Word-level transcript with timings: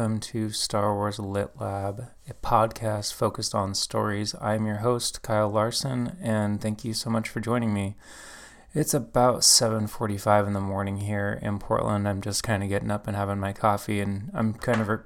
welcome 0.00 0.18
to 0.18 0.48
Star 0.48 0.94
Wars 0.94 1.18
Lit 1.18 1.50
Lab, 1.60 2.06
a 2.26 2.32
podcast 2.32 3.12
focused 3.12 3.54
on 3.54 3.74
stories. 3.74 4.34
I'm 4.40 4.64
your 4.64 4.78
host, 4.78 5.20
Kyle 5.20 5.50
Larson, 5.50 6.16
and 6.22 6.58
thank 6.58 6.86
you 6.86 6.94
so 6.94 7.10
much 7.10 7.28
for 7.28 7.38
joining 7.38 7.74
me. 7.74 7.96
It's 8.72 8.94
about 8.94 9.44
7:45 9.44 10.46
in 10.46 10.54
the 10.54 10.60
morning 10.60 10.96
here 11.00 11.38
in 11.42 11.58
Portland. 11.58 12.08
I'm 12.08 12.22
just 12.22 12.42
kind 12.42 12.62
of 12.62 12.70
getting 12.70 12.90
up 12.90 13.06
and 13.06 13.14
having 13.14 13.38
my 13.38 13.52
coffee, 13.52 14.00
and 14.00 14.30
I'm 14.32 14.54
kind 14.54 14.80
of 14.80 14.88
re- 14.88 14.98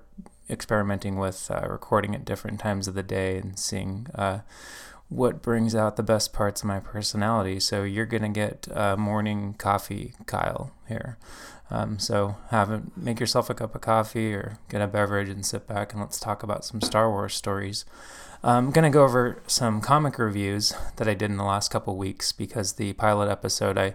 experimenting 0.48 1.16
with 1.16 1.50
uh, 1.50 1.66
recording 1.68 2.14
at 2.14 2.24
different 2.24 2.60
times 2.60 2.86
of 2.86 2.94
the 2.94 3.02
day 3.02 3.38
and 3.38 3.58
seeing 3.58 4.06
uh, 4.14 4.42
what 5.08 5.42
brings 5.42 5.74
out 5.74 5.96
the 5.96 6.04
best 6.04 6.32
parts 6.32 6.62
of 6.62 6.68
my 6.68 6.78
personality. 6.78 7.58
So 7.58 7.82
you're 7.82 8.06
gonna 8.06 8.28
get 8.28 8.68
uh, 8.72 8.96
morning 8.96 9.54
coffee, 9.54 10.14
Kyle 10.26 10.70
here. 10.86 11.18
Um, 11.70 11.98
so 11.98 12.36
have 12.50 12.70
a, 12.70 12.82
make 12.96 13.20
yourself 13.20 13.48
a 13.48 13.54
cup 13.54 13.74
of 13.74 13.80
coffee 13.80 14.34
or 14.34 14.58
get 14.68 14.82
a 14.82 14.86
beverage 14.86 15.28
and 15.28 15.44
sit 15.44 15.66
back 15.66 15.92
and 15.92 16.00
let's 16.00 16.20
talk 16.20 16.42
about 16.42 16.64
some 16.64 16.80
Star 16.80 17.10
Wars 17.10 17.34
stories. 17.34 17.84
I'm 18.42 18.70
gonna 18.70 18.90
go 18.90 19.04
over 19.04 19.42
some 19.46 19.80
comic 19.80 20.18
reviews 20.18 20.74
that 20.96 21.08
I 21.08 21.14
did 21.14 21.30
in 21.30 21.38
the 21.38 21.44
last 21.44 21.70
couple 21.70 21.96
weeks 21.96 22.30
because 22.30 22.74
the 22.74 22.92
pilot 22.92 23.30
episode 23.30 23.78
I 23.78 23.94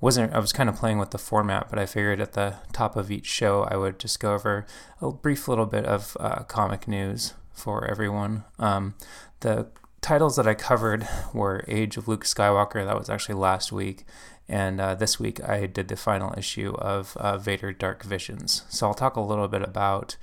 wasn't 0.00 0.34
I 0.34 0.38
was 0.38 0.52
kind 0.52 0.68
of 0.68 0.76
playing 0.76 0.98
with 0.98 1.12
the 1.12 1.18
format, 1.18 1.70
but 1.70 1.78
I 1.78 1.86
figured 1.86 2.20
at 2.20 2.34
the 2.34 2.56
top 2.72 2.96
of 2.96 3.10
each 3.10 3.24
show 3.24 3.62
I 3.62 3.76
would 3.76 3.98
just 3.98 4.20
go 4.20 4.34
over 4.34 4.66
a 5.00 5.10
brief 5.10 5.48
little 5.48 5.64
bit 5.64 5.86
of 5.86 6.16
uh, 6.20 6.42
comic 6.42 6.86
news 6.86 7.32
for 7.54 7.86
everyone. 7.86 8.44
Um, 8.58 8.94
the 9.40 9.68
titles 10.02 10.36
that 10.36 10.46
I 10.46 10.54
covered 10.54 11.08
were 11.32 11.64
Age 11.66 11.96
of 11.96 12.06
Luke 12.06 12.24
Skywalker, 12.24 12.84
that 12.84 12.98
was 12.98 13.08
actually 13.08 13.36
last 13.36 13.72
week, 13.72 14.04
and 14.48 14.80
uh, 14.80 14.94
this 14.94 15.18
week 15.18 15.42
I 15.42 15.66
did 15.66 15.88
the 15.88 15.96
final 15.96 16.34
issue 16.36 16.74
of 16.74 17.16
uh, 17.16 17.38
Vader 17.38 17.72
Dark 17.72 18.02
Visions. 18.02 18.62
So 18.68 18.86
I'll 18.86 18.94
talk 18.94 19.16
a 19.16 19.20
little 19.20 19.48
bit 19.48 19.62
about 19.62 20.16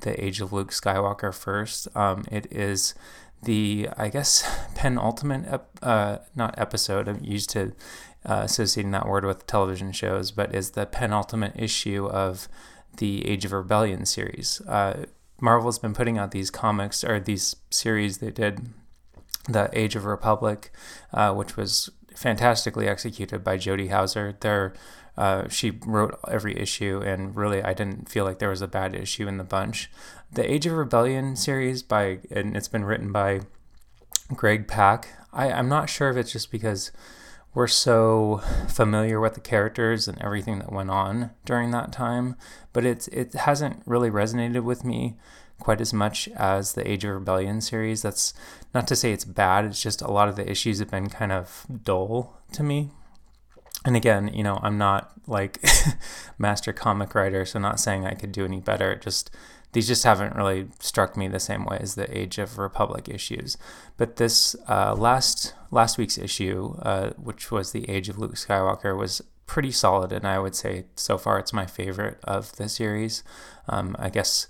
the 0.00 0.22
Age 0.22 0.40
of 0.40 0.52
Luke 0.52 0.70
Skywalker 0.70 1.34
first. 1.34 1.88
Um, 1.96 2.24
it 2.30 2.50
is 2.50 2.94
the, 3.42 3.88
I 3.96 4.08
guess, 4.08 4.48
penultimate, 4.74 5.46
ep- 5.46 5.78
uh, 5.82 6.18
not 6.34 6.58
episode, 6.58 7.08
I'm 7.08 7.22
used 7.22 7.50
to 7.50 7.72
uh, 8.24 8.42
associating 8.44 8.90
that 8.92 9.06
word 9.06 9.24
with 9.24 9.46
television 9.46 9.92
shows, 9.92 10.30
but 10.30 10.54
is 10.54 10.72
the 10.72 10.86
penultimate 10.86 11.52
issue 11.56 12.06
of 12.06 12.48
the 12.96 13.26
Age 13.26 13.44
of 13.44 13.52
Rebellion 13.52 14.04
series. 14.06 14.60
Uh, 14.62 15.06
Marvel's 15.40 15.78
been 15.78 15.94
putting 15.94 16.18
out 16.18 16.30
these 16.30 16.50
comics 16.50 17.04
or 17.04 17.20
these 17.20 17.56
series 17.70 18.18
they 18.18 18.30
did 18.30 18.68
the 19.48 19.70
Age 19.72 19.94
of 19.94 20.04
Republic, 20.04 20.72
uh, 21.12 21.32
which 21.32 21.56
was 21.56 21.90
fantastically 22.16 22.88
executed 22.88 23.44
by 23.44 23.58
Jody 23.58 23.88
Houser. 23.88 24.36
There, 24.40 24.72
uh, 25.16 25.48
she 25.48 25.70
wrote 25.84 26.18
every 26.28 26.58
issue, 26.58 27.02
and 27.04 27.36
really, 27.36 27.62
I 27.62 27.74
didn't 27.74 28.08
feel 28.08 28.24
like 28.24 28.38
there 28.38 28.50
was 28.50 28.62
a 28.62 28.68
bad 28.68 28.94
issue 28.94 29.28
in 29.28 29.36
the 29.36 29.44
bunch. 29.44 29.90
The 30.32 30.50
Age 30.50 30.66
of 30.66 30.72
Rebellion 30.72 31.36
series 31.36 31.82
by, 31.82 32.18
and 32.30 32.56
it's 32.56 32.68
been 32.68 32.84
written 32.84 33.12
by 33.12 33.42
Greg 34.34 34.66
Pak. 34.66 35.08
I, 35.32 35.52
I'm 35.52 35.68
not 35.68 35.90
sure 35.90 36.10
if 36.10 36.16
it's 36.16 36.32
just 36.32 36.50
because 36.50 36.90
we're 37.54 37.66
so 37.66 38.42
familiar 38.68 39.20
with 39.20 39.34
the 39.34 39.40
characters 39.40 40.08
and 40.08 40.20
everything 40.20 40.58
that 40.58 40.72
went 40.72 40.90
on 40.90 41.30
during 41.44 41.70
that 41.70 41.92
time, 41.92 42.36
but 42.72 42.84
it's 42.84 43.08
it 43.08 43.34
hasn't 43.34 43.82
really 43.86 44.10
resonated 44.10 44.62
with 44.62 44.84
me 44.84 45.16
quite 45.58 45.80
as 45.80 45.92
much 45.92 46.28
as 46.36 46.72
the 46.72 46.88
Age 46.88 47.04
of 47.04 47.14
Rebellion 47.14 47.60
series. 47.60 48.02
That's 48.02 48.34
not 48.74 48.86
to 48.88 48.96
say 48.96 49.12
it's 49.12 49.24
bad, 49.24 49.64
it's 49.64 49.82
just 49.82 50.02
a 50.02 50.10
lot 50.10 50.28
of 50.28 50.36
the 50.36 50.48
issues 50.50 50.78
have 50.78 50.90
been 50.90 51.08
kind 51.08 51.32
of 51.32 51.66
dull 51.82 52.38
to 52.52 52.62
me. 52.62 52.90
And 53.84 53.96
again, 53.96 54.28
you 54.34 54.42
know, 54.42 54.58
I'm 54.62 54.78
not 54.78 55.12
like 55.26 55.64
master 56.38 56.72
comic 56.72 57.14
writer, 57.14 57.44
so 57.44 57.58
not 57.58 57.80
saying 57.80 58.04
I 58.04 58.14
could 58.14 58.32
do 58.32 58.44
any 58.44 58.60
better. 58.60 58.92
It 58.92 59.02
just 59.02 59.30
these 59.72 59.86
just 59.86 60.04
haven't 60.04 60.34
really 60.34 60.68
struck 60.80 61.16
me 61.16 61.28
the 61.28 61.38
same 61.38 61.64
way 61.64 61.78
as 61.80 61.94
the 61.94 62.16
Age 62.16 62.38
of 62.38 62.58
Republic 62.58 63.08
issues. 63.08 63.58
But 63.96 64.16
this 64.16 64.56
uh, 64.68 64.94
last 64.94 65.54
last 65.70 65.98
week's 65.98 66.18
issue, 66.18 66.76
uh, 66.82 67.10
which 67.10 67.50
was 67.50 67.72
the 67.72 67.88
Age 67.88 68.08
of 68.08 68.18
Luke 68.18 68.34
Skywalker, 68.34 68.96
was 68.96 69.22
pretty 69.46 69.70
solid, 69.70 70.12
and 70.12 70.26
I 70.26 70.38
would 70.38 70.54
say 70.54 70.86
so 70.96 71.18
far 71.18 71.38
it's 71.38 71.52
my 71.52 71.66
favorite 71.66 72.18
of 72.24 72.56
the 72.56 72.68
series. 72.68 73.22
Um, 73.68 73.94
I 73.98 74.08
guess 74.08 74.48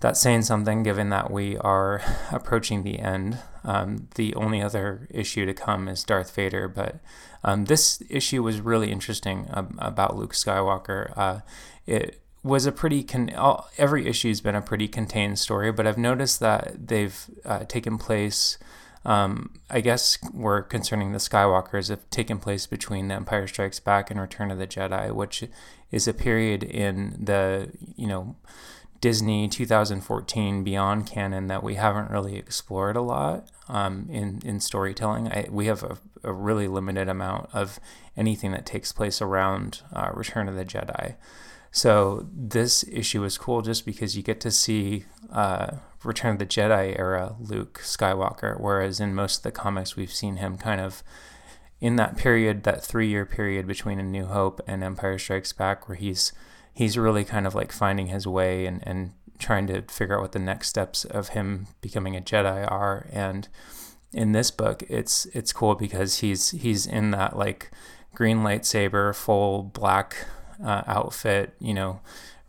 that's 0.00 0.20
saying 0.20 0.42
something 0.42 0.82
given 0.82 1.10
that 1.10 1.30
we 1.30 1.56
are 1.58 2.02
approaching 2.32 2.82
the 2.82 2.98
end. 2.98 3.38
Um, 3.62 4.08
the 4.14 4.34
only 4.34 4.62
other 4.62 5.06
issue 5.10 5.44
to 5.46 5.54
come 5.54 5.86
is 5.86 6.02
Darth 6.02 6.34
Vader, 6.34 6.66
but 6.66 7.00
um, 7.44 7.66
this 7.66 8.02
issue 8.08 8.42
was 8.42 8.60
really 8.60 8.90
interesting 8.90 9.46
um, 9.50 9.78
about 9.78 10.16
Luke 10.16 10.32
Skywalker. 10.32 11.16
Uh, 11.16 11.40
it 11.86 12.20
was 12.42 12.64
a 12.64 12.72
pretty 12.72 13.02
con- 13.02 13.34
all, 13.34 13.68
every 13.76 14.06
issue's 14.06 14.40
been 14.40 14.54
a 14.54 14.62
pretty 14.62 14.88
contained 14.88 15.38
story, 15.38 15.70
but 15.70 15.86
I've 15.86 15.98
noticed 15.98 16.40
that 16.40 16.88
they've 16.88 17.18
uh, 17.44 17.64
taken 17.64 17.98
place. 17.98 18.56
Um, 19.04 19.54
I 19.70 19.80
guess 19.80 20.18
we're 20.32 20.62
concerning 20.62 21.12
the 21.12 21.18
Skywalkers 21.18 21.88
have 21.88 22.08
taken 22.10 22.38
place 22.38 22.66
between 22.66 23.08
The 23.08 23.14
Empire 23.14 23.46
Strikes 23.46 23.80
Back 23.80 24.10
and 24.10 24.20
Return 24.20 24.50
of 24.50 24.58
the 24.58 24.66
Jedi, 24.66 25.14
which 25.14 25.44
is 25.90 26.06
a 26.06 26.14
period 26.14 26.62
in 26.62 27.16
the 27.18 27.72
you 27.96 28.06
know 28.06 28.36
Disney 29.00 29.48
2014 29.48 30.62
Beyond 30.62 31.06
canon 31.06 31.46
that 31.46 31.62
we 31.62 31.76
haven't 31.76 32.10
really 32.10 32.36
explored 32.36 32.96
a 32.96 33.00
lot 33.00 33.48
um, 33.68 34.06
in 34.10 34.42
in 34.44 34.60
storytelling. 34.60 35.28
I, 35.28 35.46
we 35.50 35.66
have 35.66 35.82
a, 35.82 35.98
a, 36.22 36.32
really 36.32 36.68
limited 36.68 37.08
amount 37.08 37.48
of 37.52 37.80
anything 38.16 38.52
that 38.52 38.66
takes 38.66 38.92
place 38.92 39.22
around 39.22 39.82
uh, 39.92 40.10
Return 40.12 40.48
of 40.48 40.56
the 40.56 40.64
Jedi. 40.64 41.14
So 41.72 42.28
this 42.34 42.84
issue 42.90 43.24
is 43.24 43.38
cool 43.38 43.62
just 43.62 43.86
because 43.86 44.16
you 44.16 44.22
get 44.22 44.40
to 44.40 44.50
see 44.50 45.04
uh, 45.32 45.76
Return 46.02 46.32
of 46.32 46.38
the 46.40 46.46
Jedi 46.46 46.98
era 46.98 47.36
Luke 47.38 47.80
Skywalker, 47.84 48.60
whereas 48.60 49.00
in 49.00 49.14
most 49.14 49.38
of 49.38 49.42
the 49.44 49.52
comics 49.52 49.96
we've 49.96 50.12
seen 50.12 50.36
him 50.36 50.58
kind 50.58 50.80
of 50.80 51.02
in 51.80 51.96
that 51.96 52.16
period, 52.16 52.64
that 52.64 52.84
three 52.84 53.08
year 53.08 53.24
period 53.24 53.66
between 53.66 53.98
A 53.98 54.02
New 54.02 54.26
Hope 54.26 54.60
and 54.66 54.82
Empire 54.82 55.18
Strikes 55.18 55.52
Back, 55.52 55.88
where 55.88 55.96
he's 55.96 56.32
he's 56.80 56.96
really 56.96 57.24
kind 57.24 57.46
of 57.46 57.54
like 57.54 57.70
finding 57.72 58.06
his 58.06 58.26
way 58.26 58.64
and, 58.64 58.82
and 58.86 59.12
trying 59.38 59.66
to 59.66 59.82
figure 59.82 60.16
out 60.16 60.22
what 60.22 60.32
the 60.32 60.38
next 60.38 60.68
steps 60.68 61.04
of 61.04 61.28
him 61.28 61.66
becoming 61.82 62.16
a 62.16 62.22
Jedi 62.22 62.66
are. 62.72 63.06
And 63.12 63.46
in 64.14 64.32
this 64.32 64.50
book, 64.50 64.82
it's 64.88 65.26
it's 65.26 65.52
cool 65.52 65.74
because 65.74 66.20
he's 66.20 66.52
he's 66.52 66.86
in 66.86 67.10
that 67.10 67.36
like 67.36 67.70
green 68.14 68.38
lightsaber, 68.38 69.14
full 69.14 69.62
black 69.62 70.24
uh, 70.64 70.80
outfit, 70.86 71.52
you 71.60 71.74
know, 71.74 72.00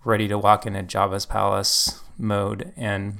ready 0.05 0.29
to 0.29 0.37
walk 0.37 0.65
into 0.65 0.81
Jabba's 0.81 1.25
palace 1.25 2.01
mode. 2.17 2.71
And 2.77 3.17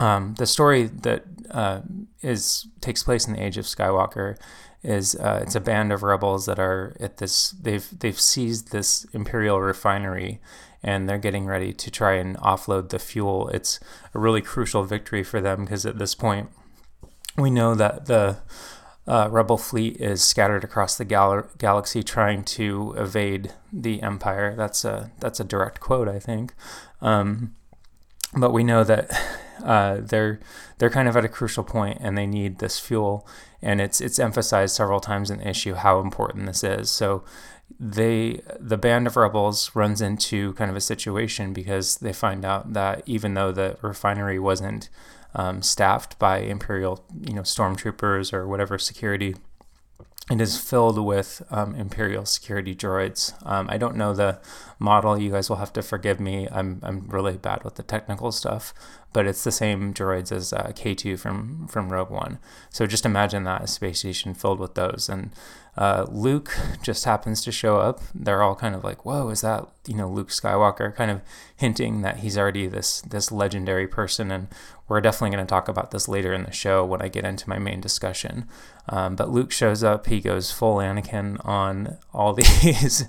um, 0.00 0.34
the 0.36 0.46
story 0.46 0.88
that 0.88 1.22
uh, 1.52 1.82
is 2.22 2.66
takes 2.80 3.04
place 3.04 3.28
in 3.28 3.34
the 3.34 3.42
Age 3.44 3.56
of 3.56 3.66
Skywalker 3.66 4.36
is 4.84 5.14
uh, 5.16 5.40
it's 5.42 5.54
a 5.54 5.60
band 5.60 5.92
of 5.92 6.02
rebels 6.02 6.46
that 6.46 6.58
are 6.58 6.94
at 7.00 7.16
this 7.16 7.50
they've 7.50 7.88
they've 7.98 8.20
seized 8.20 8.70
this 8.70 9.04
imperial 9.12 9.60
refinery 9.60 10.40
and 10.82 11.08
they're 11.08 11.18
getting 11.18 11.46
ready 11.46 11.72
to 11.72 11.90
try 11.90 12.14
and 12.14 12.36
offload 12.36 12.90
the 12.90 12.98
fuel. 12.98 13.48
It's 13.48 13.80
a 14.12 14.18
really 14.18 14.42
crucial 14.42 14.84
victory 14.84 15.24
for 15.24 15.40
them 15.40 15.64
because 15.64 15.86
at 15.86 15.98
this 15.98 16.14
point 16.14 16.50
we 17.38 17.50
know 17.50 17.74
that 17.74 18.04
the 18.06 18.36
uh, 19.06 19.28
rebel 19.30 19.56
fleet 19.56 19.96
is 20.00 20.22
scattered 20.22 20.62
across 20.62 20.96
the 20.96 21.04
gal- 21.04 21.48
galaxy 21.58 22.02
trying 22.02 22.44
to 22.44 22.94
evade 22.96 23.52
the 23.72 24.02
empire. 24.02 24.54
That's 24.54 24.84
a 24.84 25.10
that's 25.20 25.40
a 25.40 25.44
direct 25.44 25.80
quote, 25.80 26.08
I 26.08 26.18
think. 26.18 26.54
Um, 27.00 27.54
but 28.36 28.52
we 28.52 28.64
know 28.64 28.84
that 28.84 29.10
uh, 29.64 29.98
they're 30.00 30.40
they're 30.78 30.90
kind 30.90 31.08
of 31.08 31.16
at 31.16 31.24
a 31.24 31.28
crucial 31.28 31.64
point 31.64 31.98
and 32.00 32.16
they 32.16 32.26
need 32.26 32.58
this 32.58 32.78
fuel 32.78 33.26
and 33.64 33.80
it's 33.80 34.00
it's 34.00 34.18
emphasized 34.18 34.76
several 34.76 35.00
times 35.00 35.30
in 35.30 35.38
the 35.38 35.48
issue 35.48 35.74
how 35.74 35.98
important 35.98 36.46
this 36.46 36.62
is 36.62 36.90
so 36.90 37.24
they 37.80 38.40
the 38.60 38.76
band 38.76 39.06
of 39.06 39.16
rebels 39.16 39.74
runs 39.74 40.00
into 40.00 40.52
kind 40.52 40.70
of 40.70 40.76
a 40.76 40.80
situation 40.80 41.52
because 41.52 41.96
they 41.96 42.12
find 42.12 42.44
out 42.44 42.74
that 42.74 43.02
even 43.06 43.34
though 43.34 43.50
the 43.50 43.76
refinery 43.82 44.38
wasn't 44.38 44.88
um, 45.34 45.62
staffed 45.62 46.16
by 46.18 46.38
imperial 46.38 47.04
you 47.22 47.32
know 47.32 47.42
stormtroopers 47.42 48.32
or 48.32 48.46
whatever 48.46 48.78
security 48.78 49.34
it 50.30 50.40
is 50.40 50.56
filled 50.58 50.98
with 50.98 51.42
um, 51.50 51.74
Imperial 51.74 52.24
security 52.24 52.74
droids. 52.74 53.34
Um, 53.46 53.68
I 53.70 53.76
don't 53.76 53.94
know 53.94 54.14
the 54.14 54.40
model. 54.78 55.18
You 55.20 55.32
guys 55.32 55.50
will 55.50 55.58
have 55.58 55.72
to 55.74 55.82
forgive 55.82 56.18
me. 56.18 56.48
I'm, 56.50 56.80
I'm 56.82 57.08
really 57.08 57.36
bad 57.36 57.62
with 57.62 57.74
the 57.74 57.82
technical 57.82 58.32
stuff, 58.32 58.72
but 59.14 59.26
it's 59.28 59.44
the 59.44 59.52
same 59.52 59.94
droids 59.94 60.32
as 60.32 60.52
uh, 60.52 60.72
K2 60.74 61.18
from, 61.18 61.68
from 61.68 61.90
Rogue 61.90 62.10
One. 62.10 62.40
So 62.68 62.84
just 62.84 63.06
imagine 63.06 63.44
that 63.44 63.62
a 63.62 63.66
space 63.68 64.00
station 64.00 64.34
filled 64.34 64.58
with 64.58 64.74
those. 64.74 65.08
And 65.08 65.30
uh, 65.76 66.06
Luke 66.10 66.56
just 66.82 67.04
happens 67.04 67.40
to 67.42 67.52
show 67.52 67.78
up. 67.78 68.00
They're 68.12 68.42
all 68.42 68.56
kind 68.56 68.74
of 68.74 68.84
like, 68.84 69.04
"Whoa, 69.04 69.28
is 69.30 69.40
that 69.40 69.66
you 69.88 69.94
know 69.94 70.08
Luke 70.08 70.28
Skywalker?" 70.28 70.94
Kind 70.94 71.10
of 71.10 71.20
hinting 71.56 72.02
that 72.02 72.18
he's 72.18 72.38
already 72.38 72.68
this 72.68 73.00
this 73.00 73.32
legendary 73.32 73.88
person, 73.88 74.30
and 74.30 74.46
we're 74.86 75.00
definitely 75.00 75.34
going 75.34 75.46
to 75.46 75.50
talk 75.50 75.66
about 75.66 75.90
this 75.90 76.06
later 76.06 76.32
in 76.32 76.44
the 76.44 76.52
show 76.52 76.84
when 76.84 77.02
I 77.02 77.08
get 77.08 77.24
into 77.24 77.48
my 77.48 77.58
main 77.58 77.80
discussion. 77.80 78.46
Um, 78.88 79.16
but 79.16 79.30
Luke 79.30 79.50
shows 79.50 79.82
up. 79.82 80.06
He 80.06 80.20
goes 80.20 80.52
full 80.52 80.76
Anakin 80.76 81.44
on 81.44 81.98
all 82.12 82.32
these 82.34 83.06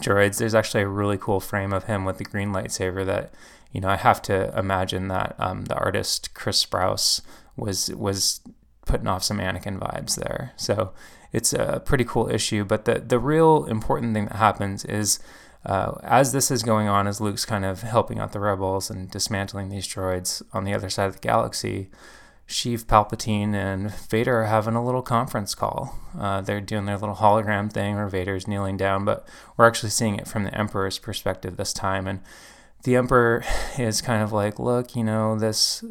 droids. 0.00 0.38
There's 0.38 0.54
actually 0.56 0.82
a 0.82 0.88
really 0.88 1.18
cool 1.18 1.38
frame 1.38 1.72
of 1.72 1.84
him 1.84 2.04
with 2.04 2.18
the 2.18 2.24
green 2.24 2.52
lightsaber 2.52 3.06
that 3.06 3.32
you 3.72 3.80
know, 3.80 3.88
I 3.88 3.96
have 3.96 4.22
to 4.22 4.56
imagine 4.58 5.08
that 5.08 5.34
um, 5.38 5.66
the 5.66 5.76
artist 5.76 6.34
Chris 6.34 6.64
Sprouse 6.64 7.20
was 7.56 7.90
was 7.94 8.40
putting 8.86 9.06
off 9.06 9.22
some 9.22 9.38
Anakin 9.38 9.78
vibes 9.78 10.16
there. 10.16 10.52
So 10.56 10.92
it's 11.32 11.52
a 11.52 11.82
pretty 11.84 12.04
cool 12.04 12.28
issue. 12.30 12.64
But 12.64 12.84
the 12.84 13.00
the 13.00 13.18
real 13.18 13.64
important 13.66 14.14
thing 14.14 14.26
that 14.26 14.36
happens 14.36 14.84
is 14.84 15.18
uh, 15.66 15.98
as 16.02 16.32
this 16.32 16.50
is 16.50 16.62
going 16.62 16.88
on, 16.88 17.06
as 17.06 17.20
Luke's 17.20 17.44
kind 17.44 17.64
of 17.64 17.82
helping 17.82 18.18
out 18.18 18.32
the 18.32 18.40
rebels 18.40 18.90
and 18.90 19.10
dismantling 19.10 19.68
these 19.68 19.86
droids 19.86 20.42
on 20.52 20.64
the 20.64 20.72
other 20.72 20.88
side 20.88 21.06
of 21.06 21.14
the 21.14 21.20
galaxy, 21.20 21.90
Sheev 22.48 22.84
Palpatine 22.84 23.54
and 23.54 23.94
Vader 23.94 24.40
are 24.40 24.46
having 24.46 24.74
a 24.74 24.84
little 24.84 25.02
conference 25.02 25.54
call. 25.54 25.98
Uh, 26.18 26.40
they're 26.40 26.62
doing 26.62 26.86
their 26.86 26.96
little 26.96 27.16
hologram 27.16 27.70
thing 27.70 27.96
where 27.96 28.08
Vader's 28.08 28.48
kneeling 28.48 28.78
down, 28.78 29.04
but 29.04 29.28
we're 29.56 29.66
actually 29.66 29.90
seeing 29.90 30.16
it 30.16 30.26
from 30.26 30.44
the 30.44 30.58
Emperor's 30.58 30.98
perspective 30.98 31.56
this 31.56 31.74
time. 31.74 32.06
And 32.06 32.20
the 32.84 32.96
Emperor 32.96 33.44
is 33.78 34.00
kind 34.00 34.22
of 34.22 34.32
like, 34.32 34.58
look, 34.58 34.94
you 34.96 35.04
know, 35.04 35.38
this 35.38 35.84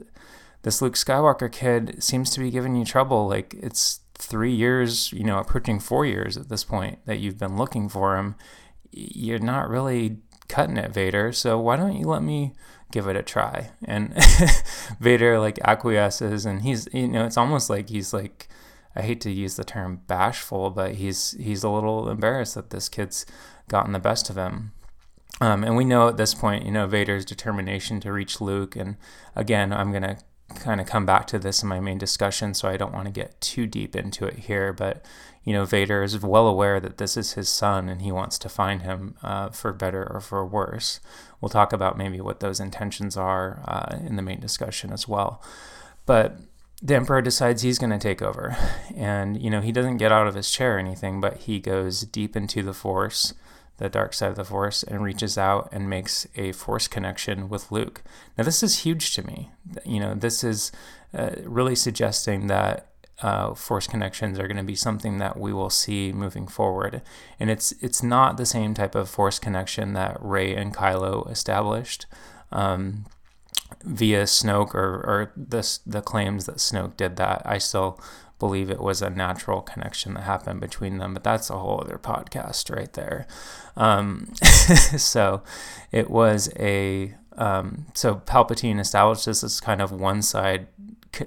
this 0.63 0.81
Luke 0.81 0.95
Skywalker 0.95 1.51
kid 1.51 2.03
seems 2.03 2.29
to 2.31 2.39
be 2.39 2.51
giving 2.51 2.75
you 2.75 2.83
trouble. 2.83 3.27
Like 3.27 3.55
it's 3.61 4.01
three 4.15 4.53
years, 4.53 5.13
you 5.13 5.23
know, 5.23 5.37
approaching 5.37 5.79
four 5.79 6.05
years 6.05 6.37
at 6.37 6.49
this 6.49 6.63
point 6.63 6.99
that 7.05 7.19
you've 7.19 7.39
been 7.39 7.57
looking 7.57 7.87
for 7.87 8.17
him. 8.17 8.35
You're 8.91 9.39
not 9.39 9.69
really 9.69 10.17
cutting 10.47 10.77
it, 10.77 10.91
Vader. 10.91 11.31
So 11.31 11.59
why 11.59 11.77
don't 11.77 11.95
you 11.97 12.07
let 12.07 12.23
me 12.23 12.53
give 12.91 13.07
it 13.07 13.15
a 13.15 13.23
try? 13.23 13.71
And 13.85 14.13
Vader 14.99 15.39
like 15.39 15.59
acquiesces, 15.63 16.45
and 16.45 16.61
he's, 16.63 16.87
you 16.93 17.07
know, 17.07 17.25
it's 17.25 17.37
almost 17.37 17.69
like 17.69 17.89
he's 17.89 18.13
like, 18.13 18.47
I 18.95 19.03
hate 19.03 19.21
to 19.21 19.31
use 19.31 19.55
the 19.55 19.63
term 19.63 20.01
bashful, 20.07 20.71
but 20.71 20.95
he's 20.95 21.31
he's 21.39 21.63
a 21.63 21.69
little 21.69 22.09
embarrassed 22.09 22.55
that 22.55 22.71
this 22.71 22.89
kid's 22.89 23.25
gotten 23.67 23.93
the 23.93 23.99
best 23.99 24.29
of 24.29 24.37
him. 24.37 24.71
Um, 25.39 25.63
and 25.63 25.77
we 25.77 25.85
know 25.85 26.07
at 26.07 26.17
this 26.17 26.33
point, 26.33 26.65
you 26.65 26.71
know, 26.71 26.87
Vader's 26.87 27.25
determination 27.25 27.99
to 28.01 28.11
reach 28.11 28.41
Luke. 28.41 28.75
And 28.75 28.97
again, 29.35 29.71
I'm 29.71 29.91
going 29.91 30.03
to 30.03 30.17
kind 30.55 30.81
of 30.81 30.87
come 30.87 31.05
back 31.05 31.27
to 31.27 31.39
this 31.39 31.61
in 31.61 31.69
my 31.69 31.79
main 31.79 31.97
discussion, 31.97 32.53
so 32.53 32.67
I 32.67 32.77
don't 32.77 32.93
want 32.93 33.05
to 33.05 33.11
get 33.11 33.39
too 33.41 33.67
deep 33.67 33.95
into 33.95 34.25
it 34.25 34.39
here. 34.39 34.73
But, 34.73 35.05
you 35.43 35.53
know, 35.53 35.65
Vader 35.65 36.01
is 36.01 36.19
well 36.21 36.47
aware 36.47 36.79
that 36.79 36.97
this 36.97 37.17
is 37.17 37.33
his 37.33 37.49
son 37.49 37.89
and 37.89 38.01
he 38.01 38.11
wants 38.11 38.39
to 38.39 38.49
find 38.49 38.81
him 38.81 39.15
uh, 39.21 39.49
for 39.49 39.73
better 39.73 40.11
or 40.11 40.21
for 40.21 40.45
worse. 40.45 40.99
We'll 41.39 41.49
talk 41.49 41.71
about 41.71 41.97
maybe 41.97 42.19
what 42.19 42.39
those 42.39 42.59
intentions 42.59 43.15
are 43.15 43.61
uh, 43.67 43.97
in 44.05 44.15
the 44.15 44.23
main 44.23 44.39
discussion 44.39 44.91
as 44.91 45.07
well. 45.07 45.43
But 46.07 46.39
the 46.81 46.95
Emperor 46.95 47.21
decides 47.21 47.61
he's 47.61 47.79
going 47.79 47.91
to 47.91 47.99
take 47.99 48.21
over. 48.21 48.55
And, 48.95 49.39
you 49.41 49.49
know, 49.49 49.61
he 49.61 49.71
doesn't 49.71 49.97
get 49.97 50.11
out 50.11 50.27
of 50.27 50.35
his 50.35 50.49
chair 50.49 50.77
or 50.77 50.79
anything, 50.79 51.21
but 51.21 51.37
he 51.37 51.59
goes 51.59 52.01
deep 52.01 52.35
into 52.35 52.63
the 52.63 52.73
Force 52.73 53.33
the 53.77 53.89
dark 53.89 54.13
side 54.13 54.29
of 54.29 54.35
the 54.35 54.43
Force 54.43 54.83
and 54.83 55.03
reaches 55.03 55.37
out 55.37 55.69
and 55.71 55.89
makes 55.89 56.27
a 56.35 56.51
Force 56.51 56.87
connection 56.87 57.49
with 57.49 57.71
Luke. 57.71 58.03
Now, 58.37 58.43
this 58.43 58.63
is 58.63 58.79
huge 58.79 59.13
to 59.15 59.25
me. 59.25 59.51
You 59.85 59.99
know, 59.99 60.15
this 60.15 60.43
is 60.43 60.71
uh, 61.13 61.31
really 61.43 61.75
suggesting 61.75 62.47
that 62.47 62.87
uh, 63.21 63.53
Force 63.53 63.87
connections 63.87 64.39
are 64.39 64.47
going 64.47 64.57
to 64.57 64.63
be 64.63 64.75
something 64.75 65.17
that 65.17 65.39
we 65.39 65.53
will 65.53 65.69
see 65.69 66.11
moving 66.11 66.47
forward, 66.47 67.01
and 67.39 67.49
it's 67.49 67.71
it's 67.81 68.03
not 68.03 68.37
the 68.37 68.45
same 68.45 68.73
type 68.73 68.93
of 68.93 69.09
Force 69.09 69.39
connection 69.39 69.93
that 69.93 70.17
Rey 70.21 70.55
and 70.55 70.75
Kylo 70.75 71.29
established. 71.31 72.05
Um, 72.51 73.05
via 73.83 74.23
Snoke 74.23 74.73
or, 74.73 74.95
or 75.03 75.31
the, 75.35 75.79
the 75.85 76.01
claims 76.01 76.45
that 76.45 76.55
Snoke 76.55 76.95
did 76.95 77.17
that. 77.17 77.41
I 77.45 77.57
still 77.57 77.99
believe 78.39 78.69
it 78.69 78.79
was 78.79 79.01
a 79.01 79.09
natural 79.09 79.61
connection 79.61 80.13
that 80.13 80.23
happened 80.23 80.59
between 80.59 80.97
them, 80.97 81.13
but 81.13 81.23
that's 81.23 81.49
a 81.49 81.57
whole 81.57 81.81
other 81.81 81.97
podcast 81.97 82.73
right 82.75 82.91
there. 82.93 83.27
Um, 83.75 84.33
so 84.97 85.43
it 85.91 86.09
was 86.09 86.51
a 86.57 87.15
um, 87.37 87.85
so 87.93 88.15
Palpatine 88.15 88.79
establishes 88.79 89.41
this 89.41 89.59
kind 89.59 89.81
of 89.81 89.91
one 89.91 90.21
side 90.21 90.67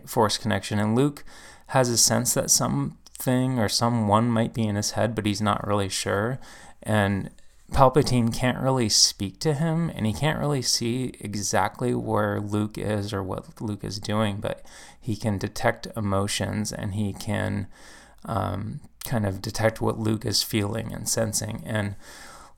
force 0.06 0.38
connection, 0.38 0.78
and 0.78 0.96
Luke 0.96 1.24
has 1.68 1.88
a 1.88 1.96
sense 1.96 2.34
that 2.34 2.50
something 2.50 3.58
or 3.58 3.68
someone 3.68 4.28
might 4.28 4.52
be 4.52 4.66
in 4.66 4.76
his 4.76 4.92
head, 4.92 5.14
but 5.14 5.26
he's 5.26 5.40
not 5.40 5.66
really 5.66 5.88
sure. 5.88 6.40
And 6.82 7.30
Palpatine 7.72 8.34
can't 8.34 8.58
really 8.58 8.88
speak 8.88 9.38
to 9.40 9.54
him 9.54 9.90
and 9.94 10.06
he 10.06 10.12
can't 10.12 10.38
really 10.38 10.62
see 10.62 11.14
exactly 11.20 11.94
where 11.94 12.40
Luke 12.40 12.76
is 12.76 13.12
or 13.12 13.22
what 13.22 13.60
Luke 13.60 13.84
is 13.84 13.98
doing, 13.98 14.38
but 14.38 14.64
he 15.00 15.16
can 15.16 15.38
detect 15.38 15.86
emotions 15.96 16.72
and 16.72 16.94
he 16.94 17.12
can 17.12 17.68
um, 18.24 18.80
kind 19.04 19.26
of 19.26 19.40
detect 19.40 19.80
what 19.80 19.98
Luke 19.98 20.26
is 20.26 20.42
feeling 20.42 20.92
and 20.92 21.08
sensing. 21.08 21.62
And 21.64 21.96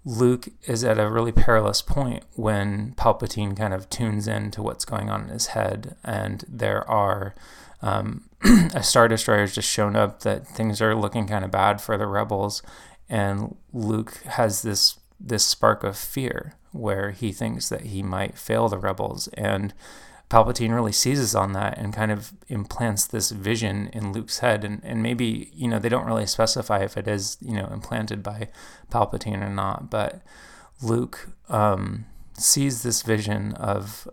Luke 0.05 0.49
is 0.64 0.82
at 0.82 0.99
a 0.99 1.09
really 1.09 1.32
perilous 1.32 1.81
point 1.81 2.25
when 2.35 2.93
Palpatine 2.97 3.56
kind 3.56 3.73
of 3.73 3.88
tunes 3.88 4.26
into 4.26 4.62
what's 4.62 4.85
going 4.85 5.09
on 5.09 5.23
in 5.23 5.29
his 5.29 5.49
head, 5.49 5.97
and 6.03 6.44
there 6.49 6.88
are 6.91 7.35
um, 7.82 8.29
a 8.75 8.82
Star 8.82 9.06
Destroyer 9.06 9.41
has 9.41 9.55
just 9.55 9.70
shown 9.70 9.94
up 9.94 10.20
that 10.20 10.47
things 10.47 10.82
are 10.82 10.97
looking 10.97 11.29
kind 11.29 11.44
of 11.44 11.53
bad 11.53 11.81
for 11.81 11.97
the 11.97 12.06
rebels, 12.06 12.62
and 13.09 13.56
Luke 13.73 14.17
has 14.25 14.62
this 14.62 14.99
this 15.25 15.45
spark 15.45 15.85
of 15.85 15.97
fear 15.97 16.57
where 16.73 17.11
he 17.11 17.33
thinks 17.33 17.69
that 17.69 17.83
he 17.83 18.03
might 18.03 18.37
fail 18.37 18.69
the 18.69 18.79
rebels. 18.79 19.29
And 19.35 19.73
Palpatine 20.31 20.75
really 20.75 20.93
seizes 20.93 21.35
on 21.35 21.53
that 21.53 21.77
and 21.77 21.93
kind 21.93 22.11
of 22.11 22.33
implants 22.49 23.07
this 23.07 23.31
vision 23.31 23.91
in 23.93 24.13
Luke's 24.13 24.39
head. 24.39 24.65
And, 24.65 24.81
and 24.83 25.03
maybe, 25.03 25.51
you 25.55 25.69
know, 25.69 25.79
they 25.79 25.91
don't 25.91 26.07
really 26.07 26.27
specify 26.27 26.79
if 26.79 26.97
it 26.97 27.07
is, 27.07 27.37
you 27.41 27.55
know, 27.55 27.69
implanted 27.73 28.23
by 28.23 28.49
Palpatine 28.91 29.43
or 29.43 29.51
not, 29.51 29.91
but 29.91 30.23
Luke 30.83 31.29
um, 31.49 32.07
sees 32.33 32.83
this 32.83 33.03
vision 33.03 33.53
of 33.55 34.09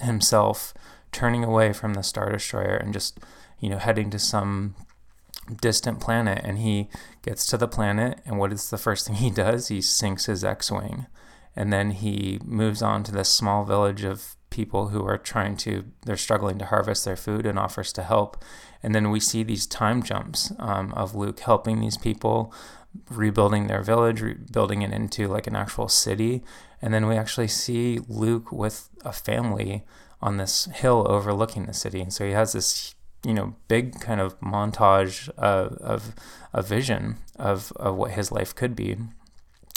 himself 0.00 0.72
turning 1.12 1.44
away 1.44 1.72
from 1.72 1.94
the 1.94 2.02
Star 2.02 2.30
Destroyer 2.32 2.76
and 2.76 2.92
just, 2.92 3.18
you 3.60 3.68
know, 3.68 3.78
heading 3.78 4.10
to 4.10 4.18
some 4.18 4.74
distant 5.60 6.00
planet 6.00 6.40
and 6.44 6.58
he 6.58 6.88
gets 7.22 7.46
to 7.46 7.56
the 7.56 7.68
planet 7.68 8.20
and 8.26 8.38
what 8.38 8.52
is 8.52 8.70
the 8.70 8.78
first 8.78 9.06
thing 9.06 9.16
he 9.16 9.30
does? 9.30 9.68
He 9.68 9.80
sinks 9.80 10.26
his 10.26 10.44
x-wing 10.44 11.06
and 11.56 11.72
then 11.72 11.90
he 11.90 12.38
moves 12.44 12.82
on 12.82 13.02
to 13.04 13.12
this 13.12 13.28
small 13.28 13.64
village 13.64 14.04
of 14.04 14.36
people 14.50 14.88
who 14.88 15.04
are 15.04 15.18
trying 15.18 15.56
to 15.56 15.84
they're 16.04 16.16
struggling 16.16 16.58
to 16.58 16.64
harvest 16.64 17.04
their 17.04 17.16
food 17.16 17.44
and 17.44 17.58
offers 17.58 17.92
to 17.92 18.02
help. 18.02 18.42
And 18.82 18.94
then 18.94 19.10
we 19.10 19.20
see 19.20 19.42
these 19.42 19.66
time 19.66 20.02
jumps 20.02 20.52
um, 20.58 20.92
of 20.94 21.14
luke 21.14 21.40
helping 21.40 21.80
these 21.80 21.98
people 21.98 22.54
rebuilding 23.10 23.66
their 23.66 23.82
village 23.82 24.20
rebuilding 24.20 24.82
it 24.82 24.92
into 24.92 25.28
like 25.28 25.46
an 25.46 25.56
actual 25.56 25.88
city. 25.88 26.42
And 26.80 26.94
then 26.94 27.06
we 27.06 27.16
actually 27.16 27.48
see 27.48 28.00
luke 28.08 28.52
with 28.52 28.88
a 29.04 29.12
family 29.12 29.84
on 30.20 30.36
this 30.36 30.66
hill 30.74 31.06
overlooking 31.08 31.66
the 31.66 31.74
city. 31.74 32.00
And 32.00 32.12
so 32.12 32.24
he 32.24 32.32
has 32.32 32.52
this 32.52 32.94
you 33.24 33.34
know, 33.34 33.56
big 33.66 34.00
kind 34.00 34.20
of 34.20 34.38
montage 34.40 35.28
of, 35.30 35.72
of 35.78 36.14
a 36.52 36.62
vision 36.62 37.16
of, 37.36 37.72
of 37.76 37.96
what 37.96 38.12
his 38.12 38.30
life 38.30 38.54
could 38.54 38.76
be. 38.76 38.96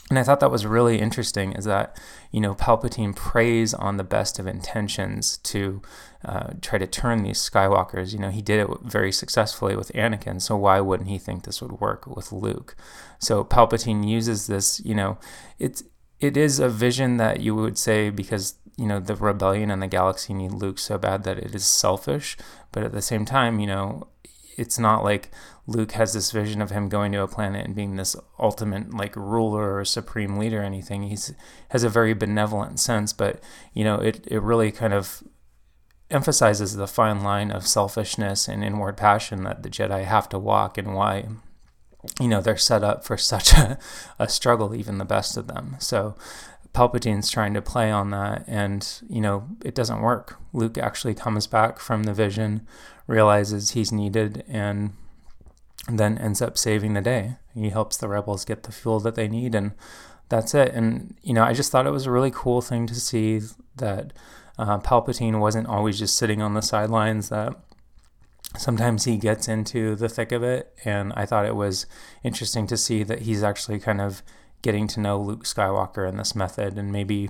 And 0.10 0.20
I 0.20 0.24
thought 0.24 0.42
that 0.42 0.52
was 0.52 0.66
really 0.66 1.00
interesting 1.00 1.54
is 1.54 1.64
that, 1.64 1.98
you 2.32 2.42
know, 2.42 2.54
Palpatine 2.54 3.16
preys 3.16 3.74
on 3.74 3.96
the 3.96 4.04
best 4.04 4.40
of 4.40 4.46
intentions 4.46 5.38
to 5.38 5.82
uh, 6.26 6.50
try 6.62 6.78
to 6.78 6.86
turn 6.86 7.24
these 7.24 7.40
Skywalkers. 7.40 8.12
You 8.12 8.20
know, 8.20 8.30
he 8.30 8.42
did 8.42 8.60
it 8.60 8.68
very 8.84 9.14
successfully 9.14 9.74
with 9.74 9.90
Anakin, 9.94 10.42
so 10.42 10.58
why 10.58 10.82
wouldn't 10.82 11.08
he 11.08 11.18
think 11.18 11.44
this 11.44 11.62
would 11.62 11.80
work 11.80 12.08
with 12.08 12.34
Luke? 12.34 12.76
So 13.20 13.46
Palpatine 13.46 14.06
uses 14.06 14.48
this, 14.48 14.82
you 14.84 14.96
know, 14.96 15.18
it's, 15.60 15.84
it 16.20 16.36
is 16.36 16.60
a 16.60 16.68
vision 16.68 17.16
that 17.16 17.40
you 17.40 17.56
would 17.56 17.78
say 17.78 18.10
because 18.10 18.56
you 18.78 18.86
know 18.86 19.00
the 19.00 19.16
rebellion 19.16 19.72
and 19.72 19.82
the 19.82 19.88
galaxy 19.88 20.34
need 20.34 20.52
Luke 20.52 20.80
so 20.80 20.98
bad 20.98 21.24
that 21.24 21.38
it 21.38 21.54
is 21.56 21.66
selfish, 21.66 22.38
but 22.72 22.84
at 22.84 22.92
the 22.92 23.02
same 23.02 23.26
time, 23.26 23.60
you 23.60 23.68
know, 23.68 24.08
it's 24.58 24.80
not 24.80 25.04
like 25.04 25.32
Luke 25.68 25.94
has 25.94 26.14
this 26.14 26.32
vision 26.32 26.62
of 26.62 26.72
him 26.72 26.90
going 26.90 27.12
to 27.12 27.22
a 27.22 27.28
planet 27.28 27.66
and 27.66 27.76
being 27.76 27.96
this 27.96 28.16
ultimate 28.40 28.94
like 28.94 29.16
ruler 29.16 29.78
or 29.78 29.86
supreme 29.86 30.38
leader 30.38 30.62
or 30.62 30.66
anything. 30.66 31.04
He's 31.04 31.34
has 31.70 31.84
a 31.84 31.90
very 31.90 32.14
benevolent 32.14 32.80
sense, 32.80 33.14
but 33.14 33.42
you 33.74 33.84
know, 33.84 33.96
it 33.96 34.26
it 34.28 34.42
really 34.42 34.72
kind 34.72 34.94
of 34.94 35.24
emphasizes 36.10 36.76
the 36.76 36.88
fine 36.88 37.24
line 37.24 37.52
of 37.52 37.66
selfishness 37.66 38.48
and 38.48 38.64
inward 38.64 38.98
passion 38.98 39.44
that 39.44 39.64
the 39.64 39.70
Jedi 39.70 40.04
have 40.04 40.28
to 40.30 40.40
walk 40.40 40.78
and 40.78 40.94
why 40.94 41.28
you 42.20 42.28
know 42.28 42.42
they're 42.42 42.58
set 42.58 42.84
up 42.84 43.04
for 43.06 43.18
such 43.18 43.54
a, 43.58 43.78
a 44.20 44.28
struggle 44.28 44.76
even 44.76 44.98
the 44.98 45.06
best 45.06 45.38
of 45.38 45.48
them 45.48 45.76
so 45.80 46.16
Palpatine's 46.74 47.30
trying 47.30 47.54
to 47.54 47.62
play 47.62 47.92
on 47.92 48.12
that, 48.12 48.46
and 48.48 48.88
you 49.10 49.20
know 49.20 49.48
it 49.64 49.76
doesn't 49.76 50.02
work. 50.02 50.38
Luke 50.54 50.78
actually 50.78 51.14
comes 51.14 51.48
back 51.48 51.80
from 51.80 52.04
the 52.04 52.14
vision, 52.14 52.66
realizes 53.08 53.72
he's 53.72 53.92
needed, 53.92 54.44
and 54.48 54.94
then 55.90 56.18
ends 56.18 56.42
up 56.42 56.58
saving 56.58 56.94
the 56.94 57.02
day. 57.02 57.36
He 57.54 57.70
helps 57.70 57.98
the 57.98 58.08
rebels 58.08 58.46
get 58.46 58.64
the 58.64 58.72
fuel 58.72 59.00
that 59.02 59.16
they 59.16 59.28
need, 59.28 59.54
and 59.54 59.74
that's 60.30 60.54
it. 60.54 60.74
And 60.74 61.16
you 61.22 61.34
know, 61.34 61.44
I 61.44 61.54
just 61.54 61.72
thought 61.72 61.88
it 61.88 61.92
was 61.92 62.06
a 62.06 62.12
really 62.12 62.32
cool 62.34 62.62
thing 62.62 62.88
to 62.88 62.96
see 62.96 63.42
that 63.76 64.14
uh, 64.58 64.80
Palpatine 64.80 65.40
wasn't 65.40 65.68
always 65.68 66.00
just 66.00 66.16
sitting 66.16 66.42
on 66.42 66.54
the 66.54 66.62
sidelines. 66.62 67.30
That 67.30 67.54
sometimes 68.58 69.04
he 69.04 69.18
gets 69.18 69.48
into 69.48 69.96
the 69.96 70.08
thick 70.08 70.32
of 70.32 70.42
it, 70.42 70.74
and 70.86 71.12
I 71.18 71.26
thought 71.26 71.46
it 71.46 71.56
was 71.56 71.86
interesting 72.24 72.66
to 72.68 72.78
see 72.78 73.04
that 73.04 73.24
he's 73.24 73.44
actually 73.44 73.80
kind 73.80 74.00
of 74.00 74.24
getting 74.62 74.88
to 74.88 75.00
know 75.00 75.20
Luke 75.20 75.44
Skywalker 75.44 76.08
in 76.08 76.18
this 76.18 76.36
method 76.36 76.78
and 76.78 76.92
maybe 76.92 77.30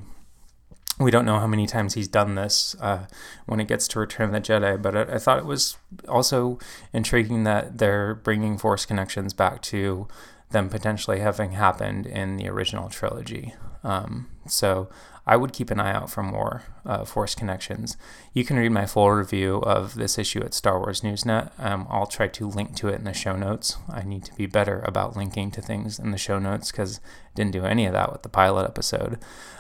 we 1.00 1.12
don't 1.12 1.26
know 1.26 1.40
how 1.40 1.48
many 1.48 1.66
times 1.66 1.96
he's 1.96 2.08
done 2.08 2.36
this 2.36 2.76
uh, 2.80 3.06
when 3.46 3.60
it 3.60 3.68
gets 3.68 3.88
to 3.90 4.00
Return 4.00 4.34
of 4.34 4.34
the 4.34 4.42
Jedi, 4.42 4.80
but 4.82 4.96
I, 4.96 5.16
I, 5.16 5.18
thought 5.18 5.40
it 5.40 5.46
was 5.46 5.78
also 6.08 6.60
intriguing 6.94 7.44
that 7.44 7.80
they're 7.80 8.14
bringing 8.14 8.58
Force 8.58 8.86
connections 8.86 9.34
back 9.34 9.62
to 9.64 10.08
them 10.52 10.70
potentially 10.70 11.20
having 11.20 11.54
happened 11.54 12.06
in 12.06 12.38
the 12.38 12.48
original 12.50 12.90
trilogy. 12.90 13.56
Um, 13.84 14.30
so 14.48 14.90
I 15.26 15.38
would 15.38 15.54
keep 15.54 15.70
an 15.70 15.80
eye 15.80 15.94
out 15.94 16.10
for 16.10 16.24
more 16.24 16.64
uh, 16.86 17.06
Force 17.06 17.36
connections. 17.36 17.96
You 18.34 18.44
can 18.44 18.58
read 18.58 18.72
my 18.72 18.86
full 18.86 19.12
review 19.12 19.58
of 19.58 19.96
this 19.96 20.18
issue 20.18 20.42
at 20.42 20.54
Star 20.54 20.80
Wars 20.80 21.02
Newsnet. 21.02 21.52
Um, 21.60 21.88
I'll 21.90 22.08
try 22.08 22.28
to 22.28 22.48
link 22.48 22.76
to 22.78 22.88
it 22.88 22.96
in 22.96 23.04
the 23.04 23.14
show 23.14 23.36
notes. 23.36 23.78
I 23.90 24.04
need 24.04 24.26
to 24.26 24.34
be 24.36 24.48
better 24.48 24.82
about 24.82 25.16
linking 25.16 25.52
to 25.52 25.62
things 25.62 26.00
in 26.00 26.12
the 26.12 26.18
show 26.18 26.40
notes 26.40 26.72
because 26.72 27.00
didn't 27.36 27.52
do 27.52 27.66
any 27.66 27.86
of 27.86 27.94
that 27.94 28.12
with 28.12 28.24
the 28.24 28.30
pilot 28.30 28.66
episode. 28.66 29.20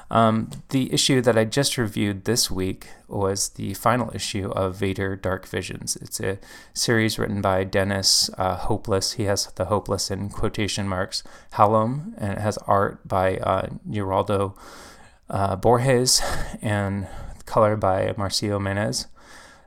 Um, 0.09 0.49
the 0.69 0.91
issue 0.93 1.21
that 1.21 1.37
I 1.37 1.45
just 1.45 1.77
reviewed 1.77 2.25
this 2.25 2.51
week 2.51 2.87
was 3.07 3.49
the 3.49 3.73
final 3.75 4.11
issue 4.13 4.49
of 4.49 4.75
Vader 4.75 5.15
Dark 5.15 5.47
Visions. 5.47 5.95
It's 5.95 6.19
a 6.19 6.37
series 6.73 7.17
written 7.17 7.41
by 7.41 7.63
Dennis 7.63 8.29
uh, 8.37 8.57
Hopeless. 8.57 9.13
He 9.13 9.23
has 9.23 9.45
the 9.55 9.65
Hopeless 9.65 10.11
in 10.11 10.29
quotation 10.29 10.85
marks, 10.85 11.23
Hallum, 11.53 12.13
and 12.17 12.33
it 12.33 12.39
has 12.39 12.57
art 12.67 13.07
by 13.07 13.37
uh, 13.37 13.69
Geraldo 13.89 14.57
uh, 15.31 15.55
Borges 15.55 16.21
and 16.61 17.07
color 17.45 17.75
by 17.75 18.13
Marcio 18.13 18.59
Menyz. 18.59 19.07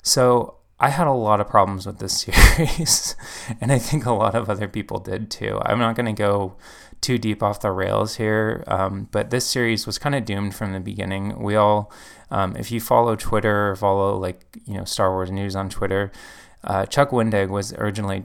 So 0.02 0.58
I 0.78 0.90
had 0.90 1.06
a 1.06 1.12
lot 1.12 1.40
of 1.40 1.48
problems 1.48 1.86
with 1.86 1.98
this 1.98 2.20
series, 2.20 3.16
and 3.60 3.72
I 3.72 3.78
think 3.78 4.06
a 4.06 4.12
lot 4.12 4.34
of 4.34 4.48
other 4.48 4.68
people 4.68 5.00
did 5.00 5.30
too. 5.30 5.60
I'm 5.64 5.78
not 5.78 5.96
going 5.96 6.06
to 6.06 6.12
go 6.12 6.56
too 7.00 7.18
deep 7.18 7.42
off 7.42 7.60
the 7.60 7.70
rails 7.70 8.16
here, 8.16 8.64
um, 8.66 9.08
but 9.10 9.30
this 9.30 9.46
series 9.46 9.86
was 9.86 9.98
kind 9.98 10.14
of 10.14 10.24
doomed 10.24 10.54
from 10.54 10.72
the 10.72 10.80
beginning. 10.80 11.42
We 11.42 11.56
all, 11.56 11.92
um, 12.30 12.56
if 12.56 12.70
you 12.70 12.80
follow 12.80 13.16
Twitter 13.16 13.70
or 13.70 13.76
follow 13.76 14.16
like 14.16 14.58
you 14.66 14.74
know 14.74 14.84
Star 14.84 15.10
Wars 15.10 15.30
news 15.30 15.56
on 15.56 15.68
Twitter, 15.68 16.12
uh, 16.62 16.86
Chuck 16.86 17.10
Wendig 17.10 17.48
was 17.48 17.72
originally 17.74 18.24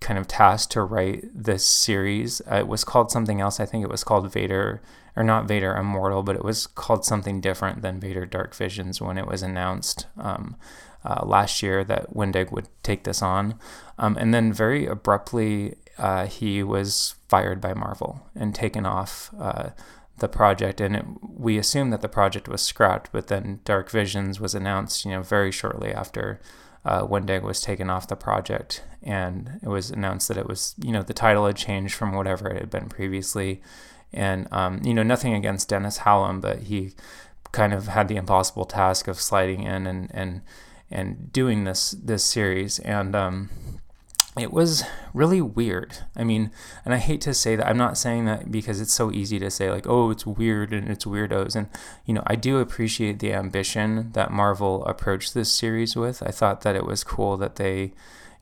kind 0.00 0.18
of 0.18 0.28
tasked 0.28 0.72
to 0.72 0.82
write 0.82 1.24
this 1.34 1.64
series. 1.64 2.40
Uh, 2.50 2.56
it 2.56 2.68
was 2.68 2.84
called 2.84 3.10
something 3.10 3.40
else. 3.40 3.60
I 3.60 3.66
think 3.66 3.84
it 3.84 3.90
was 3.90 4.04
called 4.04 4.30
Vader, 4.32 4.82
or 5.16 5.24
not 5.24 5.48
Vader 5.48 5.74
Immortal, 5.74 6.22
but 6.22 6.36
it 6.36 6.44
was 6.44 6.66
called 6.66 7.04
something 7.04 7.40
different 7.40 7.82
than 7.82 7.98
Vader 7.98 8.26
Dark 8.26 8.54
Visions 8.54 9.00
when 9.00 9.18
it 9.18 9.26
was 9.26 9.42
announced 9.42 10.06
um, 10.18 10.56
uh, 11.04 11.24
last 11.24 11.62
year 11.62 11.82
that 11.84 12.14
Wendig 12.14 12.52
would 12.52 12.68
take 12.82 13.04
this 13.04 13.22
on. 13.22 13.58
Um, 13.98 14.16
and 14.18 14.34
then 14.34 14.52
very 14.52 14.86
abruptly, 14.86 15.76
uh, 15.98 16.26
he 16.26 16.62
was 16.62 17.14
fired 17.28 17.60
by 17.60 17.72
Marvel 17.72 18.20
and 18.34 18.54
taken 18.54 18.84
off 18.84 19.30
uh, 19.40 19.70
the 20.18 20.28
project. 20.28 20.80
And 20.80 20.96
it, 20.96 21.04
we 21.22 21.56
assumed 21.56 21.92
that 21.92 22.02
the 22.02 22.08
project 22.08 22.48
was 22.48 22.60
scrapped, 22.60 23.10
but 23.12 23.28
then 23.28 23.60
Dark 23.64 23.90
Visions 23.90 24.38
was 24.38 24.54
announced, 24.54 25.04
you 25.04 25.12
know, 25.12 25.22
very 25.22 25.50
shortly 25.50 25.92
after 25.92 26.40
uh, 26.86 27.04
Wendig 27.04 27.42
was 27.42 27.60
taken 27.60 27.90
off 27.90 28.06
the 28.06 28.14
project, 28.14 28.84
and 29.02 29.58
it 29.60 29.68
was 29.68 29.90
announced 29.90 30.28
that 30.28 30.36
it 30.36 30.46
was, 30.46 30.76
you 30.80 30.92
know, 30.92 31.02
the 31.02 31.12
title 31.12 31.46
had 31.46 31.56
changed 31.56 31.94
from 31.94 32.12
whatever 32.12 32.48
it 32.48 32.60
had 32.60 32.70
been 32.70 32.88
previously, 32.88 33.60
and 34.12 34.48
um, 34.52 34.80
you 34.84 34.94
know, 34.94 35.02
nothing 35.02 35.34
against 35.34 35.68
Dennis 35.68 35.98
Hallum, 35.98 36.40
but 36.40 36.64
he 36.64 36.92
kind 37.52 37.72
of 37.72 37.88
had 37.88 38.08
the 38.08 38.16
impossible 38.16 38.64
task 38.64 39.08
of 39.08 39.20
sliding 39.20 39.62
in 39.62 39.86
and 39.86 40.10
and 40.12 40.42
and 40.90 41.32
doing 41.32 41.64
this 41.64 41.90
this 41.92 42.24
series, 42.24 42.78
and 42.80 43.14
um, 43.16 43.50
it 44.38 44.52
was 44.52 44.84
really 45.14 45.40
weird. 45.40 45.98
I 46.14 46.22
mean, 46.22 46.50
and 46.84 46.92
I 46.92 46.98
hate 46.98 47.22
to 47.22 47.32
say 47.32 47.56
that. 47.56 47.66
I'm 47.66 47.78
not 47.78 47.96
saying 47.96 48.26
that 48.26 48.50
because 48.50 48.80
it's 48.80 48.92
so 48.92 49.10
easy 49.10 49.38
to 49.38 49.50
say, 49.50 49.70
like, 49.70 49.86
oh, 49.86 50.10
it's 50.10 50.26
weird 50.26 50.74
and 50.74 50.90
it's 50.90 51.06
weirdos. 51.06 51.56
And, 51.56 51.68
you 52.04 52.12
know, 52.12 52.22
I 52.26 52.36
do 52.36 52.58
appreciate 52.58 53.18
the 53.18 53.32
ambition 53.32 54.12
that 54.12 54.30
Marvel 54.30 54.84
approached 54.84 55.32
this 55.32 55.50
series 55.50 55.96
with. 55.96 56.22
I 56.22 56.30
thought 56.30 56.60
that 56.62 56.76
it 56.76 56.84
was 56.84 57.02
cool 57.02 57.38
that 57.38 57.56
they, 57.56 57.94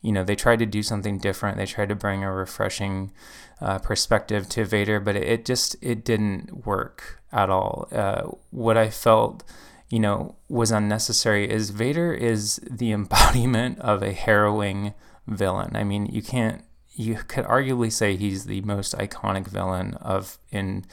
you 0.02 0.10
know, 0.10 0.24
they 0.24 0.34
tried 0.34 0.58
to 0.58 0.66
do 0.66 0.82
something 0.82 1.18
different. 1.18 1.58
They 1.58 1.66
tried 1.66 1.90
to 1.90 1.94
bring 1.94 2.24
a 2.24 2.32
refreshing 2.32 3.12
uh, 3.60 3.78
perspective 3.78 4.48
to 4.50 4.64
Vader, 4.64 5.00
but 5.00 5.16
it, 5.16 5.24
it, 5.24 5.44
just, 5.44 5.76
it 5.80 6.04
didn't 6.04 6.66
work 6.66 7.22
at 7.32 7.50
all. 7.50 7.88
Uh, 7.92 8.22
what 8.50 8.76
I 8.76 8.90
felt 8.90 9.44
you 9.90 10.00
know, 10.00 10.34
was 10.48 10.72
unnecessary 10.72 11.48
is 11.48 11.70
Vader 11.70 12.12
is 12.12 12.56
the 12.68 12.90
embodiment 12.98 13.78
of 13.78 14.02
a 14.02 14.12
harrowing 14.12 14.94
villain. 15.26 15.76
I 15.76 15.84
mean, 15.84 16.06
you 16.06 16.22
can't 16.22 16.64
you 16.96 17.16
could 17.26 17.44
arguably 17.44 17.90
say 17.90 18.16
he's 18.16 18.46
the 18.46 18.60
most 18.62 18.94
iconic 18.94 19.48
villain 19.48 19.94
of 19.94 20.38
in 20.50 20.84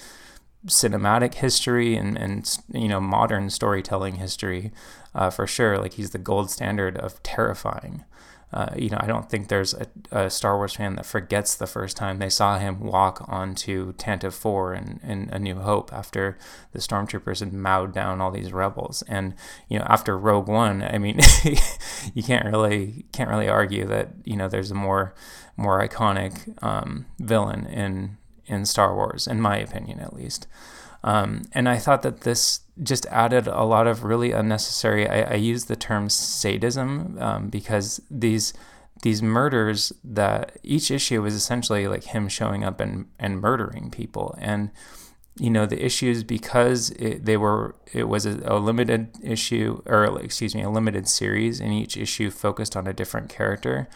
cinematic 0.68 1.36
history 1.36 1.96
and, 1.96 2.18
and 2.18 2.58
you 2.74 2.88
know 2.88 3.00
modern 3.00 3.50
storytelling 3.50 4.16
history 4.16 4.72
uh, 5.16 5.30
for 5.30 5.48
sure 5.48 5.78
like 5.78 5.94
he's 5.94 6.12
the 6.12 6.18
gold 6.18 6.50
standard 6.50 6.98
of 6.98 7.22
terrifying 7.24 8.04
uh, 8.54 8.74
you 8.76 8.90
know, 8.90 8.98
I 9.00 9.08
don't 9.08 9.30
think 9.30 9.48
there's 9.48 9.74
a, 9.74 9.88
a, 10.12 10.30
Star 10.30 10.58
Wars 10.58 10.76
fan 10.76 10.96
that 10.96 11.06
forgets 11.06 11.56
the 11.56 11.68
first 11.68 11.96
time 11.96 12.20
they 12.20 12.30
saw 12.30 12.58
him 12.60 12.82
walk 12.82 13.24
onto 13.28 13.94
Tantive 13.94 14.34
4 14.34 14.74
in, 14.74 15.00
in 15.04 15.30
A 15.32 15.40
New 15.40 15.56
Hope 15.56 15.94
after 15.94 16.38
the 16.74 16.80
stormtroopers 16.80 17.40
had 17.40 17.54
mowed 17.54 17.94
down 17.94 18.20
all 18.20 18.30
these 18.30 18.52
rebels. 18.52 19.04
And, 19.04 19.36
you 19.70 19.80
know, 19.80 19.86
after 19.88 20.18
Rogue 20.18 20.50
One, 20.50 20.84
I 20.84 20.98
mean, 20.98 21.20
you 22.14 22.24
can't 22.24 22.46
really 22.46 23.06
can't 23.14 23.30
really 23.30 23.48
argue 23.48 23.86
that, 23.86 24.10
you 24.26 24.36
know, 24.36 24.50
there's 24.50 24.72
a 24.72 24.76
more 24.76 25.14
more 25.56 25.86
iconic 25.86 26.62
um, 26.62 27.06
villain 27.20 27.66
in 27.68 28.18
in 28.48 28.66
Star 28.66 28.94
Wars, 28.94 29.28
in 29.28 29.40
my 29.40 29.58
opinion 29.58 30.00
at 30.00 30.14
least. 30.14 30.48
Um, 31.04 31.44
and 31.54 31.68
I 31.70 31.78
thought 31.78 32.02
that 32.04 32.22
this 32.22 32.62
just 32.84 33.06
added 33.08 33.48
a 33.48 33.64
lot 33.64 33.88
of 33.88 34.04
really 34.04 34.32
unnecessary. 34.32 35.08
I, 35.08 35.34
I 35.34 35.36
use 35.36 35.66
the 35.66 35.76
term 35.76 36.10
sadism 36.10 37.18
um, 37.20 37.50
because 37.50 38.02
these 38.10 38.54
these 39.04 39.22
murders 39.22 39.92
that 40.04 40.58
each 40.64 40.92
issue 40.92 41.22
was 41.22 41.34
essentially 41.34 41.88
like 41.88 42.06
him 42.06 42.28
showing 42.28 42.64
up 42.64 42.80
and 42.80 43.08
and 43.20 43.42
murdering 43.42 43.90
people 43.90 44.36
and 44.40 44.72
you 45.40 45.50
know 45.50 45.66
the 45.66 45.84
issues 45.84 46.24
because 46.24 46.92
it, 46.92 47.26
they 47.26 47.38
were 47.38 47.76
it 47.94 48.08
was 48.08 48.26
a, 48.26 48.40
a, 48.46 48.60
limited 48.60 49.10
issue 49.24 49.82
or 49.86 50.20
excuse 50.22 50.54
me 50.54 50.62
a 50.62 50.70
limited 50.70 51.08
series 51.08 51.60
and 51.60 51.74
each 51.74 51.98
issue 51.98 52.30
focused 52.30 52.76
on 52.76 52.86
a 52.86 52.94
different 52.94 53.30
character 53.30 53.88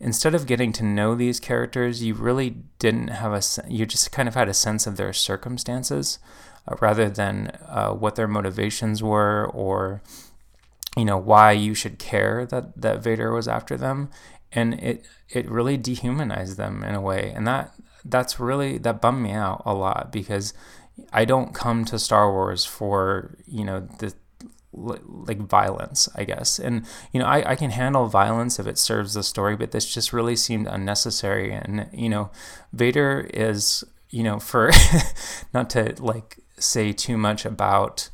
instead 0.00 0.34
of 0.34 0.46
getting 0.46 0.72
to 0.72 0.82
know 0.82 1.14
these 1.14 1.38
characters 1.38 2.02
you 2.02 2.14
really 2.14 2.56
didn't 2.78 3.08
have 3.08 3.32
a 3.32 3.42
you 3.70 3.84
just 3.84 4.10
kind 4.10 4.28
of 4.28 4.34
had 4.34 4.48
a 4.48 4.54
sense 4.54 4.86
of 4.86 4.96
their 4.96 5.12
circumstances 5.12 6.18
uh, 6.68 6.76
rather 6.80 7.08
than 7.08 7.48
uh, 7.66 7.90
what 7.90 8.14
their 8.14 8.28
motivations 8.28 9.02
were 9.02 9.46
or 9.46 10.02
you 10.96 11.04
know 11.04 11.18
why 11.18 11.52
you 11.52 11.74
should 11.74 11.98
care 11.98 12.46
that 12.46 12.80
that 12.80 13.02
Vader 13.02 13.32
was 13.32 13.48
after 13.48 13.76
them 13.76 14.10
and 14.52 14.74
it 14.74 15.04
it 15.28 15.48
really 15.48 15.76
dehumanized 15.76 16.56
them 16.56 16.82
in 16.82 16.94
a 16.94 17.00
way 17.00 17.32
and 17.34 17.46
that 17.46 17.74
that's 18.04 18.40
really 18.40 18.78
that 18.78 19.00
bummed 19.00 19.22
me 19.22 19.32
out 19.32 19.62
a 19.64 19.74
lot 19.74 20.10
because 20.12 20.54
I 21.12 21.24
don't 21.24 21.54
come 21.54 21.84
to 21.86 21.98
Star 21.98 22.32
Wars 22.32 22.64
for 22.64 23.36
you 23.46 23.64
know 23.64 23.80
the 23.98 24.14
like 24.72 25.38
violence, 25.38 26.08
I 26.14 26.24
guess. 26.24 26.58
And 26.58 26.84
you 27.12 27.20
know, 27.20 27.26
I, 27.26 27.52
I 27.52 27.56
can 27.56 27.70
handle 27.70 28.06
violence 28.06 28.58
if 28.58 28.66
it 28.66 28.78
serves 28.78 29.14
the 29.14 29.22
story, 29.22 29.56
but 29.56 29.72
this 29.72 29.92
just 29.92 30.12
really 30.12 30.36
seemed 30.36 30.66
unnecessary. 30.66 31.52
And 31.52 31.88
you 31.92 32.08
know, 32.08 32.30
Vader 32.72 33.28
is 33.32 33.84
you 34.10 34.22
know 34.22 34.38
for 34.38 34.70
not 35.54 35.70
to 35.70 35.94
like 35.98 36.38
say 36.60 36.92
too 36.92 37.16
much 37.16 37.44
about 37.44 38.10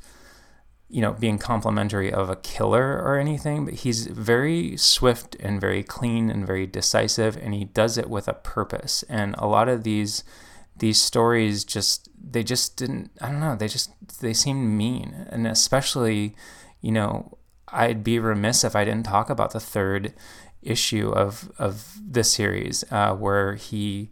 you 0.88 1.00
know 1.00 1.12
being 1.12 1.38
complimentary 1.38 2.12
of 2.12 2.30
a 2.30 2.36
killer 2.36 3.02
or 3.02 3.18
anything 3.18 3.64
but 3.64 3.74
he's 3.74 4.06
very 4.06 4.76
swift 4.76 5.34
and 5.40 5.60
very 5.60 5.82
clean 5.82 6.30
and 6.30 6.46
very 6.46 6.66
decisive 6.66 7.36
and 7.36 7.54
he 7.54 7.64
does 7.64 7.98
it 7.98 8.08
with 8.08 8.28
a 8.28 8.34
purpose. 8.34 9.02
And 9.08 9.34
a 9.38 9.46
lot 9.46 9.68
of 9.68 9.82
these 9.82 10.24
these 10.76 11.00
stories 11.00 11.64
just 11.64 12.08
they 12.20 12.42
just 12.42 12.76
didn't 12.76 13.10
i 13.20 13.30
don't 13.30 13.40
know 13.40 13.54
they 13.54 13.68
just 13.68 13.90
they 14.20 14.32
seemed 14.32 14.68
mean. 14.68 15.26
And 15.30 15.46
especially 15.46 16.36
you 16.80 16.92
know 16.92 17.38
i'd 17.68 18.04
be 18.04 18.18
remiss 18.18 18.62
if 18.62 18.76
i 18.76 18.84
didn't 18.84 19.06
talk 19.06 19.30
about 19.30 19.52
the 19.52 19.60
third 19.60 20.14
issue 20.62 21.10
of 21.10 21.50
of 21.58 21.98
this 22.00 22.32
series 22.32 22.84
uh, 22.90 23.14
where 23.14 23.54
he 23.54 24.10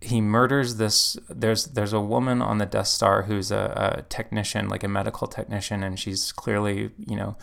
he 0.00 0.20
murders 0.20 0.76
this 0.76 1.16
there's 1.28 1.64
there's 1.66 1.92
a 1.92 2.00
woman 2.00 2.42
on 2.42 2.58
the 2.58 2.66
Death 2.66 2.88
Star 2.88 3.22
who's 3.22 3.50
a, 3.50 3.96
a, 3.98 4.02
technician 4.02 4.68
like 4.68 4.84
a 4.84 4.88
medical 4.88 5.26
technician 5.26 5.82
and 5.82 5.98
she's 5.98 6.32
clearly 6.32 6.90
you 6.98 7.16
know 7.16 7.36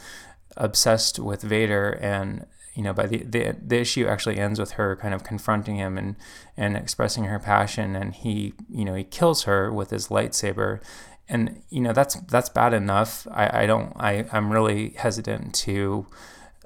obsessed 0.58 1.20
with 1.20 1.42
Vader. 1.42 1.90
And 2.02 2.46
you 2.76 2.84
know 2.84 2.94
by 2.94 3.08
the, 3.08 3.24
the 3.24 3.56
the 3.62 3.80
issue 3.80 4.08
actually 4.08 4.38
ends 4.40 4.60
with 4.60 4.72
her 4.72 4.96
kind 4.96 5.14
of 5.14 5.24
confronting 5.24 5.78
him 5.78 5.98
and 5.98 6.16
and 6.56 6.78
expressing 6.78 7.26
her 7.26 7.40
passion. 7.40 7.96
And 7.96 8.14
he 8.14 8.54
you 8.70 8.86
know 8.86 8.94
he 8.94 9.04
kills 9.04 9.44
her 9.44 9.72
with 9.72 9.90
his 9.90 10.08
lightsaber. 10.08 10.82
And 11.28 11.64
you 11.70 11.82
know 11.82 11.94
that's 11.94 12.16
that's 12.22 12.50
bad 12.50 12.74
enough. 12.74 13.28
I, 13.32 13.64
I 13.64 13.66
don't 13.66 13.94
I 13.98 14.26
I'm 14.32 14.52
really 14.52 14.90
hesitant 14.92 15.56
to 15.56 16.06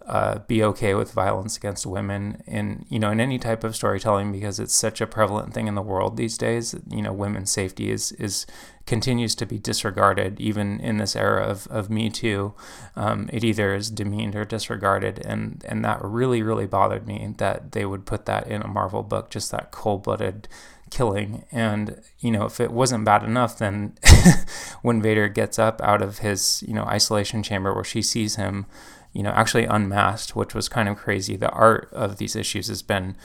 uh, 0.07 0.39
be 0.47 0.63
okay 0.63 0.93
with 0.93 1.11
violence 1.11 1.57
against 1.57 1.85
women 1.85 2.41
in 2.47 2.85
you 2.87 2.97
know 2.97 3.11
in 3.11 3.19
any 3.19 3.37
type 3.37 3.65
of 3.65 3.75
storytelling 3.75 4.31
because 4.31 4.57
it's 4.57 4.73
such 4.73 5.01
a 5.01 5.07
prevalent 5.07 5.53
thing 5.53 5.67
in 5.67 5.75
the 5.75 5.81
world 5.81 6.15
these 6.15 6.37
days. 6.37 6.73
You 6.89 7.01
know, 7.01 7.11
women's 7.11 7.51
safety 7.51 7.91
is 7.91 8.13
is 8.13 8.45
continues 8.85 9.35
to 9.35 9.45
be 9.45 9.59
disregarded 9.59 10.39
even 10.39 10.79
in 10.79 10.95
this 10.95 11.13
era 11.13 11.43
of, 11.45 11.67
of 11.67 11.89
Me 11.89 12.09
Too. 12.09 12.53
Um, 12.95 13.29
it 13.33 13.43
either 13.43 13.75
is 13.75 13.91
demeaned 13.91 14.33
or 14.33 14.45
disregarded, 14.45 15.19
and 15.25 15.63
and 15.67 15.83
that 15.83 16.01
really 16.01 16.41
really 16.41 16.67
bothered 16.67 17.05
me 17.05 17.33
that 17.37 17.73
they 17.73 17.85
would 17.85 18.05
put 18.05 18.25
that 18.27 18.47
in 18.47 18.61
a 18.61 18.67
Marvel 18.67 19.03
book, 19.03 19.29
just 19.29 19.51
that 19.51 19.71
cold 19.71 20.03
blooded 20.03 20.47
killing. 20.89 21.43
And, 21.51 22.01
you 22.19 22.31
know, 22.31 22.45
if 22.45 22.59
it 22.59 22.71
wasn't 22.71 23.05
bad 23.05 23.23
enough, 23.23 23.57
then 23.57 23.97
when 24.81 25.01
Vader 25.01 25.27
gets 25.27 25.59
up 25.59 25.81
out 25.81 26.01
of 26.01 26.19
his, 26.19 26.63
you 26.67 26.73
know, 26.73 26.83
isolation 26.83 27.43
chamber 27.43 27.73
where 27.73 27.83
she 27.83 28.01
sees 28.01 28.35
him, 28.35 28.65
you 29.13 29.23
know, 29.23 29.31
actually 29.31 29.65
unmasked, 29.65 30.35
which 30.35 30.53
was 30.53 30.69
kind 30.69 30.87
of 30.89 30.97
crazy. 30.97 31.35
The 31.35 31.49
art 31.49 31.89
of 31.91 32.17
these 32.17 32.35
issues 32.35 32.67
has 32.67 32.81
been 32.81 33.15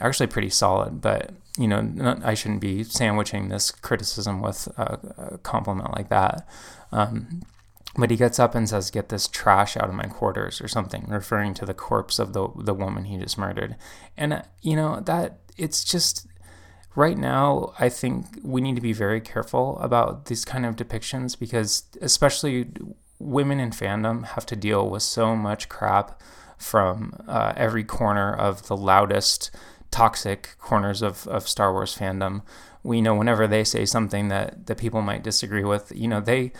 actually 0.00 0.28
pretty 0.28 0.50
solid, 0.50 1.00
but, 1.00 1.32
you 1.58 1.66
know, 1.66 1.80
not, 1.80 2.24
I 2.24 2.34
shouldn't 2.34 2.60
be 2.60 2.84
sandwiching 2.84 3.48
this 3.48 3.70
criticism 3.70 4.40
with 4.40 4.68
a, 4.76 4.98
a 5.32 5.38
compliment 5.38 5.96
like 5.96 6.08
that. 6.08 6.46
Um, 6.92 7.42
but 7.96 8.10
he 8.10 8.16
gets 8.16 8.38
up 8.38 8.54
and 8.54 8.68
says, 8.68 8.90
"Get 8.90 9.08
this 9.08 9.26
trash 9.26 9.76
out 9.76 9.88
of 9.88 9.94
my 9.94 10.04
quarters," 10.04 10.60
or 10.60 10.68
something, 10.68 11.06
referring 11.08 11.54
to 11.54 11.66
the 11.66 11.74
corpse 11.74 12.20
of 12.20 12.34
the 12.34 12.48
the 12.56 12.72
woman 12.72 13.04
he 13.04 13.18
just 13.18 13.36
murdered. 13.36 13.74
And 14.16 14.32
uh, 14.32 14.42
you 14.62 14.76
know 14.76 15.00
that 15.00 15.40
it's 15.56 15.82
just 15.82 16.28
right 16.94 17.18
now, 17.18 17.72
I 17.78 17.88
think 17.88 18.26
we 18.42 18.60
need 18.60 18.76
to 18.76 18.80
be 18.80 18.92
very 18.92 19.20
careful 19.20 19.78
about 19.78 20.26
these 20.26 20.44
kind 20.44 20.66
of 20.66 20.76
depictions 20.76 21.38
because, 21.38 21.84
especially 22.00 22.68
women 23.20 23.60
in 23.60 23.70
fandom, 23.70 24.24
have 24.24 24.46
to 24.46 24.56
deal 24.56 24.88
with 24.88 25.02
so 25.02 25.36
much 25.36 25.68
crap 25.68 26.20
from 26.56 27.14
uh, 27.28 27.52
every 27.56 27.84
corner 27.84 28.34
of 28.34 28.66
the 28.66 28.76
loudest, 28.76 29.50
toxic 29.90 30.56
corners 30.58 31.02
of, 31.02 31.26
of 31.28 31.48
Star 31.48 31.72
Wars 31.72 31.96
fandom. 31.96 32.42
We 32.82 33.00
know 33.00 33.14
whenever 33.14 33.46
they 33.46 33.64
say 33.64 33.84
something 33.84 34.28
that, 34.28 34.66
that 34.66 34.78
people 34.78 35.02
might 35.02 35.22
disagree 35.22 35.64
with, 35.64 35.92
you 35.94 36.08
know, 36.08 36.20
they 36.20 36.52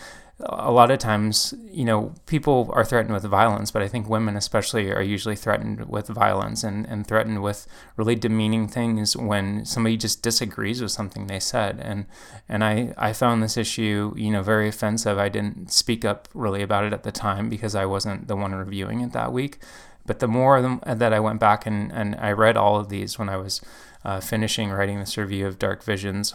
a 0.45 0.71
lot 0.71 0.91
of 0.91 0.99
times, 0.99 1.53
you 1.69 1.85
know, 1.85 2.13
people 2.25 2.69
are 2.73 2.83
threatened 2.83 3.13
with 3.13 3.23
violence, 3.23 3.71
but 3.71 3.81
I 3.81 3.87
think 3.87 4.09
women 4.09 4.35
especially 4.35 4.91
are 4.91 5.01
usually 5.01 5.35
threatened 5.35 5.87
with 5.87 6.07
violence 6.07 6.63
and, 6.63 6.85
and 6.87 7.05
threatened 7.05 7.41
with 7.41 7.67
really 7.97 8.15
demeaning 8.15 8.67
things 8.67 9.15
when 9.15 9.65
somebody 9.65 9.97
just 9.97 10.21
disagrees 10.21 10.81
with 10.81 10.91
something 10.91 11.27
they 11.27 11.39
said. 11.39 11.79
And 11.79 12.05
and 12.47 12.63
I, 12.63 12.93
I 12.97 13.13
found 13.13 13.41
this 13.41 13.57
issue, 13.57 14.13
you 14.15 14.31
know, 14.31 14.41
very 14.41 14.67
offensive. 14.67 15.17
I 15.17 15.29
didn't 15.29 15.71
speak 15.71 16.03
up 16.05 16.27
really 16.33 16.61
about 16.61 16.85
it 16.85 16.93
at 16.93 17.03
the 17.03 17.11
time 17.11 17.49
because 17.49 17.75
I 17.75 17.85
wasn't 17.85 18.27
the 18.27 18.35
one 18.35 18.53
reviewing 18.53 19.01
it 19.01 19.13
that 19.13 19.31
week. 19.31 19.59
But 20.05 20.19
the 20.19 20.27
more 20.27 20.61
that 20.85 21.13
I 21.13 21.19
went 21.19 21.39
back 21.39 21.65
and, 21.65 21.91
and 21.91 22.15
I 22.15 22.31
read 22.31 22.57
all 22.57 22.77
of 22.77 22.89
these 22.89 23.19
when 23.19 23.29
I 23.29 23.37
was 23.37 23.61
uh, 24.03 24.19
finishing 24.19 24.71
writing 24.71 24.99
this 24.99 25.17
review 25.17 25.45
of 25.45 25.59
Dark 25.59 25.83
Visions, 25.83 26.33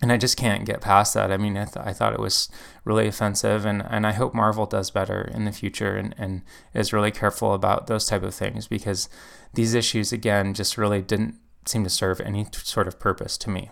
and 0.00 0.12
I 0.12 0.16
just 0.16 0.36
can't 0.36 0.64
get 0.64 0.80
past 0.80 1.14
that. 1.14 1.32
I 1.32 1.36
mean, 1.36 1.56
I, 1.56 1.64
th- 1.64 1.84
I 1.84 1.92
thought 1.92 2.12
it 2.12 2.20
was 2.20 2.48
really 2.84 3.08
offensive, 3.08 3.64
and, 3.64 3.82
and 3.88 4.06
I 4.06 4.12
hope 4.12 4.34
Marvel 4.34 4.66
does 4.66 4.90
better 4.90 5.30
in 5.34 5.44
the 5.44 5.52
future 5.52 5.96
and, 5.96 6.14
and 6.18 6.42
is 6.72 6.92
really 6.92 7.10
careful 7.10 7.52
about 7.52 7.86
those 7.86 8.06
type 8.06 8.22
of 8.22 8.34
things 8.34 8.68
because 8.68 9.08
these 9.54 9.74
issues, 9.74 10.12
again, 10.12 10.54
just 10.54 10.78
really 10.78 11.02
didn't 11.02 11.36
seem 11.66 11.84
to 11.84 11.90
serve 11.90 12.20
any 12.20 12.44
t- 12.44 12.58
sort 12.62 12.86
of 12.86 13.00
purpose 13.00 13.36
to 13.38 13.50
me. 13.50 13.70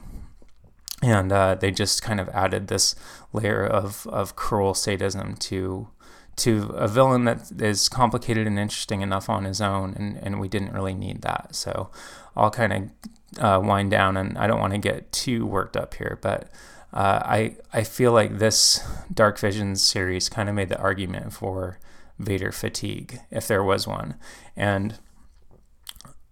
And 1.02 1.30
uh, 1.30 1.54
they 1.54 1.70
just 1.70 2.02
kind 2.02 2.18
of 2.18 2.28
added 2.30 2.68
this 2.68 2.96
layer 3.32 3.64
of, 3.64 4.06
of 4.08 4.34
cruel 4.34 4.74
sadism 4.74 5.36
to 5.36 5.88
to 6.36 6.70
a 6.74 6.86
villain 6.86 7.24
that 7.24 7.50
is 7.62 7.88
complicated 7.88 8.46
and 8.46 8.58
interesting 8.58 9.00
enough 9.00 9.30
on 9.30 9.44
his 9.44 9.60
own, 9.60 9.94
and, 9.94 10.18
and 10.18 10.38
we 10.38 10.48
didn't 10.48 10.74
really 10.74 10.92
need 10.92 11.22
that. 11.22 11.54
So 11.54 11.90
I'll 12.36 12.50
kind 12.50 12.72
of 12.74 12.90
uh, 13.38 13.60
wind 13.62 13.90
down, 13.90 14.16
and 14.16 14.36
I 14.38 14.46
don't 14.46 14.60
want 14.60 14.72
to 14.72 14.78
get 14.78 15.12
too 15.12 15.46
worked 15.46 15.76
up 15.76 15.94
here, 15.94 16.18
but 16.22 16.48
uh, 16.92 17.20
I 17.24 17.56
I 17.72 17.82
feel 17.82 18.12
like 18.12 18.38
this 18.38 18.80
Dark 19.12 19.38
Visions 19.38 19.82
series 19.82 20.28
kind 20.28 20.48
of 20.48 20.54
made 20.54 20.68
the 20.68 20.78
argument 20.78 21.32
for 21.32 21.78
Vader 22.18 22.52
fatigue, 22.52 23.20
if 23.30 23.46
there 23.46 23.62
was 23.62 23.86
one, 23.86 24.14
and 24.56 24.98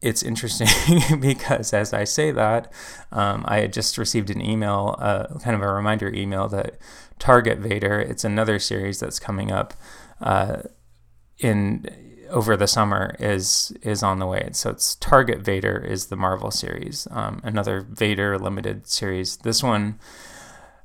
it's 0.05 0.23
interesting 0.23 0.69
because 1.21 1.73
as 1.73 1.95
I 1.95 2.05
say 2.05 2.31
that, 2.31 2.71
um, 3.11 3.43
I 3.49 3.61
had 3.61 3.73
just 3.73 3.97
received 3.97 4.29
an 4.29 4.41
email, 4.41 4.97
uh, 4.99 5.39
kind 5.39 5.57
of 5.57 5.63
a 5.63 5.73
reminder 5.73 6.13
email 6.13 6.47
that 6.49 6.79
Target 7.19 7.59
Vader, 7.59 8.01
it's 8.01 8.23
another 8.23 8.59
series 8.59 9.01
that's 9.01 9.19
coming 9.19 9.51
up 9.51 9.73
uh, 10.21 10.59
in 11.39 11.87
over 12.31 12.57
the 12.57 12.67
summer 12.67 13.15
is 13.19 13.73
is 13.83 14.03
on 14.03 14.19
the 14.19 14.27
way. 14.27 14.51
So 14.53 14.71
it's 14.71 14.97
Target 14.97 15.41
Vader 15.41 15.79
is 15.79 16.07
the 16.07 16.17
Marvel 16.17 16.51
series, 16.51 17.09
um, 17.11 17.41
another 17.45 17.81
Vader 17.81 18.39
limited 18.39 18.87
series. 18.87 19.37
This 19.39 19.63
one 19.63 19.99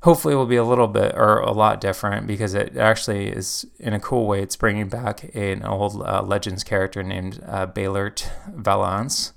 hopefully 0.02 0.34
will 0.34 0.46
be 0.46 0.56
a 0.56 0.64
little 0.64 0.88
bit 0.88 1.14
or 1.14 1.40
a 1.40 1.52
lot 1.52 1.80
different 1.80 2.26
because 2.26 2.54
it 2.54 2.76
actually 2.76 3.28
is 3.28 3.66
in 3.78 3.92
a 3.92 4.00
cool 4.00 4.26
way. 4.26 4.42
It's 4.42 4.56
bringing 4.56 4.88
back 4.88 5.34
an 5.34 5.62
old 5.62 6.02
uh, 6.02 6.22
Legends 6.22 6.64
character 6.64 7.02
named 7.02 7.42
uh, 7.46 7.66
Beilert 7.66 8.30
Valance. 8.54 9.32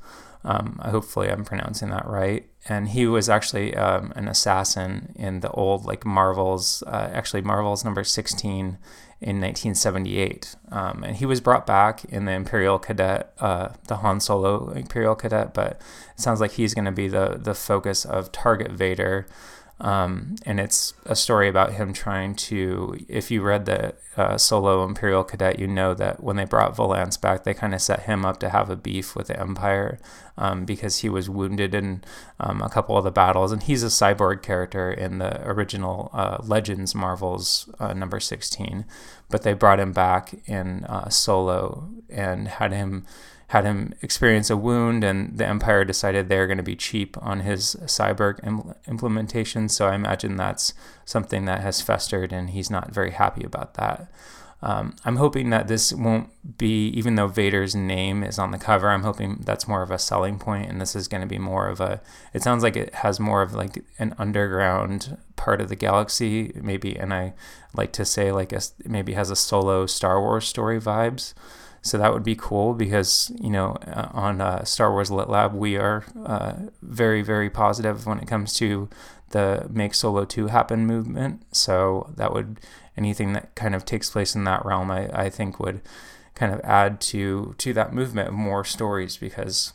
Um, 0.45 0.79
hopefully, 0.83 1.29
I'm 1.29 1.45
pronouncing 1.45 1.89
that 1.89 2.05
right. 2.05 2.49
And 2.67 2.89
he 2.89 3.07
was 3.07 3.29
actually 3.29 3.75
um, 3.75 4.13
an 4.15 4.27
assassin 4.27 5.13
in 5.15 5.41
the 5.41 5.51
old 5.51 5.85
like 5.85 6.05
Marvels, 6.05 6.83
uh, 6.87 7.09
actually 7.13 7.41
Marvels 7.41 7.83
number 7.83 8.03
16 8.03 8.77
in 9.23 9.39
1978. 9.39 10.55
Um, 10.69 11.03
and 11.03 11.15
he 11.15 11.25
was 11.25 11.39
brought 11.39 11.65
back 11.65 12.03
in 12.05 12.25
the 12.25 12.33
Imperial 12.33 12.77
Cadet, 12.77 13.33
uh, 13.39 13.69
the 13.87 13.97
Han 13.97 14.19
Solo 14.19 14.69
Imperial 14.71 15.15
Cadet, 15.15 15.53
but 15.53 15.81
it 16.13 16.19
sounds 16.19 16.41
like 16.41 16.51
he's 16.51 16.73
going 16.73 16.85
to 16.85 16.91
be 16.91 17.07
the, 17.07 17.39
the 17.41 17.55
focus 17.55 18.03
of 18.03 18.33
Target 18.33 18.71
Vader. 18.71 19.25
Um, 19.79 20.35
and 20.45 20.59
it's 20.59 20.93
a 21.05 21.15
story 21.15 21.49
about 21.49 21.73
him 21.73 21.93
trying 21.93 22.35
to. 22.35 22.97
If 23.07 23.31
you 23.31 23.41
read 23.41 23.65
the 23.65 23.95
uh, 24.15 24.37
Solo 24.37 24.83
Imperial 24.83 25.23
Cadet, 25.23 25.59
you 25.59 25.67
know 25.67 25.93
that 25.93 26.23
when 26.23 26.35
they 26.35 26.45
brought 26.45 26.75
Valance 26.75 27.17
back, 27.17 27.43
they 27.43 27.53
kind 27.53 27.73
of 27.73 27.81
set 27.81 28.03
him 28.03 28.23
up 28.23 28.39
to 28.39 28.49
have 28.49 28.69
a 28.69 28.75
beef 28.75 29.15
with 29.15 29.27
the 29.27 29.39
Empire 29.39 29.99
um, 30.37 30.65
because 30.65 30.99
he 30.99 31.09
was 31.09 31.29
wounded 31.29 31.73
in 31.73 32.03
um, 32.39 32.61
a 32.61 32.69
couple 32.69 32.97
of 32.97 33.03
the 33.03 33.11
battles. 33.11 33.51
And 33.51 33.63
he's 33.63 33.83
a 33.83 33.87
cyborg 33.87 34.41
character 34.41 34.91
in 34.91 35.17
the 35.17 35.45
original 35.47 36.09
uh, 36.13 36.37
Legends 36.43 36.93
Marvels 36.95 37.69
uh, 37.79 37.93
number 37.93 38.19
16. 38.19 38.85
But 39.29 39.41
they 39.41 39.53
brought 39.53 39.79
him 39.79 39.91
back 39.91 40.35
in 40.45 40.85
uh, 40.85 41.09
Solo 41.09 41.89
and 42.09 42.47
had 42.47 42.71
him 42.71 43.05
had 43.53 43.65
him 43.65 43.93
experience 44.01 44.49
a 44.49 44.57
wound, 44.57 45.03
and 45.03 45.37
the 45.37 45.45
Empire 45.45 45.85
decided 45.85 46.27
they're 46.27 46.47
going 46.47 46.57
to 46.57 46.63
be 46.63 46.75
cheap 46.75 47.15
on 47.21 47.41
his 47.41 47.75
cyborg 47.81 48.43
Im- 48.43 48.73
implementation. 48.87 49.69
So 49.69 49.87
I 49.87 49.93
imagine 49.93 50.37
that's 50.37 50.73
something 51.05 51.45
that 51.45 51.61
has 51.61 51.79
festered, 51.79 52.33
and 52.33 52.49
he's 52.49 52.71
not 52.71 52.91
very 52.91 53.11
happy 53.11 53.43
about 53.43 53.75
that. 53.75 54.11
Um, 54.63 54.95
I'm 55.05 55.17
hoping 55.17 55.51
that 55.51 55.67
this 55.67 55.93
won't 55.93 56.31
be, 56.57 56.87
even 56.87 57.13
though 57.13 57.27
Vader's 57.27 57.75
name 57.75 58.23
is 58.23 58.39
on 58.39 58.49
the 58.49 58.57
cover, 58.57 58.89
I'm 58.89 59.03
hoping 59.03 59.43
that's 59.45 59.67
more 59.67 59.83
of 59.83 59.91
a 59.91 59.99
selling 59.99 60.39
point, 60.39 60.71
and 60.71 60.81
this 60.81 60.95
is 60.95 61.07
going 61.07 61.21
to 61.21 61.27
be 61.27 61.37
more 61.37 61.67
of 61.67 61.79
a. 61.79 62.01
It 62.33 62.41
sounds 62.41 62.63
like 62.63 62.75
it 62.75 62.95
has 62.95 63.19
more 63.19 63.43
of 63.43 63.53
like 63.53 63.85
an 63.99 64.15
underground 64.17 65.15
part 65.35 65.61
of 65.61 65.69
the 65.69 65.75
galaxy, 65.75 66.53
maybe, 66.55 66.97
and 66.97 67.13
I 67.13 67.35
like 67.75 67.93
to 67.93 68.05
say 68.05 68.31
like 68.31 68.51
a 68.51 68.61
maybe 68.83 69.13
has 69.13 69.29
a 69.29 69.35
solo 69.35 69.85
Star 69.85 70.19
Wars 70.19 70.47
story 70.47 70.79
vibes. 70.81 71.35
So 71.83 71.97
that 71.97 72.13
would 72.13 72.23
be 72.23 72.35
cool 72.35 72.73
because, 72.73 73.31
you 73.39 73.49
know, 73.49 73.77
uh, 73.85 74.07
on 74.13 74.41
uh, 74.41 74.63
Star 74.63 74.91
Wars 74.91 75.11
Lit 75.11 75.29
Lab, 75.29 75.53
we 75.53 75.75
are 75.75 76.05
uh, 76.25 76.53
very, 76.81 77.21
very 77.21 77.49
positive 77.49 78.07
when 78.07 78.19
it 78.19 78.27
comes 78.27 78.53
to 78.53 78.89
the 79.31 79.67
Make 79.69 79.93
Solo 79.93 80.23
2 80.23 80.47
Happen 80.47 80.87
movement. 80.87 81.43
So 81.53 82.09
that 82.15 82.33
would, 82.33 82.61
anything 82.95 83.33
that 83.33 83.53
kind 83.55 83.75
of 83.75 83.83
takes 83.83 84.09
place 84.09 84.33
in 84.33 84.45
that 84.45 84.65
realm, 84.65 84.89
I, 84.89 85.09
I 85.13 85.29
think 85.29 85.59
would 85.59 85.81
kind 86.35 86.53
of 86.53 86.59
add 86.61 86.99
to 86.99 87.53
to 87.59 87.73
that 87.73 87.93
movement 87.93 88.33
more 88.33 88.63
stories 88.63 89.17
because 89.17 89.73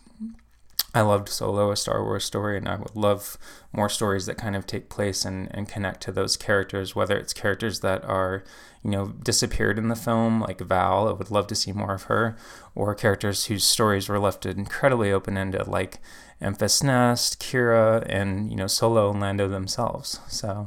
I 0.99 1.03
loved 1.03 1.29
Solo, 1.29 1.71
a 1.71 1.77
Star 1.77 2.03
Wars 2.03 2.25
story, 2.25 2.57
and 2.57 2.69
I 2.69 2.75
would 2.75 2.97
love 2.97 3.39
more 3.73 3.89
stories 3.89 4.27
that 4.27 4.37
kind 4.37 4.57
of 4.57 4.67
take 4.67 4.89
place 4.89 5.25
and, 5.25 5.49
and 5.55 5.69
connect 5.69 6.01
to 6.03 6.13
those 6.13 6.37
characters, 6.37 6.97
whether 6.97 7.17
it's 7.17 7.33
characters 7.33 7.79
that 7.81 8.03
are, 8.03 8.43
you 8.83 8.91
know, 8.91 9.07
disappeared 9.23 9.79
in 9.79 9.87
the 9.87 9.95
film, 9.95 10.41
like 10.41 10.61
Val, 10.61 11.07
I 11.07 11.13
would 11.13 11.31
love 11.31 11.47
to 11.47 11.55
see 11.55 11.71
more 11.71 11.95
of 11.95 12.05
her, 12.05 12.37
or 12.75 12.97
characters 12.97 13.45
whose 13.45 13.63
stories 13.63 14.09
were 14.09 14.19
left 14.19 14.45
incredibly 14.45 15.13
open 15.13 15.39
ended, 15.39 15.69
like 15.69 15.99
Enfys 16.43 16.83
Nest, 16.83 17.39
Qi'ra, 17.39 18.05
and, 18.09 18.51
you 18.51 18.57
know, 18.57 18.67
Solo 18.67 19.13
and 19.13 19.21
Lando 19.21 19.47
themselves. 19.47 20.19
So 20.27 20.67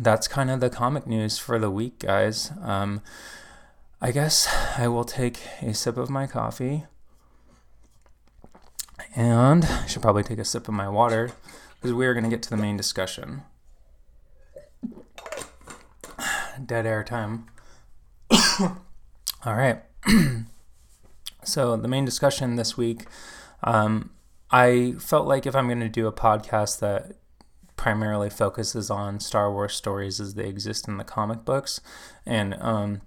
that's 0.00 0.26
kind 0.26 0.50
of 0.50 0.58
the 0.58 0.68
comic 0.68 1.06
news 1.06 1.38
for 1.38 1.60
the 1.60 1.70
week, 1.70 2.00
guys. 2.00 2.50
Um, 2.60 3.02
I 4.00 4.10
guess 4.10 4.52
I 4.76 4.88
will 4.88 5.04
take 5.04 5.38
a 5.60 5.74
sip 5.74 5.96
of 5.96 6.10
my 6.10 6.26
coffee 6.26 6.86
and 9.14 9.64
I 9.64 9.86
should 9.86 10.02
probably 10.02 10.22
take 10.22 10.38
a 10.38 10.44
sip 10.44 10.68
of 10.68 10.74
my 10.74 10.88
water 10.88 11.32
because 11.74 11.92
we 11.92 12.06
are 12.06 12.14
going 12.14 12.24
to 12.24 12.30
get 12.30 12.42
to 12.42 12.50
the 12.50 12.56
main 12.56 12.76
discussion. 12.76 13.42
Dead 16.64 16.86
air 16.86 17.04
time. 17.04 17.46
All 18.60 19.54
right. 19.54 19.82
So, 21.44 21.76
the 21.76 21.88
main 21.88 22.04
discussion 22.04 22.54
this 22.54 22.76
week, 22.76 23.06
um, 23.64 24.10
I 24.52 24.94
felt 25.00 25.26
like 25.26 25.44
if 25.44 25.56
I'm 25.56 25.66
going 25.66 25.80
to 25.80 25.88
do 25.88 26.06
a 26.06 26.12
podcast 26.12 26.78
that 26.78 27.16
primarily 27.74 28.30
focuses 28.30 28.90
on 28.90 29.18
Star 29.18 29.50
Wars 29.50 29.72
stories 29.74 30.20
as 30.20 30.34
they 30.34 30.46
exist 30.46 30.86
in 30.86 30.98
the 30.98 31.04
comic 31.04 31.44
books, 31.44 31.80
and 32.24 32.54
um, 32.60 33.00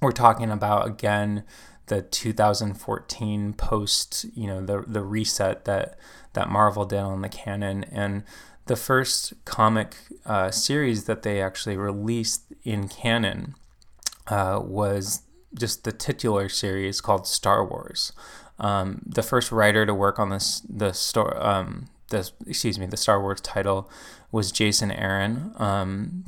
we're 0.00 0.12
talking 0.12 0.50
about 0.52 0.86
again 0.86 1.42
the 1.86 2.02
2014 2.02 3.52
post, 3.54 4.26
you 4.34 4.46
know, 4.46 4.64
the 4.64 4.84
the 4.86 5.02
reset 5.02 5.64
that 5.64 5.98
that 6.32 6.48
Marvel 6.48 6.84
did 6.84 6.98
on 6.98 7.22
the 7.22 7.28
canon, 7.28 7.84
and 7.84 8.22
the 8.66 8.76
first 8.76 9.32
comic 9.44 9.96
uh, 10.24 10.50
series 10.50 11.04
that 11.04 11.22
they 11.22 11.42
actually 11.42 11.76
released 11.76 12.44
in 12.62 12.88
canon 12.88 13.54
uh, 14.28 14.60
was 14.62 15.22
just 15.54 15.84
the 15.84 15.92
titular 15.92 16.48
series 16.48 17.00
called 17.00 17.26
Star 17.26 17.64
Wars. 17.64 18.12
Um, 18.58 19.02
the 19.04 19.22
first 19.22 19.50
writer 19.50 19.84
to 19.84 19.94
work 19.94 20.18
on 20.18 20.30
this 20.30 20.60
the 20.68 20.92
story, 20.92 21.36
um, 21.36 21.88
the 22.08 22.30
excuse 22.46 22.78
me, 22.78 22.86
the 22.86 22.96
Star 22.96 23.20
Wars 23.20 23.40
title 23.40 23.90
was 24.30 24.52
Jason 24.52 24.90
Aaron. 24.92 25.52
Um, 25.56 26.24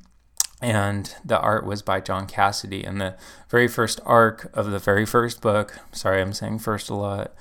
and 0.64 1.14
the 1.22 1.38
art 1.38 1.66
was 1.66 1.83
by 1.83 2.00
John 2.00 2.27
Cassaday. 2.27 2.88
And 2.88 2.98
the 2.98 3.16
very 3.50 3.68
first 3.68 4.00
arc 4.07 4.50
of 4.55 4.70
the 4.70 4.79
very 4.79 5.05
first 5.05 5.42
book, 5.42 5.79
sorry, 5.92 6.22
I'm 6.22 6.33
saying 6.33 6.61
first 6.61 6.88
a 6.88 6.94
lot, 6.94 7.35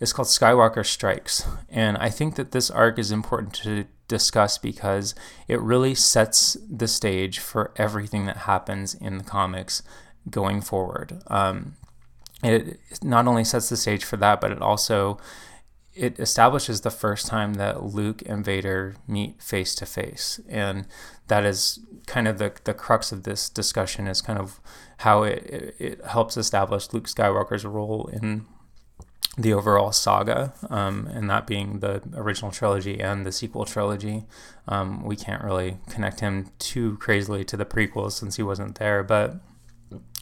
is 0.00 0.14
called 0.14 0.28
Skywalker 0.28 0.84
Strikes. 0.84 1.46
And 1.68 1.98
I 1.98 2.08
think 2.08 2.36
that 2.36 2.52
this 2.52 2.70
arc 2.70 2.98
is 2.98 3.12
important 3.12 3.52
to 3.56 3.84
discuss 4.08 4.56
because 4.56 5.14
it 5.46 5.60
really 5.60 5.94
sets 5.94 6.56
the 6.70 6.88
stage 6.88 7.38
for 7.38 7.70
everything 7.76 8.24
that 8.24 8.38
happens 8.38 8.94
in 8.94 9.18
the 9.18 9.24
comics 9.24 9.82
going 10.30 10.62
forward. 10.62 11.20
Um, 11.26 11.76
it 12.42 12.78
not 13.02 13.26
only 13.26 13.44
sets 13.44 13.68
the 13.68 13.76
stage 13.76 14.04
for 14.04 14.16
that, 14.16 14.40
but 14.40 14.52
it 14.52 14.62
also 14.62 15.18
it 15.94 16.18
establishes 16.20 16.80
the 16.80 16.90
first 16.90 17.26
time 17.26 17.54
that 17.54 17.82
Luke 17.82 18.22
and 18.26 18.44
Vader 18.44 18.94
meet 19.08 19.42
face 19.42 19.74
to 19.76 19.86
face, 19.86 20.40
and 20.48 20.86
that 21.28 21.44
is 21.44 21.80
kind 22.06 22.28
of 22.28 22.38
the 22.38 22.52
the 22.64 22.74
crux 22.74 23.12
of 23.12 23.24
this 23.24 23.48
discussion 23.48 24.06
is 24.06 24.20
kind 24.20 24.38
of 24.38 24.60
how 24.98 25.22
it, 25.24 25.74
it, 25.78 26.04
helps 26.04 26.36
establish 26.36 26.92
Luke 26.92 27.06
Skywalker's 27.06 27.64
role 27.64 28.08
in 28.12 28.46
the 29.36 29.52
overall 29.52 29.92
saga, 29.92 30.52
um, 30.68 31.08
and 31.12 31.28
that 31.30 31.46
being 31.46 31.80
the 31.80 32.02
original 32.14 32.50
trilogy 32.50 33.00
and 33.00 33.24
the 33.24 33.32
sequel 33.32 33.64
trilogy. 33.64 34.24
Um, 34.68 35.02
we 35.04 35.16
can't 35.16 35.42
really 35.42 35.78
connect 35.88 36.20
him 36.20 36.50
too 36.58 36.98
crazily 36.98 37.44
to 37.44 37.56
the 37.56 37.64
prequels 37.64 38.12
since 38.12 38.36
he 38.36 38.42
wasn't 38.42 38.78
there, 38.78 39.02
but 39.02 39.40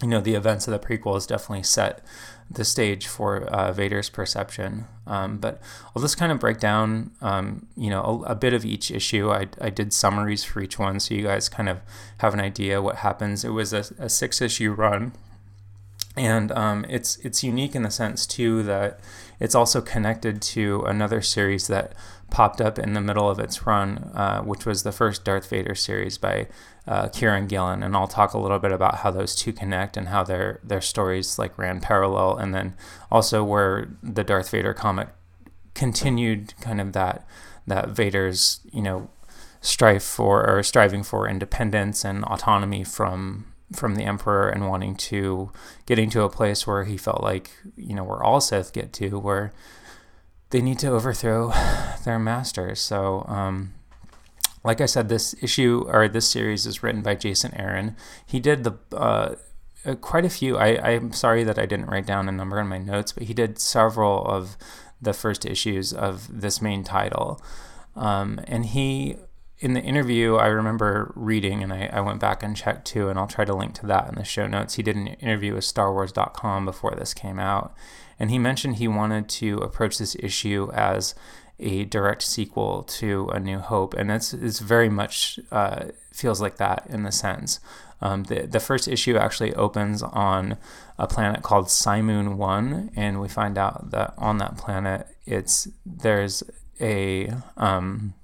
you 0.03 0.09
know 0.09 0.21
the 0.21 0.35
events 0.35 0.67
of 0.67 0.73
the 0.73 0.79
prequels 0.79 1.27
definitely 1.27 1.63
set 1.63 2.05
the 2.51 2.65
stage 2.65 3.07
for 3.07 3.43
uh, 3.45 3.73
Vader's 3.73 4.09
perception. 4.09 4.87
Um, 5.07 5.39
but 5.39 5.61
I'll 5.95 6.03
just 6.03 6.17
kind 6.17 6.33
of 6.33 6.41
break 6.41 6.59
down, 6.59 7.11
um, 7.21 7.67
you 7.77 7.91
know, 7.91 8.25
a, 8.27 8.33
a, 8.33 8.35
bit 8.35 8.53
of 8.53 8.65
each 8.65 8.91
issue. 8.91 9.31
I, 9.31 9.49
I 9.61 9.71
did 9.71 9.93
summaries 9.93 10.45
for 10.45 10.61
each 10.61 10.79
one, 10.79 11.01
so 11.01 11.15
you 11.15 11.23
guys 11.23 11.49
kind 11.49 11.69
of 11.69 11.81
have 12.19 12.35
an 12.35 12.41
idea 12.41 12.83
what 12.83 12.97
happens. 12.97 13.45
It 13.45 13.51
was 13.51 13.73
a, 13.73 13.85
a 13.99 14.09
six 14.09 14.41
issue 14.41 14.73
run, 14.73 15.13
and 16.17 16.51
um, 16.53 16.85
it's 16.89 17.17
it's 17.19 17.45
unique 17.45 17.75
in 17.75 17.83
the 17.83 17.91
sense 17.91 18.27
too 18.27 18.63
that 18.65 19.01
it's 19.41 19.55
also 19.55 19.81
connected 19.81 20.43
to 20.43 20.83
another 20.87 21.23
series 21.23 21.69
that 21.69 21.95
popped 22.31 22.61
up 22.61 22.79
in 22.79 22.93
the 22.93 23.01
middle 23.01 23.29
of 23.29 23.39
its 23.39 23.67
run, 23.67 24.11
uh, 24.15 24.43
which 24.43 24.67
was 24.67 24.83
the 24.83 24.93
first 24.93 25.25
Darth 25.25 25.49
Vader 25.49 25.75
series 25.75 26.19
by 26.19 26.49
uh, 26.89 27.09
Kieron 27.09 27.49
Gillen, 27.49 27.83
and 27.83 27.95
I'll 27.95 28.09
talk 28.09 28.33
a 28.33 28.39
little 28.39 28.59
bit 28.59 28.73
about 28.73 28.97
how 28.97 29.11
those 29.11 29.35
two 29.35 29.53
connect 29.53 29.97
and 29.99 30.09
how 30.09 30.23
their 30.23 30.59
their 30.65 30.81
stories 30.81 31.39
like 31.39 31.57
ran 31.59 31.81
parallel, 31.81 32.39
and 32.39 32.55
then 32.55 32.75
also 33.11 33.45
where 33.45 33.91
the 34.03 34.25
Darth 34.25 34.51
Vader 34.51 34.73
comic 34.73 35.09
continued 35.75 36.55
kind 36.63 36.81
of 36.81 36.95
that 36.95 37.27
that 37.67 37.91
Vader's 37.91 38.61
you 38.73 38.81
know 38.81 39.11
strife 39.61 40.03
for 40.03 40.49
or 40.49 40.63
striving 40.63 41.03
for 41.03 41.29
independence 41.29 42.07
and 42.07 42.25
autonomy 42.25 42.85
from 42.85 43.53
from 43.75 43.95
the 43.95 44.05
emperor 44.05 44.49
and 44.49 44.67
wanting 44.67 44.97
to 44.97 45.53
getting 45.85 46.09
to 46.09 46.23
a 46.23 46.31
place 46.31 46.67
where 46.67 46.85
he 46.85 46.97
felt 46.97 47.23
like 47.23 47.51
you 47.77 47.95
know 47.95 48.05
where 48.05 48.23
all 48.23 48.41
Sith 48.41 48.73
get 48.73 48.95
to 48.95 49.19
where 49.19 49.53
they 50.51 50.63
need 50.63 50.79
to 50.79 50.89
overthrow 50.89 51.53
their 52.05 52.19
masters. 52.19 52.81
So 52.81 53.27
um, 53.29 53.75
like 54.65 54.81
I 54.81 54.87
said, 54.87 55.09
this 55.09 55.35
issue 55.43 55.85
or 55.89 56.09
this 56.09 56.29
series 56.29 56.67
is 56.67 56.83
written 56.83 57.03
by 57.03 57.15
Jason 57.15 57.55
Aaron. 57.55 57.97
He 58.27 58.41
did 58.41 58.65
the 58.65 58.79
uh, 58.93 59.37
uh, 59.87 59.95
quite 59.95 60.25
a 60.25 60.31
few. 60.31 60.57
I, 60.57 60.95
I'm 60.95 61.13
sorry 61.13 61.45
that 61.45 61.59
I 61.59 61.67
didn't 61.67 61.87
write 61.87 62.07
down 62.07 62.29
a 62.29 62.33
number 62.33 62.59
in 62.59 62.67
my 62.67 62.79
notes, 62.79 63.13
but 63.13 63.25
he 63.25 63.35
did 63.35 63.59
several 63.59 64.25
of 64.25 64.57
the 65.01 65.13
first 65.13 65.47
issues 65.47 65.93
of 65.93 66.41
this 66.41 66.61
main 66.61 66.83
title. 66.83 67.41
Um, 67.95 68.41
and 68.49 68.67
he, 68.67 69.17
in 69.61 69.75
the 69.75 69.81
interview, 69.81 70.35
I 70.35 70.47
remember 70.47 71.13
reading, 71.15 71.63
and 71.63 71.73
I, 71.73 71.89
I 71.93 72.01
went 72.01 72.21
back 72.21 72.43
and 72.43 72.57
checked 72.57 72.87
too, 72.87 73.09
and 73.09 73.19
I'll 73.19 73.29
try 73.29 73.45
to 73.45 73.55
link 73.55 73.75
to 73.75 73.87
that 73.87 74.09
in 74.09 74.17
the 74.17 74.25
show 74.25 74.47
notes. 74.47 74.75
He 74.75 74.83
did 74.83 74.97
an 74.97 75.09
interview 75.09 75.55
with 75.55 75.65
StarWars.com 75.65 76.65
before 76.65 76.95
this 76.97 77.15
came 77.15 77.39
out, 77.39 77.73
and 78.19 78.31
he 78.31 78.39
mentioned 78.39 78.77
he 78.77 78.89
wanted 78.89 79.29
to 79.29 79.59
approach 79.59 79.99
this 79.99 80.17
issue 80.17 80.71
as 80.75 81.15
a 81.61 81.85
direct 81.85 82.23
sequel 82.23 82.83
to 82.85 83.29
A 83.31 83.41
New 83.41 83.59
Hope, 83.59 83.95
and 83.95 84.11
it's 84.11 84.33
it's 84.33 84.61
very 84.61 84.89
much 84.89 85.41
uh, 85.51 85.87
feels 86.13 86.41
like 86.41 86.57
that 86.57 86.87
in 86.89 87.03
the 87.03 87.13
sense. 87.13 87.61
Um, 88.01 88.25
the 88.25 88.47
the 88.47 88.61
first 88.61 88.87
issue 88.87 89.17
actually 89.17 89.55
opens 89.55 90.03
on 90.03 90.57
a 90.99 91.07
planet 91.07 91.43
called 91.43 91.67
Cymoon 91.67 92.37
One, 92.37 92.91
and 92.95 93.21
we 93.21 93.29
find 93.29 93.59
out 93.59 93.91
that 93.91 94.15
on 94.17 94.39
that 94.39 94.57
planet, 94.57 95.09
it's 95.27 95.69
there's 95.85 96.43
a 96.81 97.33
um, 97.57 98.15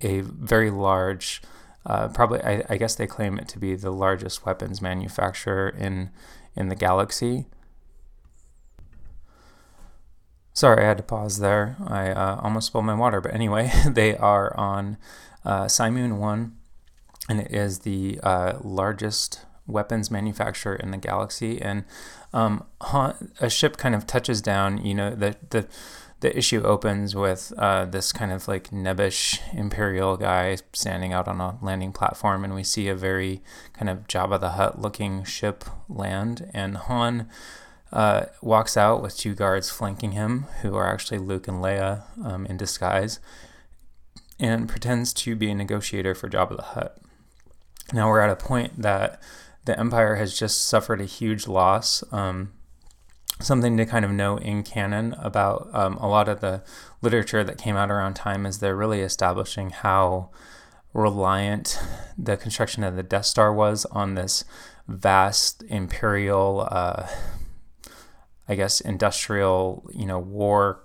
a 0.00 0.20
very 0.20 0.70
large, 0.70 1.42
uh, 1.86 2.08
probably 2.08 2.40
I, 2.42 2.64
I 2.68 2.76
guess 2.76 2.94
they 2.94 3.06
claim 3.06 3.38
it 3.38 3.48
to 3.48 3.58
be 3.58 3.74
the 3.74 3.90
largest 3.90 4.46
weapons 4.46 4.80
manufacturer 4.80 5.68
in 5.68 6.10
in 6.54 6.68
the 6.68 6.76
galaxy. 6.76 7.46
Sorry, 10.54 10.84
I 10.84 10.86
had 10.86 10.98
to 10.98 11.02
pause 11.02 11.40
there. 11.40 11.76
I 11.84 12.10
uh, 12.10 12.40
almost 12.40 12.68
spilled 12.68 12.84
my 12.84 12.94
water, 12.94 13.20
but 13.20 13.34
anyway, 13.34 13.72
they 13.90 14.16
are 14.16 14.56
on 14.56 14.96
uh, 15.44 15.64
Cymoon 15.64 16.18
1, 16.18 16.56
and 17.28 17.40
it 17.40 17.52
is 17.52 17.80
the 17.80 18.20
uh, 18.22 18.58
largest 18.62 19.40
weapons 19.66 20.12
manufacturer 20.12 20.76
in 20.76 20.92
the 20.92 20.96
galaxy. 20.96 21.60
And 21.60 21.84
um, 22.32 22.64
a 23.40 23.50
ship 23.50 23.76
kind 23.76 23.96
of 23.96 24.06
touches 24.06 24.40
down, 24.40 24.84
you 24.84 24.94
know, 24.94 25.12
the, 25.12 25.34
the, 25.50 25.66
the 26.20 26.38
issue 26.38 26.62
opens 26.62 27.16
with 27.16 27.52
uh, 27.58 27.86
this 27.86 28.12
kind 28.12 28.30
of 28.30 28.46
like 28.46 28.70
nebbish 28.70 29.40
imperial 29.52 30.16
guy 30.16 30.58
standing 30.72 31.12
out 31.12 31.26
on 31.26 31.40
a 31.40 31.58
landing 31.62 31.92
platform, 31.92 32.44
and 32.44 32.54
we 32.54 32.62
see 32.62 32.86
a 32.86 32.94
very 32.94 33.42
kind 33.72 33.90
of 33.90 34.06
Jabba 34.06 34.38
the 34.38 34.50
Hutt 34.50 34.80
looking 34.80 35.24
ship 35.24 35.64
land. 35.88 36.48
And 36.54 36.76
Han 36.76 37.28
uh, 37.94 38.26
walks 38.42 38.76
out 38.76 39.00
with 39.00 39.16
two 39.16 39.34
guards 39.34 39.70
flanking 39.70 40.12
him, 40.12 40.46
who 40.62 40.74
are 40.74 40.92
actually 40.92 41.18
Luke 41.18 41.46
and 41.46 41.62
Leia 41.62 42.02
um, 42.22 42.44
in 42.46 42.56
disguise, 42.56 43.20
and 44.40 44.68
pretends 44.68 45.14
to 45.14 45.36
be 45.36 45.48
a 45.48 45.54
negotiator 45.54 46.12
for 46.12 46.28
Jabba 46.28 46.56
the 46.56 46.62
Hutt. 46.62 46.98
Now 47.92 48.08
we're 48.08 48.20
at 48.20 48.30
a 48.30 48.36
point 48.36 48.82
that 48.82 49.22
the 49.64 49.78
Empire 49.78 50.16
has 50.16 50.36
just 50.36 50.66
suffered 50.66 51.00
a 51.00 51.04
huge 51.04 51.46
loss. 51.46 52.02
Um, 52.12 52.52
something 53.40 53.76
to 53.76 53.86
kind 53.86 54.04
of 54.04 54.10
know 54.10 54.38
in 54.38 54.64
canon 54.64 55.14
about 55.14 55.68
um, 55.72 55.96
a 55.98 56.08
lot 56.08 56.28
of 56.28 56.40
the 56.40 56.64
literature 57.00 57.44
that 57.44 57.58
came 57.58 57.76
out 57.76 57.92
around 57.92 58.14
time 58.14 58.44
is 58.44 58.58
they're 58.58 58.76
really 58.76 59.00
establishing 59.02 59.70
how 59.70 60.30
reliant 60.92 61.78
the 62.18 62.36
construction 62.36 62.82
of 62.82 62.96
the 62.96 63.02
Death 63.04 63.26
Star 63.26 63.52
was 63.52 63.84
on 63.86 64.14
this 64.14 64.44
vast 64.88 65.62
imperial. 65.68 66.66
Uh, 66.68 67.06
I 68.48 68.54
guess, 68.54 68.80
industrial, 68.80 69.88
you 69.92 70.06
know, 70.06 70.18
war 70.18 70.82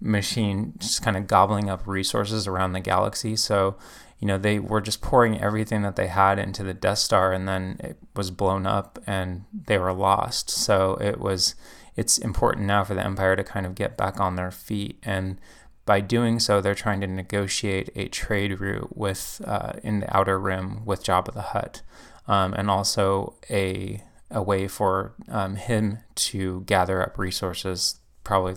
machine 0.00 0.74
just 0.78 1.02
kind 1.02 1.16
of 1.16 1.26
gobbling 1.26 1.70
up 1.70 1.86
resources 1.86 2.46
around 2.46 2.72
the 2.72 2.80
galaxy. 2.80 3.36
So, 3.36 3.76
you 4.18 4.28
know, 4.28 4.38
they 4.38 4.58
were 4.58 4.80
just 4.80 5.00
pouring 5.00 5.40
everything 5.40 5.82
that 5.82 5.96
they 5.96 6.08
had 6.08 6.38
into 6.38 6.62
the 6.62 6.74
Death 6.74 6.98
Star 6.98 7.32
and 7.32 7.48
then 7.48 7.78
it 7.80 7.96
was 8.14 8.30
blown 8.30 8.66
up 8.66 8.98
and 9.06 9.44
they 9.66 9.78
were 9.78 9.92
lost. 9.92 10.50
So 10.50 10.96
it 11.00 11.18
was, 11.18 11.54
it's 11.96 12.18
important 12.18 12.66
now 12.66 12.84
for 12.84 12.94
the 12.94 13.04
Empire 13.04 13.34
to 13.36 13.44
kind 13.44 13.66
of 13.66 13.74
get 13.74 13.96
back 13.96 14.20
on 14.20 14.36
their 14.36 14.50
feet. 14.50 14.98
And 15.02 15.38
by 15.86 16.00
doing 16.00 16.38
so, 16.38 16.60
they're 16.60 16.74
trying 16.74 17.00
to 17.00 17.06
negotiate 17.06 17.90
a 17.94 18.08
trade 18.08 18.60
route 18.60 18.96
with, 18.96 19.40
uh, 19.46 19.74
in 19.82 20.00
the 20.00 20.16
Outer 20.16 20.38
Rim 20.38 20.84
with 20.84 21.04
Jabba 21.04 21.32
the 21.32 21.42
Hutt. 21.42 21.82
Um, 22.26 22.54
and 22.54 22.70
also 22.70 23.34
a 23.50 24.02
a 24.30 24.42
way 24.42 24.66
for 24.66 25.14
um, 25.28 25.56
him 25.56 25.98
to 26.14 26.62
gather 26.62 27.02
up 27.02 27.18
resources 27.18 28.00
probably 28.24 28.54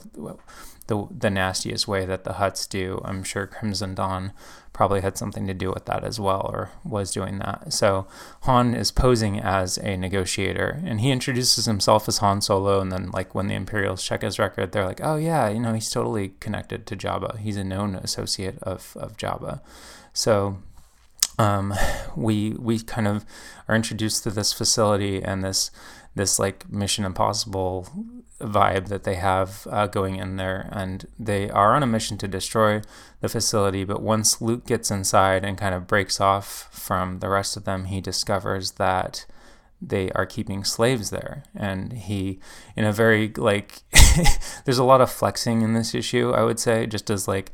the 0.88 1.06
the 1.12 1.30
nastiest 1.30 1.88
way 1.88 2.06
that 2.06 2.24
the 2.24 2.34
Hutts 2.34 2.68
do. 2.68 3.02
I'm 3.06 3.24
sure 3.24 3.46
Crimson 3.46 3.94
Dawn 3.94 4.32
probably 4.74 5.02
had 5.02 5.18
something 5.18 5.46
to 5.48 5.54
do 5.54 5.70
with 5.72 5.86
that 5.86 6.04
as 6.04 6.20
well, 6.20 6.50
or 6.54 6.72
was 6.84 7.12
doing 7.12 7.40
that. 7.40 7.74
So 7.74 8.08
Han 8.42 8.74
is 8.74 8.92
posing 8.92 9.40
as 9.40 9.78
a 9.78 9.98
negotiator, 9.98 10.82
and 10.86 11.02
he 11.02 11.12
introduces 11.12 11.66
himself 11.66 12.08
as 12.08 12.20
Han 12.20 12.42
Solo. 12.42 12.80
And 12.80 12.92
then, 12.92 13.12
like 13.12 13.36
when 13.36 13.48
the 13.48 13.56
Imperials 13.56 14.04
check 14.04 14.22
his 14.22 14.40
record, 14.40 14.72
they're 14.72 14.86
like, 14.86 15.02
"Oh 15.04 15.18
yeah, 15.18 15.50
you 15.50 15.60
know, 15.60 15.74
he's 15.74 15.90
totally 15.92 16.34
connected 16.40 16.86
to 16.88 16.96
Jabba. 16.96 17.38
He's 17.40 17.58
a 17.58 17.64
known 17.64 17.96
associate 17.96 18.58
of 18.62 18.96
of 18.98 19.18
Jabba." 19.18 19.62
So 20.14 20.60
um, 21.38 21.74
we 22.16 22.52
we 22.52 22.80
kind 22.80 23.08
of 23.08 23.26
are 23.68 23.76
introduced 23.76 24.24
to 24.24 24.32
this 24.32 24.54
facility 24.54 25.22
and 25.22 25.44
this 25.44 25.72
this 26.16 26.40
like 26.40 26.70
Mission 26.70 27.06
Impossible 27.06 27.88
vibe 28.40 28.88
that 28.88 29.04
they 29.04 29.16
have 29.16 29.68
uh, 29.72 29.88
going 29.88 30.16
in 30.16 30.36
there, 30.36 30.70
and 30.72 31.08
they 31.18 31.50
are 31.50 31.76
on 31.76 31.84
a 31.84 31.88
mission 31.88 32.18
to 32.18 32.28
destroy 32.28 32.82
the 33.22 33.30
facility. 33.30 33.84
But 33.84 34.02
once 34.02 34.42
Luke 34.42 34.66
gets 34.66 34.92
inside 34.92 35.44
and 35.44 35.58
kind 35.58 35.74
of 35.74 35.88
breaks 35.88 36.20
off 36.20 36.70
from 36.72 37.20
the 37.20 37.30
rest 37.30 37.58
of 37.58 37.64
them, 37.64 37.86
he 37.86 38.02
discovers 38.02 38.74
that 38.74 39.26
they 39.82 40.10
are 40.12 40.26
keeping 40.26 40.64
slaves 40.64 41.10
there, 41.12 41.44
and 41.56 41.94
he, 41.94 42.40
in 42.76 42.84
a 42.84 42.92
very 42.92 43.32
like, 43.38 43.84
there's 44.66 44.80
a 44.80 44.84
lot 44.84 45.02
of 45.02 45.12
flexing 45.12 45.62
in 45.62 45.74
this 45.74 45.96
issue. 45.96 46.32
I 46.32 46.44
would 46.44 46.60
say, 46.60 46.86
just 46.88 47.10
as 47.10 47.28
like 47.28 47.52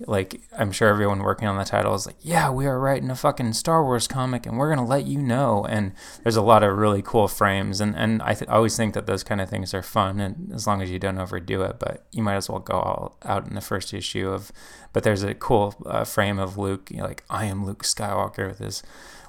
like 0.00 0.40
I'm 0.56 0.72
sure 0.72 0.88
everyone 0.88 1.20
working 1.20 1.46
on 1.46 1.56
the 1.56 1.64
title 1.64 1.94
is 1.94 2.06
like, 2.06 2.16
yeah, 2.20 2.50
we 2.50 2.66
are 2.66 2.78
writing 2.78 3.10
a 3.10 3.14
fucking 3.14 3.52
Star 3.52 3.84
Wars 3.84 4.08
comic, 4.08 4.44
and 4.44 4.58
we're 4.58 4.74
gonna 4.74 4.86
let 4.86 5.06
you 5.06 5.22
know. 5.22 5.64
And 5.68 5.92
there's 6.22 6.36
a 6.36 6.42
lot 6.42 6.62
of 6.64 6.76
really 6.76 7.02
cool 7.02 7.28
frames, 7.28 7.80
and 7.80 7.94
and 7.96 8.20
I, 8.22 8.34
th- 8.34 8.50
I 8.50 8.54
always 8.54 8.76
think 8.76 8.94
that 8.94 9.06
those 9.06 9.22
kind 9.22 9.40
of 9.40 9.48
things 9.48 9.72
are 9.72 9.82
fun, 9.82 10.20
and 10.20 10.52
as 10.52 10.66
long 10.66 10.82
as 10.82 10.90
you 10.90 10.98
don't 10.98 11.18
overdo 11.18 11.62
it. 11.62 11.78
But 11.78 12.06
you 12.10 12.22
might 12.22 12.36
as 12.36 12.48
well 12.48 12.58
go 12.58 12.74
all 12.74 13.18
out 13.24 13.46
in 13.46 13.54
the 13.54 13.60
first 13.60 13.94
issue 13.94 14.28
of. 14.28 14.50
But 14.92 15.02
there's 15.02 15.22
a 15.22 15.34
cool 15.34 15.74
uh, 15.86 16.04
frame 16.04 16.38
of 16.38 16.56
Luke, 16.56 16.90
you 16.90 16.98
know, 16.98 17.04
like 17.04 17.24
I 17.28 17.46
am 17.46 17.64
Luke 17.66 17.82
Skywalker 17.82 18.48
with 18.48 18.58
his 18.58 18.82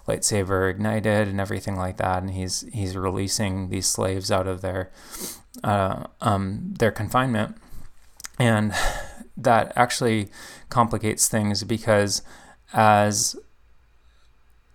lightsaber 0.08 0.69
ignited 0.69 1.28
and 1.28 1.39
everything 1.39 1.75
like 1.75 1.97
that, 1.97 2.21
and 2.23 2.32
he's 2.32 2.65
he's 2.73 2.95
releasing 2.97 3.69
these 3.69 3.88
slaves 3.88 4.32
out 4.32 4.47
of 4.47 4.62
their 4.62 4.91
uh, 5.63 6.06
um, 6.21 6.73
their 6.78 6.91
confinement, 6.91 7.58
and 8.39 8.73
that 9.38 9.74
actually 9.76 10.30
complicates 10.69 11.28
things 11.28 11.63
because 11.63 12.21
as 12.74 13.36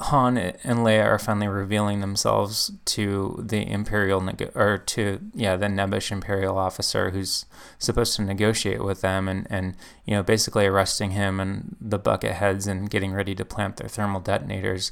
Han 0.01 0.38
and 0.38 0.79
Leia 0.79 1.05
are 1.05 1.18
finally 1.18 1.46
revealing 1.46 2.01
themselves 2.01 2.73
to 2.87 3.38
the 3.38 3.70
Imperial 3.70 4.23
neg- 4.23 4.51
or 4.55 4.79
to 4.79 5.20
yeah 5.35 5.57
the 5.57 5.66
Nebbish 5.66 6.11
Imperial 6.11 6.57
officer 6.57 7.11
who's 7.11 7.44
supposed 7.79 8.16
to 8.16 8.23
negotiate 8.23 8.83
with 8.83 9.03
them 9.03 9.29
and 9.29 9.46
and 9.51 9.77
you 10.07 10.14
know 10.14 10.23
basically 10.23 10.64
arresting 10.64 11.11
him 11.11 11.38
and 11.38 11.77
the 11.81 11.99
bucket 11.99 12.33
heads 12.33 12.66
and 12.66 12.88
getting 12.88 13.12
ready 13.12 13.35
to 13.35 13.44
plant 13.44 13.77
their 13.77 13.88
thermal 13.88 14.20
detonators. 14.20 14.90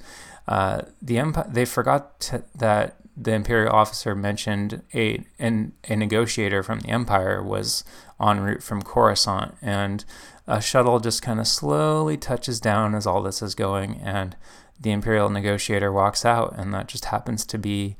Uh, 0.48 0.80
the 1.02 1.18
empire 1.18 1.46
they 1.46 1.66
forgot 1.66 2.18
to, 2.18 2.42
that 2.54 2.96
the 3.14 3.34
imperial 3.34 3.74
officer 3.74 4.14
mentioned 4.14 4.82
a 4.94 5.22
an, 5.38 5.72
a 5.88 5.94
negotiator 5.94 6.62
from 6.62 6.80
the 6.80 6.88
empire 6.88 7.42
was 7.42 7.84
en 8.18 8.40
route 8.40 8.62
from 8.62 8.80
Coruscant, 8.80 9.56
and 9.60 10.06
a 10.46 10.62
shuttle 10.62 11.00
just 11.00 11.20
kind 11.20 11.38
of 11.38 11.46
slowly 11.46 12.16
touches 12.16 12.60
down 12.60 12.94
as 12.94 13.06
all 13.06 13.22
this 13.22 13.42
is 13.42 13.54
going, 13.54 13.96
and 13.96 14.36
the 14.80 14.90
imperial 14.90 15.28
negotiator 15.28 15.92
walks 15.92 16.24
out, 16.24 16.54
and 16.56 16.72
that 16.72 16.88
just 16.88 17.06
happens 17.06 17.44
to 17.44 17.58
be 17.58 17.96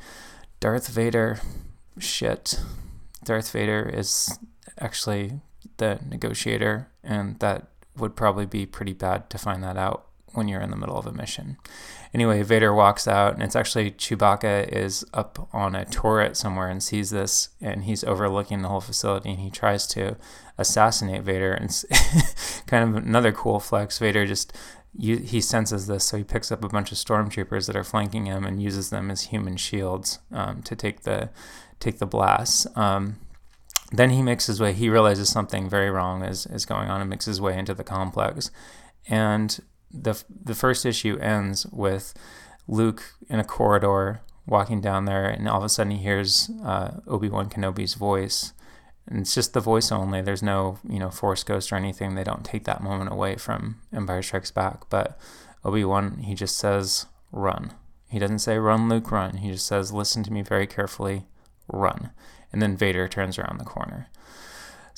Darth 0.58 0.88
Vader. 0.88 1.40
Shit, 1.98 2.58
Darth 3.22 3.50
Vader 3.50 3.90
is 3.92 4.38
actually 4.78 5.40
the 5.76 5.98
negotiator, 6.08 6.88
and 7.04 7.38
that 7.40 7.66
would 7.94 8.16
probably 8.16 8.46
be 8.46 8.64
pretty 8.64 8.94
bad 8.94 9.28
to 9.28 9.37
find 9.37 9.62
that 9.62 9.76
out 9.76 10.08
when 10.32 10.48
you're 10.48 10.60
in 10.60 10.70
the 10.70 10.76
middle 10.76 10.96
of 10.96 11.06
a 11.06 11.12
mission. 11.12 11.56
Anyway, 12.14 12.42
Vader 12.42 12.72
walks 12.72 13.06
out, 13.06 13.34
and 13.34 13.42
it's 13.42 13.56
actually 13.56 13.90
Chewbacca 13.90 14.68
is 14.68 15.04
up 15.12 15.48
on 15.52 15.74
a 15.74 15.84
turret 15.84 16.36
somewhere 16.36 16.68
and 16.68 16.82
sees 16.82 17.10
this, 17.10 17.50
and 17.60 17.84
he's 17.84 18.02
overlooking 18.04 18.62
the 18.62 18.68
whole 18.68 18.80
facility, 18.80 19.30
and 19.30 19.40
he 19.40 19.50
tries 19.50 19.86
to 19.88 20.16
assassinate 20.56 21.22
Vader. 21.22 21.52
And 21.52 21.66
it's 21.66 22.62
kind 22.66 22.88
of 22.88 23.04
another 23.04 23.32
cool 23.32 23.60
flex. 23.60 23.98
Vader 23.98 24.26
just 24.26 24.52
you, 24.94 25.18
he 25.18 25.40
senses 25.40 25.86
this, 25.86 26.04
so 26.04 26.16
he 26.16 26.24
picks 26.24 26.50
up 26.50 26.64
a 26.64 26.68
bunch 26.68 26.92
of 26.92 26.98
stormtroopers 26.98 27.66
that 27.66 27.76
are 27.76 27.84
flanking 27.84 28.26
him 28.26 28.44
and 28.44 28.62
uses 28.62 28.90
them 28.90 29.10
as 29.10 29.24
human 29.24 29.56
shields 29.56 30.18
um, 30.32 30.62
to 30.62 30.74
take 30.74 31.02
the 31.02 31.30
take 31.78 31.98
the 31.98 32.06
blasts. 32.06 32.66
Um, 32.76 33.16
then 33.92 34.10
he 34.10 34.22
makes 34.22 34.46
his 34.46 34.60
way. 34.60 34.72
He 34.72 34.88
realizes 34.88 35.28
something 35.28 35.68
very 35.68 35.90
wrong 35.90 36.24
is 36.24 36.46
is 36.46 36.66
going 36.66 36.88
on 36.88 37.00
and 37.00 37.08
makes 37.08 37.26
his 37.26 37.40
way 37.40 37.56
into 37.56 37.74
the 37.74 37.84
complex, 37.84 38.50
and 39.08 39.60
the 39.90 40.22
the 40.44 40.55
first 40.55 40.85
issue 40.85 41.18
ends 41.18 41.66
with 41.66 42.14
Luke 42.66 43.14
in 43.29 43.40
a 43.40 43.44
corridor 43.44 44.20
walking 44.46 44.81
down 44.81 45.05
there, 45.05 45.27
and 45.27 45.48
all 45.48 45.59
of 45.59 45.64
a 45.64 45.68
sudden 45.68 45.92
he 45.92 46.03
hears 46.03 46.51
uh, 46.64 47.01
Obi 47.07 47.29
Wan 47.29 47.48
Kenobi's 47.48 47.94
voice, 47.94 48.53
and 49.07 49.20
it's 49.20 49.35
just 49.35 49.53
the 49.53 49.61
voice 49.61 49.92
only. 49.92 50.20
There's 50.20 50.42
no 50.42 50.79
you 50.88 50.98
know 50.98 51.11
Force 51.11 51.44
Ghost 51.44 51.72
or 51.72 51.77
anything. 51.77 52.14
They 52.14 52.24
don't 52.24 52.44
take 52.44 52.64
that 52.64 52.83
moment 52.83 53.12
away 53.12 53.37
from 53.37 53.81
Empire 53.94 54.22
Strikes 54.22 54.51
Back, 54.51 54.88
but 54.90 55.18
Obi 55.64 55.85
Wan 55.85 56.18
he 56.18 56.35
just 56.35 56.57
says 56.57 57.07
run. 57.33 57.72
He 58.09 58.18
doesn't 58.18 58.38
say 58.38 58.59
run, 58.59 58.88
Luke, 58.88 59.11
run. 59.11 59.38
He 59.38 59.51
just 59.51 59.66
says 59.66 59.92
listen 59.92 60.22
to 60.24 60.33
me 60.33 60.42
very 60.42 60.66
carefully, 60.66 61.27
run. 61.66 62.11
And 62.51 62.62
then 62.62 62.77
Vader 62.77 63.09
turns 63.09 63.38
around 63.38 63.59
the 63.59 63.64
corner. 63.64 64.09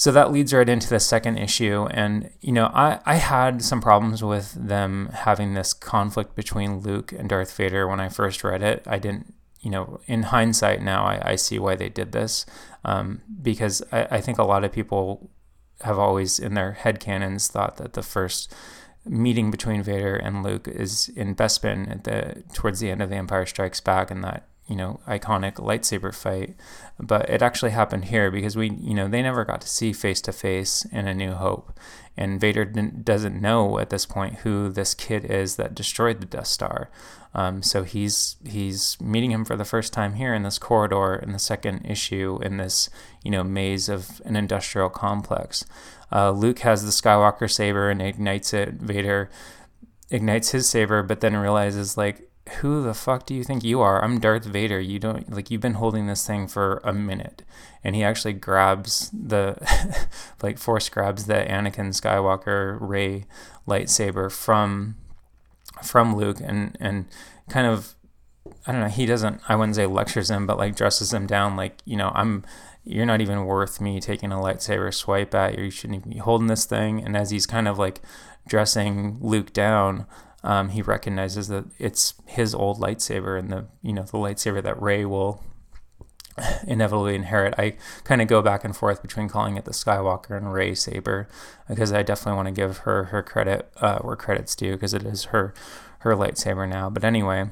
So 0.01 0.11
that 0.13 0.33
leads 0.33 0.55
right 0.55 0.67
into 0.67 0.89
the 0.89 0.99
second 0.99 1.37
issue. 1.37 1.87
And, 1.91 2.31
you 2.41 2.53
know, 2.53 2.71
I, 2.73 3.01
I 3.05 3.17
had 3.17 3.63
some 3.63 3.83
problems 3.83 4.25
with 4.25 4.55
them 4.55 5.11
having 5.13 5.53
this 5.53 5.75
conflict 5.75 6.35
between 6.35 6.81
Luke 6.81 7.13
and 7.13 7.29
Darth 7.29 7.55
Vader 7.55 7.87
when 7.87 8.01
I 8.01 8.09
first 8.09 8.43
read 8.43 8.63
it. 8.63 8.83
I 8.87 8.99
didn't, 8.99 9.35
you 9.61 9.71
know, 9.71 10.01
in 10.07 10.23
hindsight 10.23 10.81
now, 10.81 11.05
I, 11.05 11.33
I 11.33 11.37
see 11.37 11.59
why 11.59 11.77
they 11.77 11.91
did 11.91 12.13
this. 12.13 12.47
Um, 12.83 13.21
because 13.43 13.83
I, 13.93 14.07
I 14.13 14.21
think 14.23 14.39
a 14.39 14.43
lot 14.43 14.65
of 14.65 14.73
people 14.73 15.29
have 15.83 15.99
always, 15.99 16.39
in 16.39 16.55
their 16.55 16.73
head 16.73 16.99
canons, 16.99 17.49
thought 17.49 17.77
that 17.77 17.93
the 17.93 18.03
first 18.03 18.55
meeting 19.05 19.51
between 19.51 19.83
Vader 19.83 20.17
and 20.17 20.43
Luke 20.43 20.67
is 20.67 21.11
in 21.11 21.35
Bespin 21.35 21.91
at 21.91 22.05
the 22.05 22.43
towards 22.55 22.81
the 22.81 22.91
end 22.91 23.03
of 23.03 23.11
The 23.11 23.17
Empire 23.17 23.45
Strikes 23.45 23.83
Back, 23.83 24.11
and 24.11 24.25
that 24.25 24.49
you 24.71 24.77
know 24.77 25.01
iconic 25.07 25.55
lightsaber 25.55 26.15
fight 26.15 26.55
but 26.99 27.29
it 27.29 27.43
actually 27.43 27.73
happened 27.73 28.07
here 28.07 28.31
because 28.31 28.57
we 28.57 28.71
you 28.71 28.95
know 28.95 29.09
they 29.09 29.21
never 29.21 29.45
got 29.45 29.61
to 29.61 29.69
see 29.69 29.93
face 29.93 30.21
to 30.21 30.33
face 30.33 30.87
in 30.93 31.07
a 31.09 31.15
new 31.15 31.33
hope 31.33 31.79
and 32.21 32.39
vader 32.39 32.65
doesn't 32.65 33.41
know 33.41 33.79
at 33.79 33.89
this 33.89 34.05
point 34.05 34.41
who 34.41 34.69
this 34.69 34.93
kid 34.93 35.25
is 35.25 35.57
that 35.57 35.75
destroyed 35.75 36.21
the 36.21 36.27
death 36.27 36.49
star. 36.49 36.91
Um, 37.35 37.63
so 37.63 37.83
he's 37.83 38.37
he's 38.47 39.01
meeting 39.01 39.31
him 39.31 39.45
for 39.45 39.57
the 39.57 39.65
first 39.65 39.93
time 39.93 40.15
here 40.15 40.35
in 40.35 40.43
this 40.43 40.59
corridor 40.59 41.15
in 41.15 41.33
the 41.33 41.39
second 41.39 41.87
issue 41.87 42.39
in 42.43 42.59
this 42.59 42.91
you 43.25 43.31
know 43.31 43.43
maze 43.43 43.89
of 43.89 44.21
an 44.25 44.37
industrial 44.37 44.91
complex. 44.91 45.65
Uh, 46.13 46.31
luke 46.33 46.59
has 46.61 46.85
the 46.85 46.91
skywalker 46.91 47.51
saber 47.51 47.89
and 47.89 48.03
ignites 48.03 48.53
it. 48.53 48.75
Vader 48.75 49.31
ignites 50.11 50.51
his 50.51 50.69
saber 50.69 51.03
but 51.03 51.21
then 51.21 51.37
realizes 51.37 51.97
like 51.97 52.30
who 52.59 52.83
the 52.83 52.95
fuck 52.95 53.27
do 53.27 53.35
you 53.35 53.45
think 53.45 53.63
you 53.65 53.81
are? 53.81 54.03
I'm 54.03 54.19
Darth 54.19 54.45
Vader. 54.45 54.81
You 54.81 54.99
don't 54.99 55.33
like 55.33 55.51
you've 55.51 55.61
been 55.61 55.75
holding 55.75 56.07
this 56.07 56.27
thing 56.27 56.49
for 56.49 56.81
a 56.85 56.93
minute. 56.93 57.43
And 57.83 57.95
he 57.95 58.03
actually 58.03 58.35
grabs 58.35 59.11
the 59.11 59.57
like 60.43 60.59
force 60.59 60.89
grabs 60.89 61.27
the 61.27 61.35
Anakin 61.35 61.91
Skywalker 61.91 62.77
Rey 62.81 63.25
lightsaber 63.67 64.31
from 64.31 64.97
from 65.83 66.17
Luke 66.17 66.41
and 66.43 66.77
and 66.81 67.07
kind 67.49 67.67
of 67.67 67.95
I 68.67 68.73
don't 68.73 68.81
know, 68.81 68.89
he 68.89 69.07
doesn't 69.07 69.41
I 69.49 69.57
wouldn't 69.57 69.77
say 69.77 69.87
lectures 69.87 70.31
him, 70.31 70.47
but 70.47 70.59
like 70.59 70.77
dresses 70.77 71.13
him 71.13 71.27
down 71.27 71.57
like, 71.57 71.79
you 71.85 71.97
know, 71.97 72.11
I'm 72.15 72.45
you're 72.85 73.07
not 73.07 73.21
even 73.21 73.45
worth 73.45 73.81
me 73.81 74.01
taking 74.01 74.33
a 74.33 74.37
lightsaber 74.37 74.93
swipe 74.93 75.35
at 75.35 75.57
you. 75.57 75.65
You 75.65 75.71
shouldn't 75.71 76.01
even 76.01 76.13
be 76.13 76.19
holding 76.19 76.49
this 76.49 76.65
thing. 76.65 77.05
And 77.05 77.17
as 77.17 77.31
he's 77.31 77.47
kind 77.47 77.69
of 77.69 77.79
like 77.79 78.01
dressing 78.49 79.19
Luke 79.21 79.53
down, 79.53 80.07
um, 80.43 80.71
he 80.71 80.83
recognizes 80.83 81.49
that 81.49 81.65
it's 81.79 82.15
his 82.27 82.55
old 82.55 82.81
lightsaber 82.81 83.39
and 83.39 83.51
the 83.51 83.67
you 83.83 83.93
know 83.93 84.03
the 84.03 84.19
lightsaber 84.19 84.63
that 84.63 84.81
Rey 84.81 85.05
will 85.05 85.43
inevitably 86.67 87.15
inherit. 87.15 87.55
I 87.59 87.77
kind 88.05 88.23
of 88.23 88.29
go 88.29 88.43
back 88.43 88.65
and 88.65 88.77
forth 88.77 89.03
between 89.03 89.29
calling 89.29 89.57
it 89.57 89.65
the 89.65 89.73
Skywalker 89.73 90.37
and 90.37 90.53
Rey 90.53 90.75
saber 90.75 91.29
because 91.69 91.93
I 91.93 92.03
definitely 92.03 92.37
want 92.37 92.49
to 92.49 92.53
give 92.53 92.79
her 92.79 93.05
her 93.05 93.23
credit 93.23 93.71
uh, 93.77 93.99
where 93.99 94.17
credit's 94.17 94.55
due 94.57 94.73
because 94.73 94.95
it 94.95 95.05
is 95.05 95.25
her 95.25 95.55
her 96.01 96.15
lightsaber 96.15 96.69
now. 96.69 96.89
But 96.89 97.05
anyway, 97.05 97.51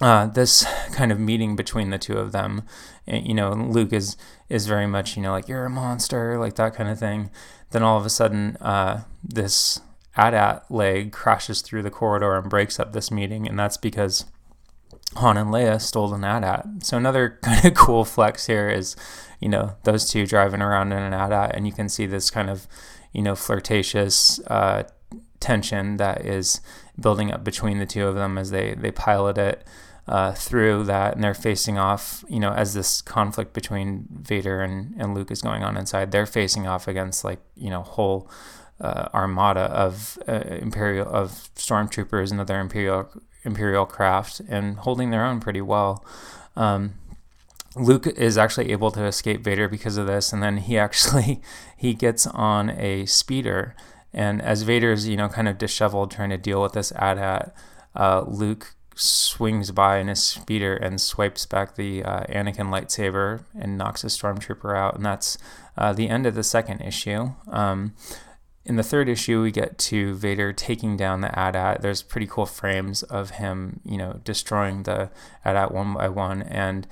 uh, 0.00 0.26
this 0.26 0.64
kind 0.92 1.12
of 1.12 1.20
meeting 1.20 1.56
between 1.56 1.90
the 1.90 1.98
two 1.98 2.18
of 2.18 2.32
them, 2.32 2.62
eh, 3.06 3.20
you 3.24 3.34
know, 3.34 3.52
Luke 3.52 3.92
is 3.92 4.16
is 4.48 4.66
very 4.66 4.86
much 4.86 5.16
you 5.16 5.22
know 5.22 5.32
like 5.32 5.48
you're 5.48 5.66
a 5.66 5.70
monster 5.70 6.38
like 6.38 6.54
that 6.56 6.74
kind 6.74 6.88
of 6.88 6.98
thing. 6.98 7.30
Then 7.70 7.82
all 7.82 7.98
of 7.98 8.04
a 8.04 8.10
sudden, 8.10 8.56
uh, 8.60 9.04
this 9.24 9.80
AT-AT 10.16 10.70
leg 10.70 11.12
crashes 11.12 11.62
through 11.62 11.82
the 11.82 11.90
corridor 11.90 12.36
and 12.36 12.50
breaks 12.50 12.78
up 12.78 12.92
this 12.92 13.10
meeting, 13.10 13.48
and 13.48 13.58
that's 13.58 13.76
because 13.76 14.26
Han 15.16 15.36
and 15.36 15.50
Leia 15.50 15.80
stole 15.80 16.14
an 16.14 16.24
AT-AT. 16.24 16.84
So 16.84 16.96
another 16.96 17.38
kind 17.42 17.64
of 17.64 17.74
cool 17.74 18.04
flex 18.04 18.46
here 18.46 18.68
is, 18.68 18.96
you 19.40 19.48
know 19.48 19.76
those 19.82 20.08
two 20.08 20.26
driving 20.26 20.62
around 20.62 20.92
in 20.92 20.98
an 20.98 21.12
AT-AT, 21.12 21.54
and 21.54 21.66
you 21.66 21.72
can 21.72 21.88
see 21.88 22.06
this 22.06 22.30
kind 22.30 22.48
of 22.48 22.66
you 23.12 23.22
know 23.22 23.34
flirtatious 23.34 24.40
uh, 24.46 24.84
tension 25.40 25.96
that 25.96 26.24
is 26.24 26.60
building 26.98 27.32
up 27.32 27.42
between 27.42 27.78
the 27.78 27.86
two 27.86 28.06
of 28.06 28.14
them 28.14 28.38
as 28.38 28.50
they 28.50 28.74
they 28.74 28.90
pilot 28.90 29.38
it 29.38 29.64
uh, 30.06 30.32
through 30.32 30.84
that, 30.84 31.14
and 31.14 31.22
they're 31.22 31.34
facing 31.34 31.78
off. 31.78 32.24
You 32.28 32.40
know, 32.40 32.52
as 32.52 32.74
this 32.74 33.02
conflict 33.02 33.52
between 33.52 34.06
Vader 34.10 34.60
and 34.60 34.94
and 34.98 35.14
Luke 35.14 35.30
is 35.30 35.42
going 35.42 35.62
on 35.62 35.76
inside, 35.76 36.10
they're 36.12 36.26
facing 36.26 36.66
off 36.66 36.88
against 36.88 37.24
like 37.24 37.40
you 37.56 37.70
know 37.70 37.82
whole. 37.82 38.30
Uh, 38.82 39.08
armada 39.14 39.60
of 39.60 40.18
uh, 40.26 40.40
imperial 40.60 41.06
of 41.08 41.48
stormtroopers 41.54 42.32
and 42.32 42.40
other 42.40 42.58
imperial 42.58 43.08
imperial 43.44 43.86
craft 43.86 44.40
and 44.48 44.76
holding 44.78 45.10
their 45.10 45.24
own 45.24 45.38
pretty 45.38 45.60
well. 45.60 46.04
Um, 46.56 46.94
Luke 47.76 48.06
is 48.06 48.36
actually 48.36 48.70
able 48.72 48.90
to 48.90 49.04
escape 49.04 49.40
Vader 49.42 49.68
because 49.68 49.96
of 49.96 50.06
this, 50.06 50.32
and 50.32 50.42
then 50.42 50.58
he 50.58 50.76
actually 50.86 51.40
he 51.76 51.94
gets 51.94 52.26
on 52.26 52.70
a 52.70 53.06
speeder, 53.06 53.74
and 54.12 54.42
as 54.42 54.62
Vader's 54.62 55.08
you 55.08 55.16
know 55.16 55.28
kind 55.28 55.48
of 55.48 55.58
disheveled 55.58 56.10
trying 56.10 56.30
to 56.30 56.38
deal 56.38 56.60
with 56.60 56.72
this 56.72 56.92
AT-AT, 56.96 57.54
uh, 57.94 58.24
Luke 58.26 58.74
swings 58.94 59.70
by 59.70 59.98
in 59.98 60.08
his 60.08 60.22
speeder 60.22 60.76
and 60.76 61.00
swipes 61.00 61.46
back 61.46 61.76
the 61.76 62.04
uh, 62.04 62.24
Anakin 62.24 62.68
lightsaber 62.68 63.44
and 63.58 63.78
knocks 63.78 64.04
a 64.04 64.08
stormtrooper 64.08 64.76
out, 64.76 64.96
and 64.96 65.06
that's 65.06 65.38
uh, 65.78 65.92
the 65.92 66.08
end 66.08 66.26
of 66.26 66.34
the 66.34 66.42
second 66.44 66.80
issue. 66.80 67.32
Um, 67.48 67.94
in 68.64 68.76
the 68.76 68.82
third 68.82 69.08
issue, 69.08 69.42
we 69.42 69.50
get 69.50 69.76
to 69.78 70.14
Vader 70.14 70.52
taking 70.52 70.96
down 70.96 71.20
the 71.20 71.36
AT-AT. 71.38 71.82
There's 71.82 72.02
pretty 72.02 72.26
cool 72.26 72.46
frames 72.46 73.02
of 73.02 73.30
him, 73.30 73.80
you 73.84 73.96
know, 73.96 74.20
destroying 74.24 74.84
the 74.84 75.10
AT-AT 75.44 75.72
one 75.72 75.94
by 75.94 76.08
one, 76.08 76.42
and 76.42 76.86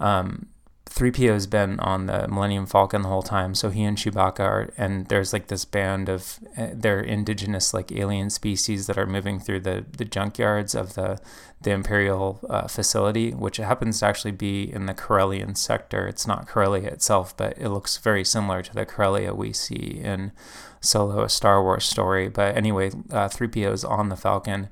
um, 0.00 0.46
3PO 0.92 1.32
has 1.32 1.46
been 1.46 1.80
on 1.80 2.06
the 2.06 2.28
Millennium 2.28 2.66
Falcon 2.66 3.02
the 3.02 3.08
whole 3.08 3.22
time, 3.22 3.54
so 3.54 3.70
he 3.70 3.82
and 3.82 3.96
Chewbacca 3.96 4.40
are, 4.40 4.70
and 4.76 5.06
there's 5.06 5.32
like 5.32 5.46
this 5.46 5.64
band 5.64 6.08
of 6.08 6.38
uh, 6.56 6.68
they're 6.74 7.00
indigenous 7.00 7.72
like 7.72 7.90
alien 7.92 8.28
species 8.28 8.86
that 8.86 8.98
are 8.98 9.06
moving 9.06 9.40
through 9.40 9.60
the 9.60 9.86
the 9.96 10.04
junkyards 10.04 10.78
of 10.78 10.94
the 10.94 11.18
the 11.62 11.70
Imperial 11.70 12.40
uh, 12.48 12.68
facility, 12.68 13.30
which 13.30 13.56
happens 13.56 14.00
to 14.00 14.06
actually 14.06 14.32
be 14.32 14.70
in 14.70 14.86
the 14.86 14.94
Corellian 14.94 15.56
sector. 15.56 16.06
It's 16.06 16.26
not 16.26 16.46
Corellia 16.46 16.88
itself, 16.88 17.34
but 17.36 17.56
it 17.56 17.70
looks 17.70 17.96
very 17.96 18.24
similar 18.24 18.62
to 18.62 18.74
the 18.74 18.84
Corellia 18.84 19.32
we 19.32 19.52
see 19.54 20.00
in 20.02 20.32
Solo, 20.82 21.24
a 21.24 21.28
Star 21.28 21.62
Wars 21.62 21.84
story. 21.84 22.28
But 22.28 22.56
anyway, 22.56 22.90
uh, 23.10 23.28
3PO 23.28 23.72
is 23.72 23.84
on 23.84 24.10
the 24.10 24.16
Falcon, 24.16 24.68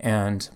and 0.00 0.48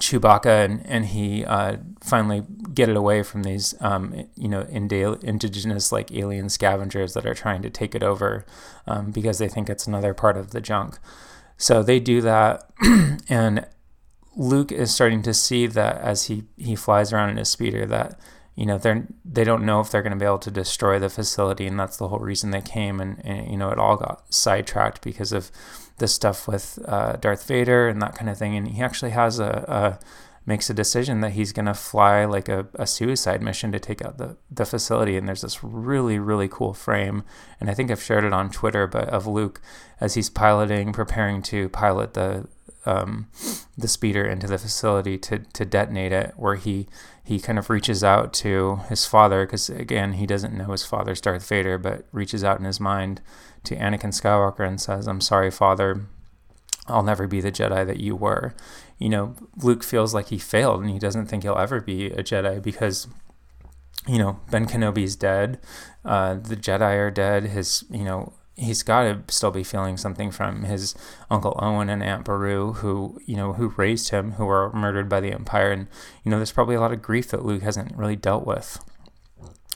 Chewbacca 0.00 0.64
and, 0.64 0.86
and 0.86 1.06
he 1.06 1.44
uh, 1.44 1.76
finally 2.00 2.44
get 2.72 2.88
it 2.88 2.96
away 2.96 3.22
from 3.22 3.42
these, 3.42 3.74
um, 3.80 4.26
you 4.36 4.48
know, 4.48 4.62
indigenous 4.62 5.92
like 5.92 6.10
alien 6.12 6.48
scavengers 6.48 7.12
that 7.14 7.26
are 7.26 7.34
trying 7.34 7.62
to 7.62 7.70
take 7.70 7.94
it 7.94 8.02
over 8.02 8.46
um, 8.86 9.10
because 9.10 9.38
they 9.38 9.48
think 9.48 9.68
it's 9.68 9.86
another 9.86 10.14
part 10.14 10.36
of 10.36 10.50
the 10.50 10.60
junk. 10.60 10.98
So 11.58 11.82
they 11.82 12.00
do 12.00 12.20
that, 12.22 12.70
and 13.28 13.66
Luke 14.34 14.72
is 14.72 14.94
starting 14.94 15.22
to 15.22 15.34
see 15.34 15.66
that 15.66 15.98
as 15.98 16.24
he, 16.24 16.44
he 16.56 16.74
flies 16.74 17.12
around 17.12 17.30
in 17.30 17.36
his 17.36 17.50
speeder 17.50 17.84
that 17.86 18.18
you 18.54 18.66
know 18.66 18.78
they're 18.78 19.06
they 19.24 19.44
don't 19.44 19.64
know 19.64 19.80
if 19.80 19.90
they're 19.90 20.02
going 20.02 20.12
to 20.12 20.18
be 20.18 20.26
able 20.26 20.38
to 20.38 20.50
destroy 20.50 20.98
the 20.98 21.08
facility 21.08 21.66
and 21.66 21.78
that's 21.78 21.96
the 21.96 22.08
whole 22.08 22.18
reason 22.18 22.50
they 22.50 22.60
came 22.60 23.00
and, 23.00 23.24
and 23.24 23.50
you 23.50 23.56
know 23.56 23.70
it 23.70 23.78
all 23.78 23.96
got 23.96 24.22
sidetracked 24.32 25.02
because 25.02 25.32
of 25.32 25.50
the 25.98 26.08
stuff 26.08 26.48
with 26.48 26.78
uh, 26.86 27.16
Darth 27.16 27.46
Vader 27.46 27.88
and 27.88 28.00
that 28.02 28.14
kind 28.14 28.30
of 28.30 28.38
thing 28.38 28.56
and 28.56 28.68
he 28.68 28.82
actually 28.82 29.12
has 29.12 29.38
a, 29.38 29.98
a 30.00 30.04
makes 30.44 30.68
a 30.68 30.74
decision 30.74 31.20
that 31.20 31.32
he's 31.32 31.52
going 31.52 31.66
to 31.66 31.74
fly 31.74 32.24
like 32.24 32.48
a, 32.48 32.66
a 32.74 32.86
suicide 32.86 33.42
mission 33.42 33.70
to 33.72 33.78
take 33.78 34.04
out 34.04 34.18
the, 34.18 34.36
the 34.50 34.64
facility 34.64 35.16
and 35.16 35.28
there's 35.28 35.42
this 35.42 35.62
really 35.62 36.18
really 36.18 36.48
cool 36.48 36.74
frame 36.74 37.22
and 37.60 37.70
i 37.70 37.74
think 37.74 37.90
i've 37.90 38.02
shared 38.02 38.24
it 38.24 38.32
on 38.32 38.50
twitter 38.50 38.86
but 38.86 39.08
of 39.08 39.26
luke 39.26 39.60
as 40.00 40.14
he's 40.14 40.30
piloting 40.30 40.92
preparing 40.92 41.42
to 41.42 41.68
pilot 41.68 42.14
the 42.14 42.46
um, 42.84 43.28
the 43.78 43.88
speeder 43.88 44.24
into 44.24 44.46
the 44.46 44.58
facility 44.58 45.16
to, 45.18 45.38
to 45.38 45.64
detonate 45.64 46.12
it 46.12 46.34
where 46.36 46.56
he 46.56 46.88
he 47.24 47.38
kind 47.38 47.58
of 47.58 47.70
reaches 47.70 48.02
out 48.02 48.32
to 48.32 48.80
his 48.88 49.06
father 49.06 49.46
because 49.46 49.70
again 49.70 50.14
he 50.14 50.26
doesn't 50.26 50.56
know 50.56 50.72
his 50.72 50.84
father's 50.84 51.20
Darth 51.20 51.48
Vader, 51.48 51.78
but 51.78 52.04
reaches 52.10 52.42
out 52.42 52.58
in 52.58 52.64
his 52.64 52.80
mind 52.80 53.20
to 53.64 53.76
Anakin 53.76 54.10
Skywalker 54.10 54.66
and 54.66 54.80
says, 54.80 55.06
"I'm 55.06 55.20
sorry, 55.20 55.50
father." 55.50 56.06
I'll 56.86 57.02
never 57.02 57.26
be 57.26 57.40
the 57.40 57.52
Jedi 57.52 57.86
that 57.86 58.00
you 58.00 58.16
were. 58.16 58.54
You 58.98 59.08
know, 59.08 59.36
Luke 59.56 59.84
feels 59.84 60.14
like 60.14 60.28
he 60.28 60.38
failed 60.38 60.82
and 60.82 60.90
he 60.90 60.98
doesn't 60.98 61.26
think 61.26 61.42
he'll 61.42 61.58
ever 61.58 61.80
be 61.80 62.06
a 62.06 62.22
Jedi 62.22 62.62
because, 62.62 63.06
you 64.06 64.18
know, 64.18 64.40
Ben 64.50 64.66
Kenobi's 64.66 65.16
dead. 65.16 65.60
Uh, 66.04 66.34
the 66.34 66.56
Jedi 66.56 66.98
are 66.98 67.10
dead. 67.10 67.44
His, 67.44 67.84
you 67.90 68.04
know, 68.04 68.32
he's 68.56 68.82
got 68.82 69.02
to 69.02 69.32
still 69.32 69.50
be 69.50 69.64
feeling 69.64 69.96
something 69.96 70.30
from 70.30 70.62
his 70.64 70.94
uncle 71.30 71.58
Owen 71.60 71.88
and 71.88 72.02
Aunt 72.02 72.24
Beru, 72.24 72.74
who 72.74 73.20
you 73.26 73.36
know 73.36 73.54
who 73.54 73.68
raised 73.76 74.10
him, 74.10 74.32
who 74.32 74.44
were 74.44 74.72
murdered 74.72 75.08
by 75.08 75.20
the 75.20 75.32
Empire, 75.32 75.70
and 75.70 75.88
you 76.22 76.30
know 76.30 76.38
there's 76.38 76.52
probably 76.52 76.74
a 76.74 76.80
lot 76.80 76.92
of 76.92 77.02
grief 77.02 77.28
that 77.28 77.44
Luke 77.44 77.62
hasn't 77.62 77.96
really 77.96 78.16
dealt 78.16 78.46
with. 78.46 78.78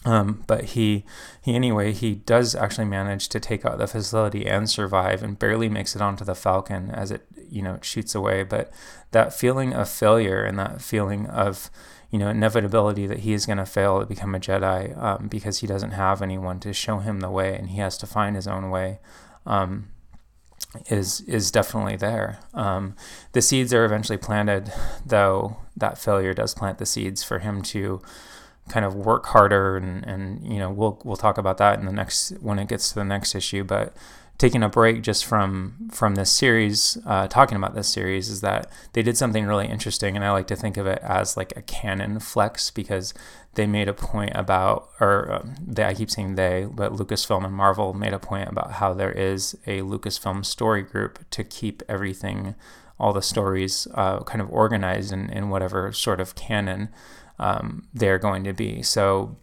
Um, 0.06 0.44
but 0.46 0.66
he 0.66 1.04
he 1.42 1.56
anyway 1.56 1.92
he 1.92 2.14
does 2.14 2.54
actually 2.54 2.84
manage 2.84 3.28
to 3.28 3.40
take 3.40 3.66
out 3.66 3.78
the 3.78 3.88
facility 3.88 4.46
and 4.46 4.70
survive, 4.70 5.22
and 5.22 5.38
barely 5.38 5.68
makes 5.68 5.96
it 5.96 6.00
onto 6.00 6.24
the 6.24 6.36
Falcon 6.36 6.90
as 6.92 7.10
it 7.10 7.26
you 7.50 7.60
know 7.60 7.74
it 7.74 7.84
shoots 7.84 8.14
away. 8.14 8.44
But 8.44 8.72
that 9.10 9.34
feeling 9.34 9.74
of 9.74 9.88
failure 9.88 10.44
and 10.44 10.58
that 10.60 10.80
feeling 10.80 11.26
of 11.26 11.70
you 12.12 12.20
know 12.20 12.28
inevitability 12.28 13.08
that 13.08 13.20
he 13.20 13.32
is 13.32 13.46
going 13.46 13.58
to 13.58 13.66
fail 13.66 13.98
to 13.98 14.06
become 14.06 14.32
a 14.36 14.38
Jedi 14.38 14.96
um, 14.96 15.26
because 15.26 15.58
he 15.58 15.66
doesn't 15.66 15.90
have 15.90 16.22
anyone 16.22 16.60
to 16.60 16.72
show 16.72 16.98
him 16.98 17.18
the 17.18 17.30
way, 17.30 17.56
and 17.56 17.70
he 17.70 17.78
has 17.78 17.98
to 17.98 18.06
find 18.06 18.36
his 18.36 18.46
own 18.46 18.70
way. 18.70 19.00
Um, 19.44 19.88
is 20.88 21.20
is 21.22 21.50
definitely 21.50 21.96
there. 21.96 22.38
Um, 22.54 22.94
the 23.32 23.42
seeds 23.42 23.74
are 23.74 23.84
eventually 23.84 24.18
planted, 24.18 24.72
though 25.04 25.56
that 25.76 25.98
failure 25.98 26.32
does 26.32 26.54
plant 26.54 26.78
the 26.78 26.86
seeds 26.86 27.24
for 27.24 27.40
him 27.40 27.60
to 27.62 28.00
kind 28.68 28.84
of 28.84 28.94
work 28.94 29.26
harder, 29.26 29.76
and, 29.76 30.04
and 30.04 30.46
you 30.46 30.58
know 30.58 30.70
we'll 30.70 31.00
we'll 31.04 31.16
talk 31.16 31.38
about 31.38 31.58
that 31.58 31.78
in 31.78 31.86
the 31.86 31.92
next 31.92 32.30
when 32.40 32.58
it 32.58 32.68
gets 32.68 32.88
to 32.90 32.94
the 32.96 33.04
next 33.04 33.34
issue. 33.34 33.64
But 33.64 33.94
taking 34.38 34.62
a 34.62 34.68
break 34.68 35.02
just 35.02 35.24
from 35.24 35.88
from 35.92 36.14
this 36.14 36.30
series, 36.30 36.98
uh, 37.06 37.28
talking 37.28 37.56
about 37.56 37.74
this 37.74 37.88
series, 37.88 38.28
is 38.28 38.40
that 38.40 38.70
they 38.92 39.02
did 39.02 39.16
something 39.16 39.46
really 39.46 39.66
interesting, 39.66 40.16
and 40.16 40.24
I 40.24 40.32
like 40.32 40.46
to 40.48 40.56
think 40.56 40.76
of 40.76 40.86
it 40.86 40.98
as 41.02 41.36
like 41.36 41.56
a 41.56 41.62
canon 41.62 42.20
flex 42.20 42.70
because 42.70 43.14
they 43.54 43.66
made 43.66 43.88
a 43.88 43.94
point 43.94 44.32
about, 44.34 44.90
or 45.00 45.32
um, 45.32 45.54
they, 45.66 45.84
I 45.84 45.94
keep 45.94 46.10
saying 46.10 46.34
they, 46.34 46.66
but 46.70 46.92
Lucasfilm 46.92 47.44
and 47.44 47.54
Marvel 47.54 47.94
made 47.94 48.12
a 48.12 48.18
point 48.18 48.48
about 48.48 48.72
how 48.72 48.92
there 48.92 49.12
is 49.12 49.54
a 49.66 49.80
Lucasfilm 49.80 50.44
story 50.44 50.82
group 50.82 51.18
to 51.30 51.42
keep 51.42 51.82
everything, 51.88 52.54
all 53.00 53.14
the 53.14 53.22
stories, 53.22 53.88
uh, 53.94 54.22
kind 54.24 54.42
of 54.42 54.50
organized 54.50 55.10
in, 55.10 55.30
in 55.30 55.48
whatever 55.48 55.90
sort 55.92 56.20
of 56.20 56.34
canon 56.34 56.90
um, 57.38 57.88
they're 57.92 58.18
going 58.18 58.44
to 58.44 58.52
be. 58.52 58.82
So 58.82 59.36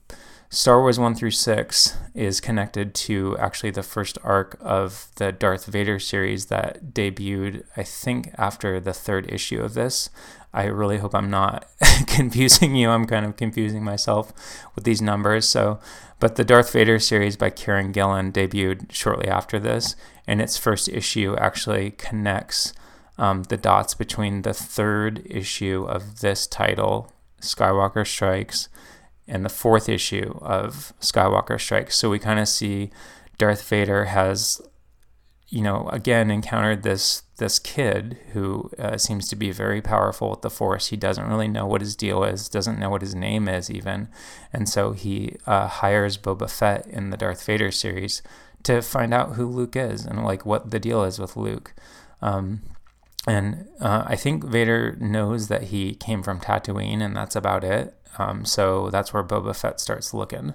Star 0.49 0.81
Wars 0.81 0.99
1 0.99 1.15
through 1.15 1.31
6 1.31 1.97
is 2.13 2.39
connected 2.39 2.93
to 2.93 3.35
actually 3.39 3.71
the 3.71 3.81
first 3.81 4.19
arc 4.23 4.55
of 4.61 5.07
the 5.15 5.31
Darth 5.31 5.65
Vader 5.65 5.97
series 5.97 6.45
that 6.45 6.93
debuted, 6.93 7.63
I 7.75 7.81
think, 7.81 8.29
after 8.37 8.79
the 8.79 8.93
third 8.93 9.31
issue 9.31 9.61
of 9.61 9.73
this. 9.73 10.11
I 10.53 10.65
really 10.65 10.99
hope 10.99 11.15
I'm 11.15 11.31
not 11.31 11.65
confusing 12.07 12.75
you. 12.75 12.89
I'm 12.89 13.05
kind 13.05 13.25
of 13.25 13.35
confusing 13.35 13.83
myself 13.83 14.31
with 14.75 14.83
these 14.83 15.01
numbers. 15.01 15.47
So, 15.47 15.79
but 16.19 16.35
the 16.35 16.43
Darth 16.43 16.71
Vader 16.71 16.99
series 16.99 17.35
by 17.35 17.49
Kieron 17.49 17.91
Gillen 17.91 18.31
debuted 18.31 18.91
shortly 18.91 19.27
after 19.27 19.59
this, 19.59 19.95
and 20.27 20.39
its 20.39 20.55
first 20.55 20.87
issue 20.87 21.35
actually 21.37 21.91
connects 21.91 22.73
um, 23.17 23.43
the 23.43 23.57
dots 23.57 23.95
between 23.95 24.43
the 24.43 24.53
third 24.53 25.25
issue 25.25 25.85
of 25.89 26.19
this 26.21 26.45
title, 26.45 27.11
Skywalker 27.43 28.05
Strikes, 28.07 28.69
and 29.27 29.45
the 29.45 29.49
fourth 29.49 29.87
issue 29.87 30.37
of 30.41 30.93
Skywalker 30.99 31.59
Strikes. 31.59 31.95
So 31.95 32.09
we 32.09 32.19
kind 32.19 32.39
of 32.39 32.47
see 32.47 32.89
Darth 33.37 33.67
Vader 33.67 34.05
has, 34.05 34.61
you 35.49 35.61
know, 35.61 35.87
again 35.89 36.31
encountered 36.31 36.83
this 36.83 37.23
this 37.37 37.59
kid 37.59 38.17
who 38.31 38.69
uh, 38.77 38.97
seems 38.97 39.27
to 39.27 39.35
be 39.35 39.51
very 39.51 39.81
powerful 39.81 40.29
with 40.29 40.41
the 40.41 40.49
Force. 40.49 40.87
He 40.87 40.97
doesn't 40.97 41.27
really 41.27 41.47
know 41.47 41.65
what 41.65 41.81
his 41.81 41.95
deal 41.95 42.23
is, 42.23 42.47
doesn't 42.47 42.79
know 42.79 42.89
what 42.89 43.01
his 43.01 43.15
name 43.15 43.47
is 43.47 43.69
even, 43.69 44.07
and 44.51 44.69
so 44.69 44.91
he 44.91 45.37
uh, 45.45 45.67
hires 45.67 46.17
Boba 46.17 46.49
Fett 46.49 46.85
in 46.87 47.09
the 47.09 47.17
Darth 47.17 47.45
Vader 47.45 47.71
series 47.71 48.21
to 48.63 48.81
find 48.81 49.13
out 49.13 49.33
who 49.33 49.47
Luke 49.47 49.75
is 49.75 50.05
and 50.05 50.23
like 50.23 50.45
what 50.45 50.71
the 50.71 50.79
deal 50.79 51.03
is 51.03 51.19
with 51.19 51.35
Luke. 51.35 51.73
Um, 52.21 52.61
and 53.27 53.67
uh, 53.79 54.03
I 54.05 54.15
think 54.15 54.43
Vader 54.43 54.97
knows 54.99 55.47
that 55.47 55.63
he 55.63 55.95
came 55.95 56.23
from 56.23 56.39
Tatooine, 56.39 57.01
and 57.01 57.15
that's 57.15 57.35
about 57.35 57.63
it. 57.63 57.95
Um, 58.17 58.45
so 58.45 58.89
that's 58.89 59.13
where 59.13 59.23
Boba 59.23 59.55
Fett 59.55 59.79
starts 59.79 60.13
looking. 60.13 60.53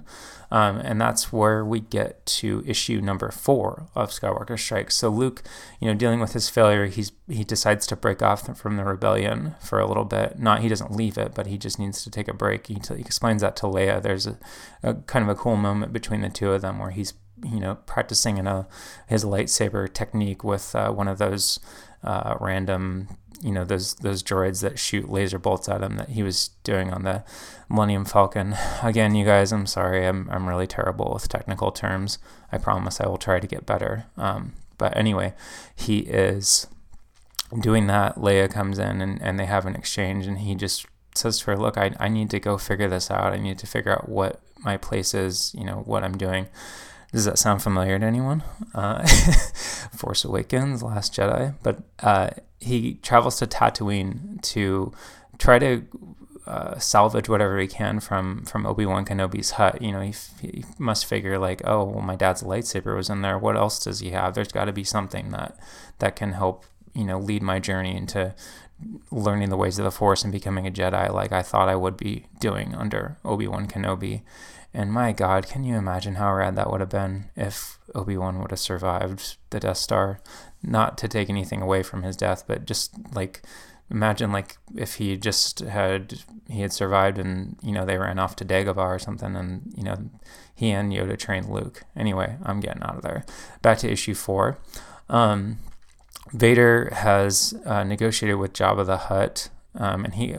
Um, 0.51 0.77
and 0.77 0.99
that's 0.99 1.31
where 1.31 1.63
we 1.63 1.81
get 1.81 2.25
to 2.25 2.63
issue 2.65 3.01
number 3.01 3.31
four 3.31 3.87
of 3.95 4.09
Skywalker 4.09 4.57
Strikes. 4.57 4.95
So 4.95 5.09
Luke, 5.09 5.43
you 5.79 5.87
know, 5.87 5.93
dealing 5.93 6.19
with 6.19 6.33
his 6.33 6.49
failure, 6.49 6.85
he's 6.85 7.11
he 7.27 7.43
decides 7.43 7.85
to 7.87 7.95
break 7.95 8.21
off 8.21 8.57
from 8.57 8.77
the 8.77 8.83
rebellion 8.83 9.55
for 9.59 9.79
a 9.79 9.87
little 9.87 10.05
bit. 10.05 10.39
Not 10.39 10.61
he 10.61 10.69
doesn't 10.69 10.91
leave 10.91 11.17
it, 11.17 11.35
but 11.35 11.47
he 11.47 11.57
just 11.57 11.79
needs 11.79 12.03
to 12.03 12.09
take 12.09 12.27
a 12.27 12.33
break. 12.33 12.67
He, 12.67 12.75
t- 12.75 12.95
he 12.95 13.01
explains 13.01 13.41
that 13.41 13.55
to 13.57 13.65
Leia. 13.65 14.01
There's 14.01 14.25
a, 14.25 14.39
a 14.81 14.95
kind 14.95 15.23
of 15.23 15.29
a 15.29 15.39
cool 15.39 15.55
moment 15.55 15.93
between 15.93 16.21
the 16.21 16.29
two 16.29 16.51
of 16.51 16.61
them 16.61 16.79
where 16.79 16.91
he's 16.91 17.13
you 17.43 17.59
know 17.59 17.75
practicing 17.85 18.37
in 18.37 18.47
a 18.47 18.67
his 19.07 19.23
lightsaber 19.23 19.91
technique 19.91 20.43
with 20.43 20.75
uh, 20.75 20.91
one 20.91 21.07
of 21.07 21.19
those 21.19 21.59
uh, 22.03 22.35
random 22.39 23.07
you 23.41 23.51
know 23.51 23.63
those 23.63 23.95
those 23.95 24.21
droids 24.21 24.61
that 24.61 24.77
shoot 24.79 25.09
laser 25.09 25.39
bolts 25.39 25.69
at 25.69 25.81
him 25.81 25.97
that 25.97 26.09
he 26.09 26.23
was 26.23 26.49
doing 26.63 26.91
on 26.91 27.03
the 27.03 27.23
Millennium 27.69 28.05
Falcon. 28.05 28.55
Again, 28.83 29.15
you 29.15 29.25
guys, 29.25 29.51
I'm 29.51 29.65
sorry, 29.65 30.05
I'm 30.05 30.29
I'm 30.29 30.47
really 30.47 30.67
terrible 30.67 31.11
with 31.13 31.29
technical 31.29 31.71
terms. 31.71 32.19
I 32.51 32.57
promise 32.57 32.99
I 32.99 33.07
will 33.07 33.17
try 33.17 33.39
to 33.39 33.47
get 33.47 33.65
better. 33.65 34.05
Um, 34.17 34.53
but 34.77 34.95
anyway, 34.95 35.33
he 35.75 35.99
is 35.99 36.67
doing 37.59 37.87
that. 37.87 38.15
Leia 38.15 38.51
comes 38.51 38.79
in 38.79 39.01
and, 39.01 39.21
and 39.21 39.39
they 39.39 39.45
have 39.45 39.65
an 39.65 39.75
exchange, 39.75 40.25
and 40.27 40.39
he 40.39 40.55
just 40.55 40.85
says 41.15 41.39
to 41.39 41.45
her, 41.47 41.57
"Look, 41.57 41.77
I 41.77 41.91
I 41.99 42.09
need 42.09 42.29
to 42.31 42.39
go 42.39 42.57
figure 42.57 42.89
this 42.89 43.09
out. 43.09 43.33
I 43.33 43.37
need 43.37 43.59
to 43.59 43.67
figure 43.67 43.93
out 43.93 44.09
what 44.09 44.41
my 44.59 44.77
place 44.77 45.13
is. 45.13 45.53
You 45.57 45.65
know 45.65 45.83
what 45.85 46.03
I'm 46.03 46.17
doing." 46.17 46.47
Does 47.11 47.25
that 47.25 47.39
sound 47.39 47.63
familiar 47.63 47.97
to 47.97 48.05
anyone? 48.05 48.43
Uh, 48.73 49.05
Force 49.95 50.23
Awakens, 50.23 50.83
Last 50.83 51.13
Jedi. 51.13 51.55
But 51.63 51.81
uh, 52.01 52.29
he 52.59 52.95
travels 52.95 53.37
to 53.39 53.47
Tatooine 53.47 54.41
to 54.43 54.93
try 55.39 55.57
to 55.59 55.85
uh, 56.45 56.77
salvage 56.79 57.29
whatever 57.29 57.59
he 57.59 57.67
can 57.67 57.99
from 57.99 58.43
from 58.45 58.65
Obi 58.65 58.85
Wan 58.85 59.05
Kenobi's 59.05 59.51
hut. 59.51 59.81
You 59.81 59.91
know, 59.91 60.01
he, 60.01 60.13
he 60.41 60.65
must 60.77 61.05
figure 61.05 61.37
like, 61.37 61.61
oh, 61.65 61.83
well, 61.85 62.01
my 62.01 62.15
dad's 62.15 62.43
lightsaber 62.43 62.95
was 62.95 63.09
in 63.09 63.21
there. 63.21 63.37
What 63.37 63.55
else 63.55 63.83
does 63.83 63.99
he 63.99 64.11
have? 64.11 64.33
There's 64.33 64.51
got 64.51 64.65
to 64.65 64.73
be 64.73 64.83
something 64.83 65.29
that 65.29 65.57
that 65.99 66.15
can 66.15 66.33
help 66.33 66.65
you 66.93 67.05
know 67.05 67.19
lead 67.19 67.41
my 67.41 67.59
journey 67.59 67.95
into 67.95 68.33
learning 69.11 69.49
the 69.49 69.57
ways 69.57 69.77
of 69.77 69.85
the 69.85 69.91
Force 69.91 70.23
and 70.23 70.31
becoming 70.31 70.65
a 70.65 70.71
Jedi, 70.71 71.11
like 71.13 71.31
I 71.31 71.41
thought 71.41 71.69
I 71.69 71.75
would 71.75 71.97
be 71.97 72.25
doing 72.39 72.73
under 72.73 73.17
Obi 73.25 73.47
Wan 73.47 73.67
Kenobi. 73.67 74.21
And 74.73 74.93
my 74.93 75.11
God, 75.11 75.47
can 75.47 75.63
you 75.63 75.75
imagine 75.75 76.15
how 76.15 76.33
rad 76.33 76.55
that 76.55 76.69
would 76.69 76.79
have 76.79 76.89
been 76.89 77.29
if 77.35 77.79
Obi 77.95 78.17
Wan 78.17 78.39
would 78.39 78.51
have 78.51 78.59
survived 78.59 79.37
the 79.49 79.59
Death 79.59 79.77
Star? 79.77 80.19
Not 80.61 80.97
to 80.99 81.07
take 81.07 81.29
anything 81.29 81.61
away 81.61 81.83
from 81.83 82.03
his 82.03 82.15
death, 82.15 82.43
but 82.45 82.65
just 82.65 82.93
like 83.13 83.41
imagine 83.89 84.31
like 84.31 84.57
if 84.75 84.95
he 84.95 85.17
just 85.17 85.59
had 85.59 86.19
he 86.47 86.61
had 86.61 86.71
survived 86.71 87.17
and 87.17 87.57
you 87.63 87.71
know 87.71 87.85
they 87.85 87.97
ran 87.97 88.19
off 88.19 88.35
to 88.37 88.45
Dagobah 88.45 88.77
or 88.77 88.99
something, 88.99 89.35
and 89.35 89.73
you 89.75 89.83
know 89.83 90.09
he 90.53 90.71
and 90.71 90.91
Yoda 90.91 91.17
trained 91.17 91.49
Luke. 91.49 91.83
Anyway, 91.95 92.37
I'm 92.43 92.59
getting 92.59 92.83
out 92.83 92.97
of 92.97 93.01
there. 93.01 93.25
Back 93.61 93.79
to 93.79 93.91
issue 93.91 94.13
four. 94.13 94.59
Um, 95.09 95.57
Vader 96.31 96.89
has 96.93 97.55
uh, 97.65 97.83
negotiated 97.83 98.37
with 98.37 98.53
Jabba 98.53 98.85
the 98.85 98.97
Hutt, 98.97 99.49
um, 99.75 100.05
and 100.05 100.13
he 100.13 100.33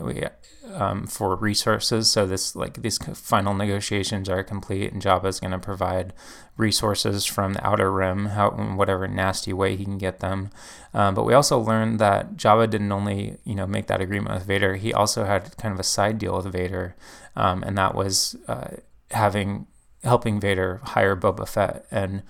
um, 0.73 1.07
for 1.07 1.35
resources. 1.35 2.09
So 2.09 2.25
this 2.25 2.55
like 2.55 2.81
these 2.81 2.97
final 2.97 3.53
negotiations 3.53 4.29
are 4.29 4.43
complete, 4.43 4.91
and 4.91 5.01
Jabba 5.01 5.25
is 5.25 5.39
going 5.39 5.51
to 5.51 5.59
provide 5.59 6.13
resources 6.57 7.25
from 7.25 7.53
the 7.53 7.65
Outer 7.65 7.91
Rim, 7.91 8.27
how 8.27 8.51
in 8.51 8.75
whatever 8.75 9.07
nasty 9.07 9.53
way 9.53 9.75
he 9.75 9.83
can 9.83 9.97
get 9.97 10.19
them. 10.19 10.49
Um, 10.93 11.15
but 11.15 11.25
we 11.25 11.33
also 11.33 11.59
learned 11.59 11.99
that 11.99 12.35
Jabba 12.35 12.69
didn't 12.69 12.91
only 12.91 13.37
you 13.43 13.55
know 13.55 13.67
make 13.67 13.87
that 13.87 14.01
agreement 14.01 14.35
with 14.35 14.45
Vader; 14.45 14.75
he 14.75 14.93
also 14.93 15.25
had 15.25 15.55
kind 15.57 15.73
of 15.73 15.79
a 15.79 15.83
side 15.83 16.17
deal 16.17 16.35
with 16.35 16.51
Vader, 16.51 16.95
um, 17.35 17.63
and 17.63 17.77
that 17.77 17.95
was 17.95 18.35
uh, 18.47 18.75
having 19.11 19.67
helping 20.03 20.39
Vader 20.39 20.81
hire 20.83 21.15
Boba 21.15 21.47
Fett 21.47 21.85
and. 21.91 22.23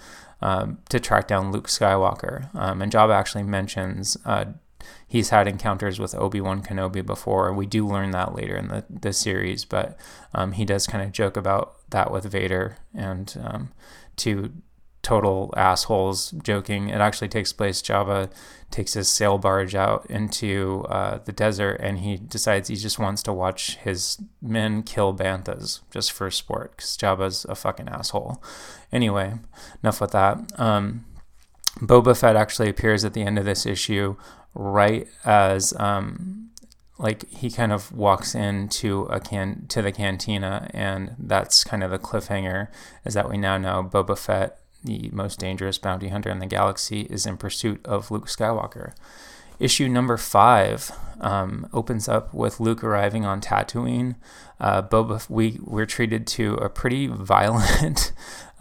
Um, 0.44 0.80
to 0.89 1.00
track 1.00 1.28
down 1.28 1.52
Luke 1.52 1.68
Skywalker. 1.68 2.50
Um, 2.56 2.82
and 2.82 2.92
Jabba 2.92 3.14
actually 3.14 3.44
mentions 3.44 4.18
uh, 4.26 4.46
he's 5.12 5.30
had 5.30 5.45
encounters 5.45 5.99
with 5.99 6.16
Obi 6.16 6.39
Wan 6.39 6.64
Kenobi 6.64 7.05
before. 7.05 7.51
We 7.51 7.66
do 7.66 7.86
learn 7.86 8.12
that 8.12 8.34
later 8.34 8.55
in 8.55 8.70
the, 8.70 8.86
the 8.89 9.12
series, 9.12 9.66
but 9.66 9.97
um, 10.34 10.53
he 10.53 10.64
does 10.64 10.88
kind 10.88 11.03
of 11.03 11.12
joke 11.12 11.36
about 11.36 11.76
that 11.89 12.14
with 12.14 12.24
Vader 12.24 12.78
and 12.95 13.36
um, 13.43 13.74
two 14.16 14.53
total 15.01 15.53
assholes 15.57 16.32
joking. 16.32 16.88
It 16.88 17.01
actually 17.01 17.28
takes 17.28 17.51
place. 17.51 17.82
Jabba 17.82 18.32
takes 18.70 18.93
his 18.93 19.09
sail 19.09 19.38
barge 19.38 19.76
out 19.76 20.05
into 20.09 20.86
uh, 20.88 21.18
the 21.26 21.34
desert 21.34 21.82
and 21.82 21.99
he 21.99 22.16
decides 22.16 22.70
he 22.70 22.78
just 22.78 22.97
wants 22.97 23.22
to 23.24 23.34
watch 23.34 23.76
his 23.84 24.18
men 24.41 24.82
kill 24.82 25.14
banthas 25.14 25.82
just 25.91 26.14
for 26.14 26.32
sport 26.32 26.72
because 26.78 26.95
Jabba's 26.95 27.43
a 27.49 27.55
fucking 27.55 27.89
asshole. 27.89 28.41
Anyway, 28.93 29.34
enough 29.84 29.99
with 29.99 30.12
that. 30.12 30.57
Um, 30.57 31.03
Boba 31.80 32.18
Fett 32.18 32.38
actually 32.38 32.70
appears 32.70 33.03
at 33.03 33.14
the 33.14 33.24
end 33.24 33.38
of 33.38 33.43
this 33.43 33.66
issue 33.66 34.16
right 34.54 35.08
as 35.26 35.74
um, 35.80 36.49
like 36.97 37.28
he 37.30 37.49
kind 37.49 37.72
of 37.72 37.91
walks 37.91 38.36
into 38.36 39.04
a 39.04 39.20
can 39.20 39.66
to 39.70 39.82
the 39.82 39.91
cantina, 39.91 40.70
and 40.74 41.16
that's 41.18 41.64
kind 41.64 41.84
of 41.84 41.91
the 41.91 41.99
cliffhanger. 41.99 42.68
Is 43.06 43.14
that 43.16 43.30
we 43.30 43.38
now 43.38 43.58
know 43.58 43.84
Boba 43.84 44.18
Fett, 44.18 44.60
the 44.84 45.10
most 45.12 45.39
dangerous 45.39 45.78
bounty 45.78 46.10
hunter 46.10 46.30
in 46.30 46.39
the 46.39 46.45
galaxy, 46.45 47.02
is 47.02 47.26
in 47.26 47.38
pursuit 47.38 47.84
of 47.86 48.12
Luke 48.12 48.28
Skywalker. 48.28 48.93
Issue 49.60 49.88
number 49.88 50.18
five 50.18 50.91
um, 51.20 51.68
opens 51.72 52.10
up 52.10 52.34
with 52.34 52.60
Luke 52.60 52.84
arriving 52.84 53.26
on 53.26 53.41
Tatooine. 53.41 54.16
Uh, 54.60 54.82
Boba, 54.82 55.28
we 55.30 55.60
we're 55.62 55.86
treated 55.86 56.28
to 56.28 56.56
a 56.56 56.70
pretty 56.70 57.08
violent 57.12 58.12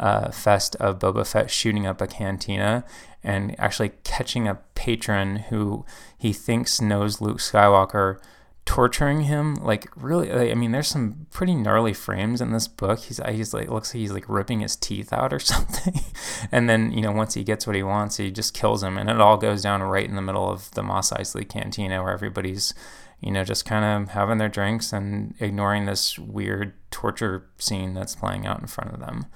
uh, 0.01 0.31
fest 0.31 0.75
of 0.77 0.99
Boba 0.99 1.27
Fett 1.27 1.51
shooting 1.51 1.87
up 1.87 2.01
a 2.01 2.07
cantina 2.07 2.85
and 3.23 3.59
actually 3.61 3.93
catching 4.03 4.49
a 4.49 4.57
patron 4.75 5.37
who 5.37 5.85
he 6.17 6.33
thinks 6.33 6.81
knows 6.81 7.21
Luke 7.21 7.39
Skywalker 7.39 8.19
torturing 8.67 9.23
him 9.23 9.57
like 9.57 9.89
really 9.97 10.31
i 10.31 10.55
mean 10.55 10.71
there's 10.71 10.87
some 10.87 11.27
pretty 11.33 11.55
gnarly 11.55 11.93
frames 11.93 12.41
in 12.41 12.53
this 12.53 12.69
book. 12.69 13.01
He's 13.01 13.21
he's 13.29 13.53
like 13.53 13.69
looks 13.69 13.93
like 13.93 14.01
he's 14.01 14.13
like 14.13 14.29
ripping 14.29 14.61
his 14.61 14.77
teeth 14.77 15.13
out 15.13 15.33
or 15.33 15.39
something. 15.41 16.01
And 16.53 16.69
then 16.69 16.93
you 16.93 17.03
know 17.03 17.13
once 17.13 17.35
he 17.35 17.43
gets 17.43 17.67
what 17.67 17.77
he 17.77 17.83
wants 17.83 18.19
he 18.19 18.31
just 18.31 18.55
kills 18.55 18.83
him. 18.83 18.97
And 18.97 19.11
it 19.11 19.21
all 19.21 19.37
goes 19.37 19.63
down 19.63 19.83
right 19.83 20.09
in 20.09 20.15
the 20.15 20.23
middle 20.23 20.49
of 20.49 20.71
the 20.73 20.83
Mos 20.83 21.11
Eisley 21.11 21.49
cantina 21.49 22.03
where 22.03 22.13
everybody's 22.13 22.73
you 23.21 23.33
know 23.33 23.45
just 23.45 23.65
kind 23.65 23.85
of 23.85 24.11
having 24.15 24.39
their 24.39 24.49
drinks 24.49 24.93
and 24.93 25.35
ignoring 25.41 25.87
this 25.87 26.19
weird 26.19 26.73
torture 26.91 27.49
scene 27.59 27.95
that's 27.95 28.15
playing 28.15 28.47
out 28.47 28.61
in 28.61 28.67
front 28.67 28.93
of 28.93 29.01
them 29.01 29.27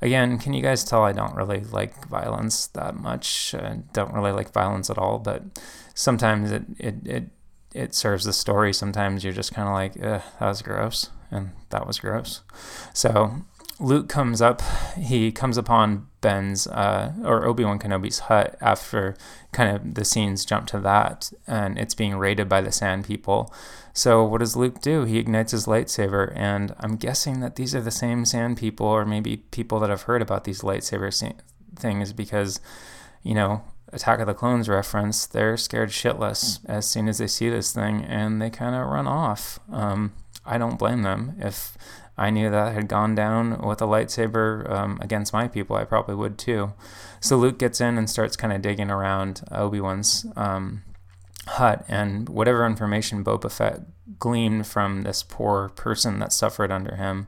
again, 0.00 0.38
can 0.38 0.52
you 0.54 0.62
guys 0.62 0.84
tell 0.84 1.02
I 1.02 1.12
don't 1.12 1.34
really 1.34 1.60
like 1.60 2.08
violence 2.08 2.66
that 2.68 2.96
much? 2.96 3.54
I 3.54 3.80
don't 3.92 4.12
really 4.12 4.32
like 4.32 4.52
violence 4.52 4.90
at 4.90 4.98
all, 4.98 5.18
but 5.18 5.42
sometimes 5.94 6.52
it, 6.52 6.64
it, 6.78 6.94
it, 7.06 7.24
it 7.74 7.94
serves 7.94 8.24
the 8.24 8.32
story. 8.32 8.72
Sometimes 8.72 9.24
you're 9.24 9.32
just 9.32 9.54
kind 9.54 9.68
of 9.68 9.74
like, 9.74 9.94
that 9.94 10.40
was 10.40 10.62
gross, 10.62 11.10
and 11.30 11.50
that 11.70 11.86
was 11.86 11.98
gross. 11.98 12.42
So 12.92 13.42
Luke 13.78 14.08
comes 14.08 14.40
up, 14.40 14.62
he 14.96 15.30
comes 15.30 15.58
upon 15.58 16.06
Ben's 16.22 16.66
uh, 16.66 17.12
or 17.22 17.44
Obi 17.44 17.62
Wan 17.62 17.78
Kenobi's 17.78 18.20
hut 18.20 18.56
after 18.60 19.16
kind 19.52 19.76
of 19.76 19.94
the 19.94 20.04
scenes 20.04 20.46
jump 20.46 20.66
to 20.68 20.80
that, 20.80 21.30
and 21.46 21.78
it's 21.78 21.94
being 21.94 22.16
raided 22.16 22.48
by 22.48 22.62
the 22.62 22.72
Sand 22.72 23.04
People. 23.04 23.52
So 23.92 24.24
what 24.24 24.38
does 24.38 24.56
Luke 24.56 24.80
do? 24.80 25.04
He 25.04 25.18
ignites 25.18 25.52
his 25.52 25.66
lightsaber, 25.66 26.32
and 26.34 26.74
I'm 26.80 26.96
guessing 26.96 27.40
that 27.40 27.56
these 27.56 27.74
are 27.74 27.80
the 27.82 27.90
same 27.90 28.24
Sand 28.24 28.56
People, 28.56 28.86
or 28.86 29.04
maybe 29.04 29.36
people 29.36 29.78
that 29.80 29.90
have 29.90 30.02
heard 30.02 30.22
about 30.22 30.44
these 30.44 30.62
lightsaber 30.62 31.34
things, 31.76 32.12
because 32.14 32.60
you 33.22 33.34
know 33.34 33.62
Attack 33.92 34.20
of 34.20 34.26
the 34.26 34.34
Clones 34.34 34.68
reference, 34.70 35.26
they're 35.26 35.56
scared 35.56 35.90
shitless 35.90 36.60
as 36.66 36.86
soon 36.86 37.08
as 37.08 37.18
they 37.18 37.26
see 37.26 37.50
this 37.50 37.72
thing, 37.72 38.02
and 38.04 38.40
they 38.40 38.48
kind 38.50 38.74
of 38.74 38.86
run 38.88 39.06
off. 39.06 39.60
Um, 39.70 40.14
I 40.44 40.58
don't 40.58 40.78
blame 40.78 41.02
them 41.02 41.34
if 41.38 41.76
I 42.18 42.30
knew 42.30 42.50
that 42.50 42.72
had 42.74 42.88
gone 42.88 43.14
down 43.14 43.60
with 43.60 43.82
a 43.82 43.86
lightsaber 43.86 44.70
um, 44.70 44.98
against 45.02 45.32
my 45.32 45.48
people, 45.48 45.76
I 45.76 45.84
probably 45.84 46.14
would 46.14 46.38
too. 46.38 46.72
So 47.20 47.36
Luke 47.36 47.58
gets 47.58 47.80
in 47.80 47.98
and 47.98 48.08
starts 48.08 48.36
kind 48.36 48.52
of 48.52 48.62
digging 48.62 48.90
around 48.90 49.42
Obi 49.50 49.80
Wan's 49.80 50.24
um, 50.34 50.82
hut, 51.46 51.84
and 51.88 52.28
whatever 52.28 52.64
information 52.64 53.24
Boba 53.24 53.50
Fett 53.50 53.82
gleaned 54.18 54.66
from 54.66 55.02
this 55.02 55.22
poor 55.22 55.68
person 55.70 56.18
that 56.20 56.32
suffered 56.32 56.70
under 56.70 56.96
him 56.96 57.26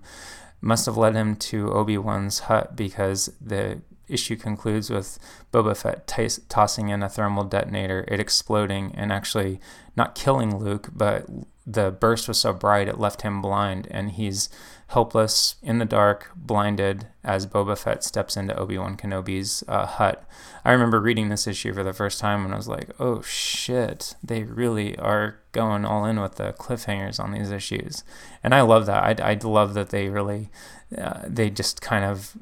must 0.61 0.87
have 0.87 0.97
led 0.97 1.15
him 1.15 1.37
to 1.37 1.71
Obi 1.73 1.99
Wan's 1.99 2.41
hut 2.41 2.75
because 2.75 3.31
the 3.41 3.81
issue 4.09 4.37
concludes 4.37 4.91
with 4.91 5.19
Boba 5.53 5.77
Fett 5.77 6.07
t- 6.07 6.43
tossing 6.49 6.89
in 6.89 7.03
a 7.03 7.09
thermal 7.09 7.45
detonator, 7.45 8.05
it 8.09 8.21
exploding, 8.21 8.95
and 8.95 9.13
actually 9.13 9.61
not 9.97 10.15
killing 10.15 10.57
Luke, 10.59 10.89
but 10.95 11.27
the 11.71 11.91
burst 11.91 12.29
was 12.29 12.39
so 12.39 12.53
bright 12.53 12.89
it 12.89 12.99
left 12.99 13.23
him 13.23 13.43
blind, 13.43 13.87
and 13.91 14.13
he's 14.13 14.49
helpless 14.89 15.57
in 15.63 15.79
the 15.79 15.85
dark, 15.85 16.31
blinded 16.35 17.09
as 17.23 17.47
Boba 17.47 17.77
Fett 17.77 18.03
steps 18.03 18.39
into 18.39 18.57
Obi 18.57 18.79
Wan 18.79 18.97
Kenobi's 18.97 19.63
uh, 19.69 19.85
hut. 19.85 20.27
I 20.65 20.73
remember 20.73 20.99
reading 20.99 21.29
this 21.29 21.47
issue 21.47 21.75
for 21.75 21.85
the 21.85 21.93
first 21.93 22.19
time 22.19 22.45
and 22.45 22.55
I 22.55 22.57
was 22.57 22.69
like, 22.69 22.91
oh 22.99 23.21
shit, 23.21 24.17
they 24.25 24.45
really 24.45 24.97
are 24.99 25.41
going 25.53 25.85
all 25.85 26.07
in 26.07 26.21
with 26.21 26.37
the 26.37 26.55
cliffhangers 26.55 27.21
on 27.21 27.33
these 27.33 27.51
issues. 27.51 28.03
And 28.43 28.55
I 28.55 28.63
love 28.63 28.87
that. 28.87 29.21
I, 29.21 29.33
I 29.33 29.35
love 29.35 29.75
that 29.75 29.91
they 29.91 30.09
really, 30.09 30.49
uh, 30.97 31.21
they 31.27 31.51
just 31.51 31.83
kind 31.83 32.05
of. 32.05 32.37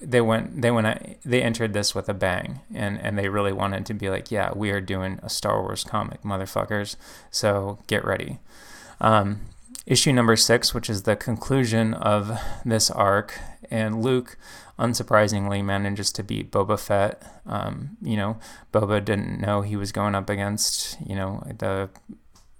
They 0.00 0.20
went. 0.20 0.62
They 0.62 0.70
went. 0.70 1.22
They 1.24 1.42
entered 1.42 1.72
this 1.72 1.94
with 1.94 2.08
a 2.08 2.14
bang, 2.14 2.60
and 2.72 3.00
and 3.00 3.18
they 3.18 3.28
really 3.28 3.52
wanted 3.52 3.84
to 3.86 3.94
be 3.94 4.10
like, 4.10 4.30
yeah, 4.30 4.52
we 4.54 4.70
are 4.70 4.80
doing 4.80 5.18
a 5.22 5.28
Star 5.28 5.60
Wars 5.60 5.84
comic, 5.84 6.22
motherfuckers. 6.22 6.96
So 7.30 7.78
get 7.88 8.04
ready. 8.04 8.38
Um, 9.00 9.40
issue 9.86 10.12
number 10.12 10.36
six, 10.36 10.72
which 10.72 10.88
is 10.88 11.02
the 11.02 11.16
conclusion 11.16 11.94
of 11.94 12.38
this 12.64 12.90
arc, 12.90 13.40
and 13.70 14.02
Luke, 14.02 14.36
unsurprisingly, 14.78 15.64
manages 15.64 16.12
to 16.12 16.22
beat 16.22 16.52
Boba 16.52 16.78
Fett. 16.78 17.22
Um, 17.46 17.96
you 18.00 18.16
know, 18.16 18.38
Boba 18.72 19.04
didn't 19.04 19.40
know 19.40 19.62
he 19.62 19.76
was 19.76 19.90
going 19.90 20.14
up 20.14 20.30
against, 20.30 20.96
you 21.04 21.16
know, 21.16 21.42
the 21.58 21.90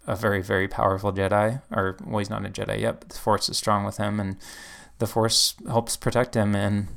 a 0.08 0.16
very 0.16 0.42
very 0.42 0.66
powerful 0.66 1.12
Jedi, 1.12 1.62
or 1.70 1.98
well, 2.04 2.18
he's 2.18 2.30
not 2.30 2.46
a 2.46 2.48
Jedi 2.48 2.80
yet, 2.80 3.00
but 3.00 3.10
the 3.10 3.18
Force 3.18 3.48
is 3.48 3.58
strong 3.58 3.84
with 3.84 3.98
him, 3.98 4.18
and 4.18 4.36
the 4.98 5.06
Force 5.06 5.54
helps 5.68 5.96
protect 5.96 6.34
him, 6.34 6.56
and 6.56 6.88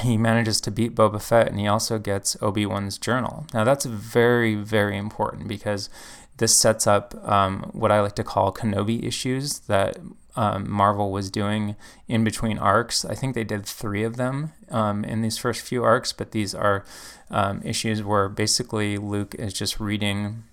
he 0.00 0.16
manages 0.16 0.60
to 0.62 0.70
beat 0.70 0.94
Boba 0.94 1.20
Fett, 1.20 1.48
and 1.48 1.58
he 1.58 1.66
also 1.66 1.98
gets 1.98 2.36
Obi 2.40 2.66
Wan's 2.66 2.98
journal. 2.98 3.46
Now 3.52 3.64
that's 3.64 3.84
very 3.84 4.54
very 4.54 4.96
important 4.96 5.48
because 5.48 5.90
this 6.38 6.56
sets 6.56 6.86
up 6.86 7.14
um, 7.28 7.70
what 7.72 7.90
I 7.90 8.00
like 8.00 8.14
to 8.16 8.24
call 8.24 8.52
Kenobi 8.52 9.04
issues 9.04 9.60
that 9.60 9.98
um, 10.36 10.70
Marvel 10.70 11.10
was 11.10 11.30
doing 11.30 11.74
in 12.06 12.22
between 12.22 12.58
arcs. 12.58 13.04
I 13.04 13.16
think 13.16 13.34
they 13.34 13.42
did 13.42 13.66
three 13.66 14.04
of 14.04 14.16
them 14.16 14.52
um, 14.70 15.04
in 15.04 15.20
these 15.20 15.36
first 15.36 15.62
few 15.62 15.82
arcs, 15.82 16.12
but 16.12 16.30
these 16.30 16.54
are 16.54 16.84
um, 17.28 17.60
issues 17.64 18.04
where 18.04 18.28
basically 18.28 18.98
Luke 18.98 19.34
is 19.34 19.52
just 19.52 19.80
reading 19.80 20.44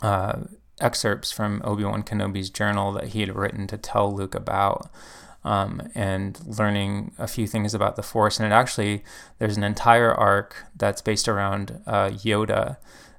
uh, 0.00 0.40
excerpts 0.80 1.30
from 1.30 1.60
Obi 1.64 1.84
Wan 1.84 2.02
Kenobi's 2.02 2.48
journal 2.48 2.92
that 2.92 3.08
he 3.08 3.20
had 3.20 3.36
written 3.36 3.66
to 3.66 3.76
tell 3.76 4.10
Luke 4.10 4.34
about. 4.34 4.90
Um, 5.42 5.90
and 5.94 6.38
learning 6.58 7.12
a 7.16 7.26
few 7.26 7.46
things 7.46 7.72
about 7.72 7.96
the 7.96 8.02
Force. 8.02 8.38
And 8.38 8.46
it 8.46 8.54
actually, 8.54 9.02
there's 9.38 9.56
an 9.56 9.64
entire 9.64 10.12
arc 10.12 10.66
that's 10.76 11.00
based 11.00 11.28
around 11.28 11.80
uh, 11.86 12.10
Yoda 12.10 12.76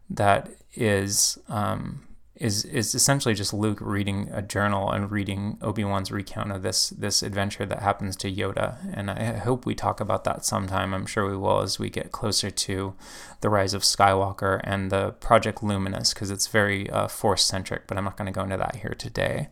that 0.07 0.51
is 0.75 1.39
um, 1.49 2.03
is 2.41 2.65
is 2.65 2.95
essentially 2.95 3.35
just 3.35 3.53
Luke 3.53 3.77
reading 3.79 4.27
a 4.33 4.41
journal 4.41 4.89
and 4.89 5.11
reading 5.11 5.59
Obi 5.61 5.83
Wan's 5.83 6.11
recount 6.11 6.51
of 6.51 6.63
this 6.63 6.89
this 6.89 7.21
adventure 7.21 7.67
that 7.67 7.83
happens 7.83 8.15
to 8.17 8.31
Yoda. 8.31 8.77
And 8.93 9.11
I 9.11 9.37
hope 9.37 9.65
we 9.65 9.75
talk 9.75 9.99
about 9.99 10.23
that 10.23 10.43
sometime. 10.43 10.93
I'm 10.93 11.05
sure 11.05 11.29
we 11.29 11.37
will 11.37 11.61
as 11.61 11.77
we 11.77 11.91
get 11.91 12.11
closer 12.11 12.49
to 12.49 12.95
the 13.41 13.49
rise 13.49 13.75
of 13.75 13.83
Skywalker 13.83 14.59
and 14.63 14.91
the 14.91 15.11
Project 15.19 15.61
Luminous 15.61 16.13
because 16.15 16.31
it's 16.31 16.47
very 16.47 16.89
uh, 16.89 17.07
Force 17.07 17.45
centric. 17.45 17.85
But 17.85 17.97
I'm 17.97 18.05
not 18.05 18.17
going 18.17 18.25
to 18.25 18.37
go 18.37 18.43
into 18.43 18.57
that 18.57 18.77
here 18.77 18.95
today. 18.97 19.49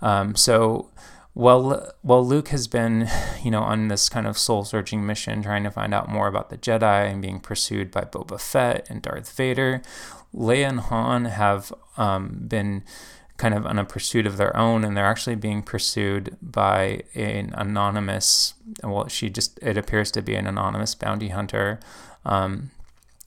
Um, 0.00 0.36
so 0.36 0.90
well, 1.38 1.92
well, 2.02 2.26
Luke 2.26 2.48
has 2.48 2.66
been, 2.66 3.08
you 3.44 3.52
know, 3.52 3.62
on 3.62 3.86
this 3.86 4.08
kind 4.08 4.26
of 4.26 4.36
soul-searching 4.36 5.06
mission, 5.06 5.40
trying 5.40 5.62
to 5.62 5.70
find 5.70 5.94
out 5.94 6.08
more 6.08 6.26
about 6.26 6.50
the 6.50 6.58
Jedi 6.58 7.08
and 7.08 7.22
being 7.22 7.38
pursued 7.38 7.92
by 7.92 8.00
Boba 8.00 8.40
Fett 8.40 8.90
and 8.90 9.00
Darth 9.00 9.30
Vader. 9.36 9.80
Leia 10.34 10.68
and 10.68 10.80
Han 10.80 11.26
have 11.26 11.72
um, 11.96 12.40
been 12.48 12.82
kind 13.36 13.54
of 13.54 13.64
on 13.66 13.78
a 13.78 13.84
pursuit 13.84 14.26
of 14.26 14.36
their 14.36 14.54
own, 14.56 14.82
and 14.82 14.96
they're 14.96 15.06
actually 15.06 15.36
being 15.36 15.62
pursued 15.62 16.36
by 16.42 17.02
an 17.14 17.54
anonymous. 17.56 18.54
Well, 18.82 19.06
she 19.06 19.30
just 19.30 19.60
it 19.62 19.76
appears 19.76 20.10
to 20.10 20.22
be 20.22 20.34
an 20.34 20.48
anonymous 20.48 20.96
bounty 20.96 21.28
hunter. 21.28 21.78
Um, 22.24 22.72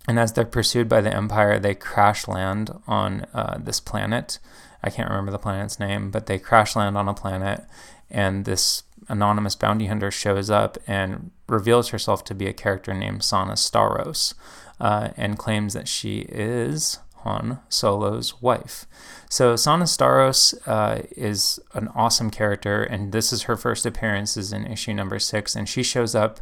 and 0.05 0.20
as 0.20 0.34
they're 0.34 0.43
pursued 0.43 0.89
by 0.89 0.99
the 0.99 1.16
Empire, 1.16 1.59
they 1.59 1.76
crash 1.76 2.28
land 2.28 2.72
on 2.88 3.26
uh, 3.34 3.57
this 3.57 3.80
planet. 3.80 4.38
I 4.84 4.89
can't 4.89 5.09
remember 5.09 5.32
the 5.32 5.39
planet's 5.39 5.80
name, 5.80 6.12
but 6.12 6.26
they 6.26 6.39
crash 6.39 6.76
land 6.76 6.97
on 6.97 7.07
a 7.07 7.14
planet, 7.14 7.64
and 8.12 8.45
this 8.45 8.84
anonymous 9.07 9.55
bounty 9.55 9.88
hunter 9.88 10.12
shows 10.12 10.49
up 10.49 10.78
and 10.88 11.32
reveals 11.47 11.89
herself 11.89 12.24
to 12.24 12.36
be 12.36 12.47
a 12.47 12.53
character 12.53 12.93
named 12.93 13.24
Sana 13.24 13.53
Staros 13.53 14.34
uh, 14.80 15.09
and 15.18 15.38
claims 15.38 15.74
that 15.74 15.88
she 15.88 16.20
is 16.30 16.99
Han 17.18 17.59
Solo's 17.70 18.41
wife. 18.41 18.86
So 19.30 19.55
Sana 19.55 19.86
Staros 19.86 20.55
uh, 20.68 21.03
is 21.12 21.59
an 21.74 21.88
awesome 21.89 22.32
character, 22.32 22.84
and 22.84 23.12
this 23.12 23.32
is 23.32 23.43
her 23.43 23.55
first 23.55 23.86
appearance 23.86 24.38
is 24.38 24.51
in 24.51 24.66
issue 24.66 24.93
number 24.93 25.20
six, 25.20 25.55
and 25.55 25.70
she 25.70 25.84
shows 25.84 26.16
up 26.16 26.39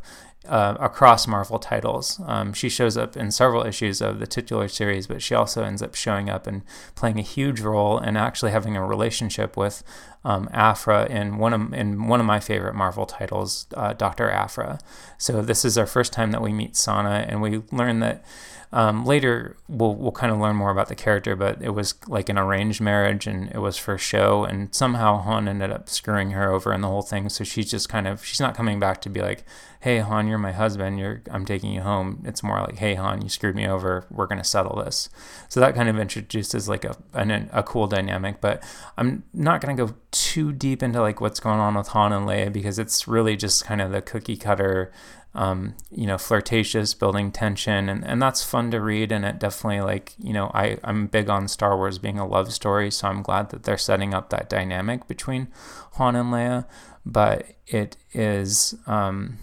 uh, 0.50 0.76
across 0.80 1.28
Marvel 1.28 1.60
titles. 1.60 2.20
Um, 2.26 2.54
she 2.54 2.70
shows 2.70 2.98
up 2.98 3.16
in 3.16 3.32
several 3.32 3.66
issues 3.66 4.02
of 4.02 4.20
the 4.20 4.28
titular 4.28 4.68
series, 4.68 5.08
but 5.08 5.22
she 5.22 5.36
also 5.36 5.64
ends 5.64 5.82
up 5.82 5.96
showing 5.96 6.30
up 6.30 6.48
and 6.48 6.64
playing 6.96 7.20
a 7.20 7.24
huge 7.24 7.62
role 7.62 7.98
and 7.98 8.18
actually 8.18 8.52
having 8.52 8.76
a 8.76 8.86
relationship 8.86 9.56
with 9.56 9.84
um, 10.26 10.50
Aphra 10.52 11.06
in 11.06 11.38
one 11.38 11.54
of 11.54 11.74
in 11.74 12.08
one 12.08 12.20
of 12.20 12.26
my 12.26 12.40
favorite 12.40 12.76
Marvel 12.76 13.06
titles, 13.06 13.68
uh, 13.76 13.94
Doctor 13.94 14.30
Aphra. 14.30 14.80
So 15.18 15.42
this 15.42 15.64
is 15.64 15.78
our 15.78 15.86
first 15.86 16.12
time 16.12 16.32
that 16.32 16.42
we 16.42 16.52
meet 16.52 16.76
Sana, 16.76 17.26
and 17.28 17.42
we 17.42 17.62
learn 17.72 18.00
that 18.00 18.26
um, 18.72 19.04
later, 19.04 19.58
we'll 19.68 19.96
we'll 19.96 20.12
kind 20.12 20.32
of 20.32 20.38
learn 20.38 20.56
more 20.56 20.70
about 20.70 20.90
the 20.90 20.96
character, 20.96 21.36
but 21.36 21.60
it 21.60 21.72
was 21.72 21.96
like 22.08 22.30
an 22.30 22.38
arranged 22.38 22.80
marriage, 22.80 23.26
and 23.26 23.50
it 23.50 23.58
was 23.58 23.78
for 23.78 23.98
show. 23.98 24.44
And 24.44 24.74
somehow 24.76 25.18
Han 25.22 25.48
ended 25.48 25.72
up 25.72 25.90
screwing 25.90 26.32
her 26.32 26.52
over 26.52 26.72
in 26.72 26.82
the 26.82 26.88
whole 26.88 27.02
thing. 27.02 27.30
So 27.30 27.44
she's 27.44 27.72
just 27.72 27.90
kind 27.90 28.08
of 28.08 28.24
she's 28.24 28.40
not 28.40 28.56
coming 28.56 28.80
back 28.80 29.02
to 29.02 29.10
be 29.10 29.22
like, 29.22 29.44
"Hey 29.80 29.98
Han, 30.00 30.28
you're 30.28 30.38
my 30.38 30.52
husband. 30.52 31.00
You're 31.00 31.24
I'm 31.32 31.46
taking 31.46 31.72
you 31.72 31.82
home." 31.82 32.22
It's 32.26 32.44
more 32.44 32.60
like, 32.62 32.78
"Hey 32.78 32.94
Han, 32.94 33.24
you 33.24 33.30
screwed 33.30 33.56
me 33.56 33.68
over. 33.68 34.06
We're 34.12 34.28
gonna 34.28 34.44
settle 34.44 34.84
this." 34.84 35.10
So 35.48 35.60
that 35.60 35.74
kind 35.74 35.90
of 35.90 35.98
introduces 35.98 36.70
like 36.70 36.86
a 36.86 36.96
an, 37.16 37.50
a 37.52 37.64
cool 37.64 37.88
dynamic. 37.88 38.40
But 38.40 38.62
I'm 38.98 39.24
not 39.34 39.62
gonna 39.62 39.76
go 39.76 39.96
too 40.12 40.52
deep 40.52 40.84
into 40.84 41.02
like 41.02 41.20
what's 41.20 41.40
going 41.40 41.60
on 41.60 41.74
with 41.74 41.88
Han 41.90 42.14
and 42.14 42.28
Leia 42.28 42.54
because 42.54 42.78
it's 42.78 43.08
really 43.08 43.36
just 43.36 43.66
kind 43.66 43.82
of 43.82 43.92
the 43.92 44.02
cookie 44.04 44.38
cutter 44.38 44.92
um, 45.36 45.76
you 45.92 46.08
know, 46.08 46.18
flirtatious, 46.18 46.94
building 46.94 47.32
tension, 47.32 47.88
and, 47.90 48.04
and 48.04 48.22
that's 48.22 48.44
fun 48.44 48.72
to 48.72 48.82
read. 48.82 49.12
And 49.12 49.24
it 49.24 49.40
definitely, 49.40 49.82
like, 49.82 50.14
you 50.18 50.34
know, 50.34 50.52
I, 50.54 50.78
I'm 50.84 51.08
big 51.08 51.30
on 51.30 51.48
Star 51.48 51.78
Wars 51.78 52.00
being 52.00 52.20
a 52.20 52.28
love 52.28 52.52
story, 52.52 52.92
so 52.92 53.08
I'm 53.08 53.22
glad 53.22 53.50
that 53.52 53.64
they're 53.64 53.78
setting 53.78 54.14
up 54.14 54.30
that 54.30 54.50
dynamic 54.50 55.08
between 55.08 55.48
Han 55.94 56.16
and 56.16 56.34
Leia. 56.34 56.66
But 57.06 57.46
it 57.68 57.98
is, 58.14 58.76
um, 58.88 59.38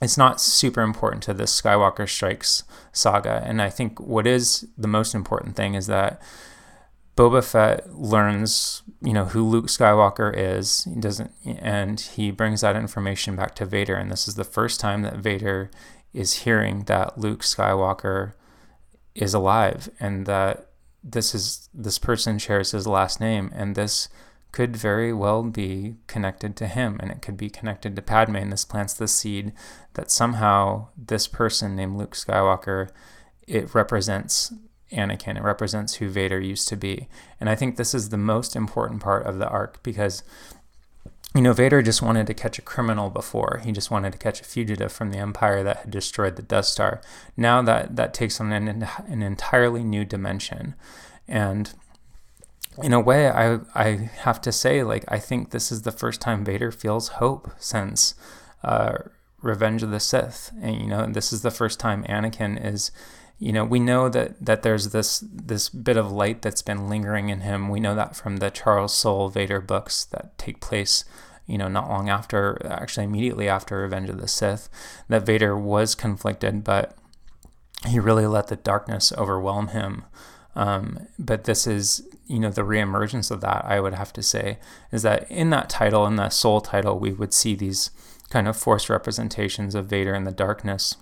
it's 0.00 0.16
not 0.16 0.40
super 0.40 0.82
important 0.82 1.22
to 1.24 1.34
this 1.34 1.60
Skywalker 1.60 2.08
Strikes 2.08 2.62
saga. 2.92 3.42
And 3.44 3.60
I 3.60 3.70
think 3.70 4.00
what 4.00 4.26
is 4.26 4.66
the 4.78 4.88
most 4.88 5.14
important 5.14 5.56
thing 5.56 5.74
is 5.74 5.88
that 5.88 6.22
Boba 7.16 7.42
Fett 7.44 7.92
learns, 7.92 8.82
you 9.00 9.12
know, 9.12 9.26
who 9.26 9.44
Luke 9.44 9.66
Skywalker 9.66 10.32
is. 10.36 10.84
He 10.84 11.00
doesn't, 11.00 11.32
and 11.44 12.00
he 12.00 12.30
brings 12.30 12.60
that 12.62 12.76
information 12.76 13.36
back 13.36 13.54
to 13.56 13.64
Vader. 13.64 13.94
And 13.94 14.10
this 14.10 14.26
is 14.26 14.34
the 14.34 14.44
first 14.44 14.80
time 14.80 15.02
that 15.02 15.16
Vader 15.16 15.70
is 16.12 16.34
hearing 16.44 16.84
that 16.84 17.18
Luke 17.18 17.42
Skywalker 17.42 18.32
is 19.14 19.34
alive, 19.34 19.88
and 20.00 20.26
that 20.26 20.70
this 21.02 21.34
is 21.34 21.68
this 21.72 21.98
person 21.98 22.38
shares 22.38 22.72
his 22.72 22.86
last 22.86 23.20
name, 23.20 23.50
and 23.54 23.74
this 23.74 24.08
could 24.50 24.76
very 24.76 25.12
well 25.12 25.42
be 25.42 25.96
connected 26.06 26.56
to 26.56 26.66
him, 26.66 26.98
and 27.00 27.10
it 27.10 27.20
could 27.20 27.36
be 27.36 27.50
connected 27.50 27.94
to 27.94 28.02
Padme. 28.02 28.36
And 28.36 28.52
this 28.52 28.64
plants 28.64 28.94
the 28.94 29.08
seed 29.08 29.52
that 29.94 30.10
somehow 30.10 30.88
this 30.96 31.28
person 31.28 31.76
named 31.76 31.96
Luke 31.98 32.14
Skywalker 32.14 32.90
it 33.48 33.74
represents 33.74 34.52
Anakin. 34.92 35.36
It 35.36 35.42
represents 35.42 35.94
who 35.94 36.08
Vader 36.08 36.40
used 36.40 36.68
to 36.68 36.76
be. 36.76 37.08
And 37.40 37.48
I 37.48 37.54
think 37.54 37.76
this 37.76 37.94
is 37.94 38.08
the 38.08 38.16
most 38.16 38.56
important 38.56 39.02
part 39.02 39.26
of 39.26 39.38
the 39.38 39.48
arc 39.48 39.82
because, 39.82 40.22
you 41.34 41.42
know, 41.42 41.52
Vader 41.52 41.82
just 41.82 42.02
wanted 42.02 42.26
to 42.26 42.34
catch 42.34 42.58
a 42.58 42.62
criminal 42.62 43.10
before. 43.10 43.60
He 43.64 43.72
just 43.72 43.90
wanted 43.90 44.12
to 44.12 44.18
catch 44.18 44.40
a 44.40 44.44
fugitive 44.44 44.92
from 44.92 45.10
the 45.10 45.18
Empire 45.18 45.62
that 45.62 45.78
had 45.78 45.90
destroyed 45.90 46.36
the 46.36 46.42
Death 46.42 46.66
Star. 46.66 47.00
Now 47.36 47.62
that, 47.62 47.96
that 47.96 48.14
takes 48.14 48.40
on 48.40 48.52
an, 48.52 48.88
an 49.06 49.22
entirely 49.22 49.84
new 49.84 50.04
dimension. 50.04 50.74
And 51.26 51.72
in 52.82 52.92
a 52.92 53.00
way, 53.00 53.28
I, 53.28 53.58
I 53.74 54.10
have 54.20 54.40
to 54.42 54.52
say, 54.52 54.82
like, 54.82 55.04
I 55.08 55.18
think 55.18 55.50
this 55.50 55.70
is 55.70 55.82
the 55.82 55.92
first 55.92 56.20
time 56.20 56.44
Vader 56.44 56.70
feels 56.70 57.08
hope 57.08 57.50
since. 57.58 58.14
Uh, 58.64 58.98
Revenge 59.40 59.84
of 59.84 59.90
the 59.90 60.00
Sith, 60.00 60.50
and 60.60 60.80
you 60.80 60.88
know, 60.88 61.06
this 61.06 61.32
is 61.32 61.42
the 61.42 61.52
first 61.52 61.78
time 61.78 62.02
Anakin 62.08 62.62
is 62.62 62.90
you 63.38 63.52
know 63.52 63.64
we 63.64 63.78
know 63.78 64.08
that 64.08 64.44
that 64.44 64.62
there's 64.62 64.90
this 64.90 65.20
this 65.20 65.68
bit 65.68 65.96
of 65.96 66.10
light 66.10 66.42
that's 66.42 66.62
been 66.62 66.88
lingering 66.88 67.28
in 67.28 67.40
him. 67.40 67.68
We 67.68 67.80
know 67.80 67.94
that 67.94 68.16
from 68.16 68.38
the 68.38 68.50
charles 68.50 68.94
soule 68.94 69.28
vader 69.28 69.60
books 69.60 70.04
that 70.06 70.36
take 70.38 70.60
place 70.60 71.04
you 71.46 71.56
know 71.56 71.68
not 71.68 71.88
long 71.88 72.08
after 72.08 72.60
actually 72.66 73.04
immediately 73.04 73.48
after 73.48 73.78
revenge 73.78 74.10
of 74.10 74.20
the 74.20 74.28
sith 74.28 74.68
that 75.08 75.24
vader 75.24 75.56
was 75.56 75.94
conflicted 75.94 76.62
but 76.64 76.98
he 77.86 77.98
really 77.98 78.26
let 78.26 78.48
the 78.48 78.56
darkness 78.56 79.12
overwhelm 79.16 79.68
him. 79.68 80.04
Um, 80.56 81.06
but 81.18 81.44
this 81.44 81.66
is, 81.66 82.02
you 82.26 82.40
know, 82.40 82.50
the 82.50 82.62
reemergence 82.62 83.30
of 83.30 83.40
that, 83.42 83.64
I 83.64 83.80
would 83.80 83.94
have 83.94 84.12
to 84.14 84.22
say, 84.22 84.58
is 84.90 85.02
that 85.02 85.30
in 85.30 85.50
that 85.50 85.68
title, 85.68 86.06
in 86.06 86.16
that 86.16 86.32
Soule 86.32 86.60
title, 86.60 86.98
we 86.98 87.12
would 87.12 87.32
see 87.32 87.54
these 87.54 87.90
kind 88.30 88.48
of 88.48 88.56
forced 88.56 88.90
representations 88.90 89.74
of 89.74 89.86
Vader 89.86 90.14
in 90.14 90.24
the 90.24 90.32
darkness 90.32 90.96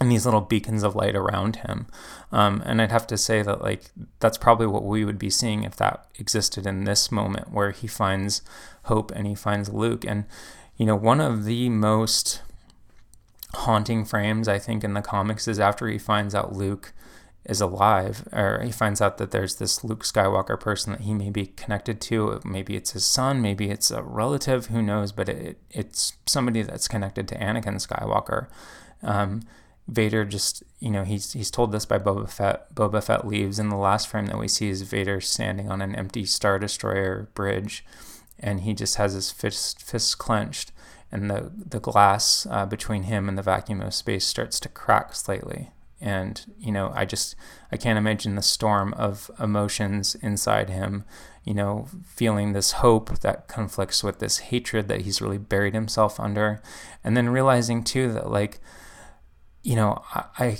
and 0.00 0.12
these 0.12 0.26
little 0.26 0.42
beacons 0.42 0.82
of 0.82 0.94
light 0.94 1.16
around 1.16 1.56
him. 1.56 1.86
Um, 2.30 2.62
and 2.66 2.82
I'd 2.82 2.92
have 2.92 3.06
to 3.06 3.16
say 3.16 3.42
that, 3.42 3.62
like, 3.62 3.84
that's 4.20 4.36
probably 4.36 4.66
what 4.66 4.84
we 4.84 5.04
would 5.04 5.18
be 5.18 5.30
seeing 5.30 5.62
if 5.62 5.76
that 5.76 6.06
existed 6.18 6.66
in 6.66 6.84
this 6.84 7.10
moment 7.10 7.50
where 7.50 7.70
he 7.70 7.86
finds 7.86 8.42
hope 8.84 9.10
and 9.12 9.26
he 9.26 9.34
finds 9.34 9.70
Luke. 9.70 10.04
And, 10.04 10.26
you 10.76 10.84
know, 10.84 10.96
one 10.96 11.20
of 11.20 11.44
the 11.44 11.70
most 11.70 12.42
haunting 13.54 14.04
frames, 14.04 14.48
I 14.48 14.58
think, 14.58 14.84
in 14.84 14.92
the 14.92 15.00
comics 15.00 15.48
is 15.48 15.58
after 15.58 15.88
he 15.88 15.98
finds 15.98 16.34
out 16.34 16.52
Luke 16.52 16.92
is 17.46 17.60
alive, 17.60 18.28
or 18.32 18.60
he 18.64 18.72
finds 18.72 19.00
out 19.00 19.18
that 19.18 19.30
there's 19.30 19.54
this 19.54 19.84
Luke 19.84 20.02
Skywalker 20.02 20.58
person 20.58 20.92
that 20.92 21.02
he 21.02 21.14
may 21.14 21.30
be 21.30 21.46
connected 21.46 22.00
to. 22.02 22.40
Maybe 22.44 22.76
it's 22.76 22.90
his 22.90 23.04
son, 23.04 23.40
maybe 23.40 23.70
it's 23.70 23.90
a 23.90 24.02
relative, 24.02 24.66
who 24.66 24.82
knows? 24.82 25.12
But 25.12 25.28
it, 25.28 25.58
it's 25.70 26.14
somebody 26.26 26.62
that's 26.62 26.88
connected 26.88 27.28
to 27.28 27.38
Anakin 27.38 27.76
Skywalker. 27.76 28.48
Um, 29.02 29.42
Vader 29.88 30.24
just, 30.24 30.64
you 30.80 30.90
know, 30.90 31.04
he's 31.04 31.32
he's 31.32 31.50
told 31.50 31.70
this 31.70 31.86
by 31.86 31.98
Boba 31.98 32.28
Fett. 32.28 32.74
Boba 32.74 33.02
Fett 33.02 33.26
leaves, 33.26 33.58
and 33.58 33.70
the 33.70 33.76
last 33.76 34.08
frame 34.08 34.26
that 34.26 34.38
we 34.38 34.48
see 34.48 34.68
is 34.68 34.82
Vader 34.82 35.20
standing 35.20 35.70
on 35.70 35.80
an 35.80 35.94
empty 35.94 36.24
Star 36.24 36.58
Destroyer 36.58 37.28
bridge, 37.34 37.84
and 38.38 38.62
he 38.62 38.74
just 38.74 38.96
has 38.96 39.12
his 39.12 39.30
fist, 39.30 39.80
fists 39.80 40.16
clenched, 40.16 40.72
and 41.12 41.30
the 41.30 41.52
the 41.54 41.78
glass 41.78 42.48
uh, 42.50 42.66
between 42.66 43.04
him 43.04 43.28
and 43.28 43.38
the 43.38 43.42
vacuum 43.42 43.80
of 43.80 43.94
space 43.94 44.26
starts 44.26 44.58
to 44.60 44.68
crack 44.68 45.14
slightly. 45.14 45.70
And 46.00 46.44
you 46.58 46.72
know, 46.72 46.90
I 46.92 47.04
just 47.04 47.36
I 47.70 47.76
can't 47.76 47.98
imagine 47.98 48.34
the 48.34 48.42
storm 48.42 48.92
of 48.94 49.30
emotions 49.38 50.16
inside 50.16 50.68
him. 50.68 51.04
You 51.44 51.54
know, 51.54 51.86
feeling 52.04 52.52
this 52.52 52.72
hope 52.72 53.20
that 53.20 53.46
conflicts 53.46 54.02
with 54.02 54.18
this 54.18 54.38
hatred 54.38 54.88
that 54.88 55.02
he's 55.02 55.22
really 55.22 55.38
buried 55.38 55.74
himself 55.74 56.18
under, 56.18 56.60
and 57.04 57.16
then 57.16 57.28
realizing 57.28 57.84
too 57.84 58.12
that 58.14 58.28
like 58.28 58.58
you 59.66 59.74
know, 59.74 60.00
I, 60.38 60.58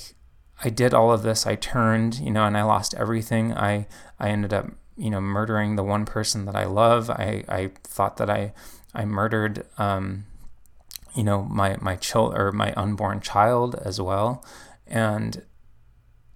I 0.65 0.69
did 0.69 0.93
all 0.93 1.13
of 1.13 1.23
this. 1.23 1.47
I 1.47 1.55
turned, 1.55 2.19
you 2.19 2.33
know, 2.33 2.43
and 2.43 2.57
I 2.57 2.65
lost 2.65 2.93
everything. 2.95 3.53
I 3.53 3.87
I 4.19 4.31
ended 4.31 4.53
up, 4.53 4.67
you 4.97 5.11
know, 5.11 5.21
murdering 5.21 5.77
the 5.77 5.85
one 5.85 6.05
person 6.05 6.45
that 6.47 6.57
I 6.57 6.65
love. 6.65 7.09
I, 7.09 7.45
I 7.49 7.71
thought 7.85 8.17
that 8.17 8.29
I 8.29 8.53
I 8.95 9.05
murdered, 9.05 9.65
um, 9.79 10.25
you 11.15 11.23
know, 11.23 11.45
my 11.45 11.77
my 11.81 11.95
child 11.95 12.35
or 12.37 12.51
my 12.51 12.73
unborn 12.73 13.21
child 13.21 13.77
as 13.77 14.01
well, 14.01 14.45
and 14.89 15.45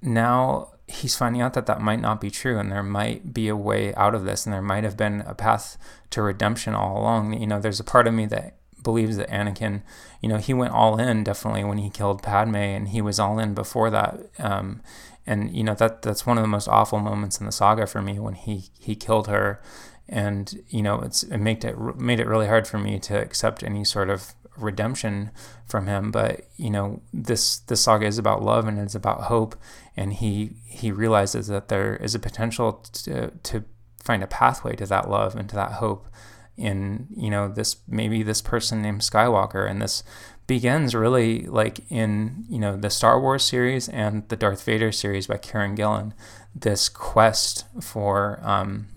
now 0.00 0.74
he's 0.86 1.16
finding 1.16 1.42
out 1.42 1.54
that 1.54 1.66
that 1.66 1.80
might 1.80 2.00
not 2.00 2.20
be 2.20 2.30
true, 2.30 2.56
and 2.60 2.70
there 2.70 2.84
might 2.84 3.34
be 3.34 3.48
a 3.48 3.56
way 3.56 3.92
out 3.96 4.14
of 4.14 4.24
this, 4.24 4.46
and 4.46 4.52
there 4.52 4.62
might 4.62 4.84
have 4.84 4.96
been 4.96 5.22
a 5.22 5.34
path 5.34 5.76
to 6.10 6.22
redemption 6.22 6.76
all 6.76 6.96
along. 7.00 7.32
You 7.32 7.48
know, 7.48 7.58
there's 7.58 7.80
a 7.80 7.84
part 7.84 8.06
of 8.06 8.14
me 8.14 8.26
that 8.26 8.59
believes 8.82 9.16
that 9.16 9.28
Anakin, 9.30 9.82
you 10.20 10.28
know, 10.28 10.36
he 10.36 10.54
went 10.54 10.72
all 10.72 10.98
in 10.98 11.24
definitely 11.24 11.64
when 11.64 11.78
he 11.78 11.90
killed 11.90 12.22
Padme, 12.22 12.56
and 12.56 12.88
he 12.88 13.00
was 13.00 13.18
all 13.18 13.38
in 13.38 13.54
before 13.54 13.90
that. 13.90 14.20
Um, 14.38 14.82
and 15.26 15.54
you 15.54 15.62
know 15.62 15.74
that 15.74 16.02
that's 16.02 16.26
one 16.26 16.38
of 16.38 16.42
the 16.42 16.48
most 16.48 16.68
awful 16.68 16.98
moments 16.98 17.38
in 17.38 17.46
the 17.46 17.52
saga 17.52 17.86
for 17.86 18.02
me 18.02 18.18
when 18.18 18.34
he 18.34 18.64
he 18.78 18.94
killed 18.96 19.28
her, 19.28 19.60
and 20.08 20.62
you 20.68 20.82
know 20.82 21.00
it's 21.00 21.22
it 21.22 21.38
made 21.38 21.64
it 21.64 21.78
made 21.96 22.20
it 22.20 22.26
really 22.26 22.46
hard 22.46 22.66
for 22.66 22.78
me 22.78 22.98
to 22.98 23.20
accept 23.20 23.62
any 23.62 23.84
sort 23.84 24.10
of 24.10 24.34
redemption 24.56 25.30
from 25.66 25.86
him. 25.86 26.10
But 26.10 26.46
you 26.56 26.70
know 26.70 27.02
this 27.12 27.58
this 27.58 27.82
saga 27.82 28.06
is 28.06 28.18
about 28.18 28.42
love 28.42 28.66
and 28.66 28.78
it's 28.78 28.94
about 28.94 29.22
hope, 29.24 29.56
and 29.96 30.14
he 30.14 30.56
he 30.64 30.90
realizes 30.90 31.46
that 31.48 31.68
there 31.68 31.96
is 31.96 32.14
a 32.14 32.18
potential 32.18 32.72
to 33.04 33.30
to 33.30 33.64
find 34.02 34.22
a 34.22 34.26
pathway 34.26 34.74
to 34.74 34.86
that 34.86 35.08
love 35.08 35.36
and 35.36 35.48
to 35.50 35.54
that 35.54 35.72
hope 35.72 36.08
in 36.60 37.06
you 37.16 37.30
know 37.30 37.48
this 37.48 37.76
maybe 37.88 38.22
this 38.22 38.42
person 38.42 38.82
named 38.82 39.00
Skywalker. 39.00 39.68
And 39.68 39.80
this 39.80 40.02
begins 40.46 40.94
really 40.94 41.46
like 41.46 41.80
in 41.90 42.44
you 42.48 42.58
know 42.58 42.76
the 42.76 42.90
Star 42.90 43.20
Wars 43.20 43.44
series 43.44 43.88
and 43.88 44.28
the 44.28 44.36
Darth 44.36 44.64
Vader 44.64 44.92
series 44.92 45.26
by 45.26 45.36
Kieron 45.36 45.76
Gillen 45.76 46.14
this 46.54 46.88
quest 46.88 47.64
for 47.80 48.40
um, 48.42 48.88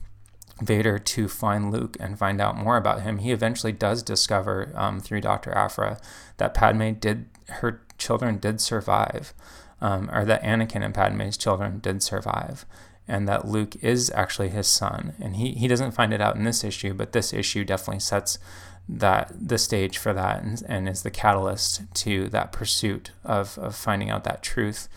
Vader 0.62 0.98
to 0.98 1.28
find 1.28 1.72
Luke 1.72 1.98
and 2.00 2.18
find 2.18 2.42
out 2.42 2.58
more 2.58 2.78
about 2.78 3.02
him. 3.02 3.20
He 3.20 3.32
eventually 3.32 3.72
does 3.72 4.02
discover 4.02 4.72
um, 4.76 5.00
through 5.00 5.22
Dr. 5.22 5.52
Aphra 5.52 6.00
that 6.38 6.54
Padme 6.54 6.94
did 6.94 7.26
her 7.50 7.82
children 7.98 8.38
did 8.40 8.60
survive. 8.62 9.34
Um, 9.82 10.10
or 10.14 10.24
that 10.24 10.42
Anakin 10.44 10.82
and 10.82 10.94
Padme's 10.94 11.36
children 11.36 11.80
did 11.80 12.02
survive 12.02 12.66
and 13.08 13.28
that 13.28 13.48
Luke 13.48 13.76
is 13.84 14.12
actually 14.12 14.50
his 14.50 14.68
son. 14.68 15.14
And 15.20 15.36
he, 15.36 15.52
he 15.52 15.68
doesn't 15.68 15.92
find 15.92 16.14
it 16.14 16.22
out 16.22 16.36
in 16.36 16.44
this 16.44 16.64
issue, 16.64 16.94
but 16.94 17.12
this 17.12 17.34
issue 17.34 17.66
definitely 17.66 18.00
sets 18.00 18.40
that 18.88 19.32
the 19.40 19.58
stage 19.58 19.98
for 19.98 20.14
that 20.14 20.44
and, 20.44 20.62
and 20.68 20.90
is 20.90 21.04
the 21.04 21.12
catalyst 21.12 21.82
to 21.94 22.28
that 22.30 22.52
pursuit 22.52 23.12
of, 23.24 23.58
of 23.58 23.76
finding 23.76 24.10
out 24.10 24.24
that 24.24 24.44
truth. 24.44 24.90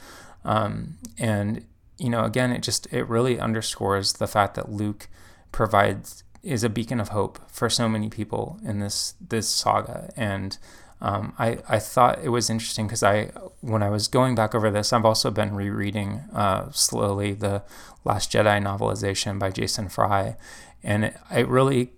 Um, 0.45 0.99
and 1.19 1.65
you 1.99 2.11
know, 2.11 2.25
again, 2.25 2.53
it 2.53 2.63
just 2.63 2.93
it 2.93 3.05
really 3.09 3.41
underscores 3.41 4.15
the 4.15 4.27
fact 4.27 4.55
that 4.55 4.71
Luke 4.71 5.09
provides 5.51 6.25
is 6.43 6.63
a 6.63 6.69
beacon 6.69 7.01
of 7.01 7.09
hope 7.09 7.41
for 7.51 7.69
so 7.69 7.89
many 7.89 8.09
people 8.09 8.59
in 8.65 8.79
this 8.79 9.15
this 9.21 9.49
saga 9.49 10.13
and 10.17 10.59
um, 11.01 11.35
I, 11.39 11.59
I 11.69 11.79
thought 11.79 12.21
it 12.23 12.31
was 12.31 12.49
interesting 12.49 12.87
because 12.87 13.03
I 13.03 13.27
when 13.61 13.83
I 13.83 13.91
was 13.91 14.09
going 14.09 14.35
back 14.35 14.55
over 14.55 14.71
this, 14.71 14.93
I've 14.93 15.05
also 15.05 15.31
been 15.31 15.55
rereading 15.55 16.25
uh, 16.33 16.71
slowly 16.73 17.33
the 17.33 17.63
Last 18.05 18.33
Jedi 18.33 18.63
novelization 18.63 19.39
by 19.39 19.51
Jason 19.51 19.89
Fry, 19.89 20.37
and 20.83 21.05
it, 21.05 21.17
it 21.35 21.49
really 21.49 21.93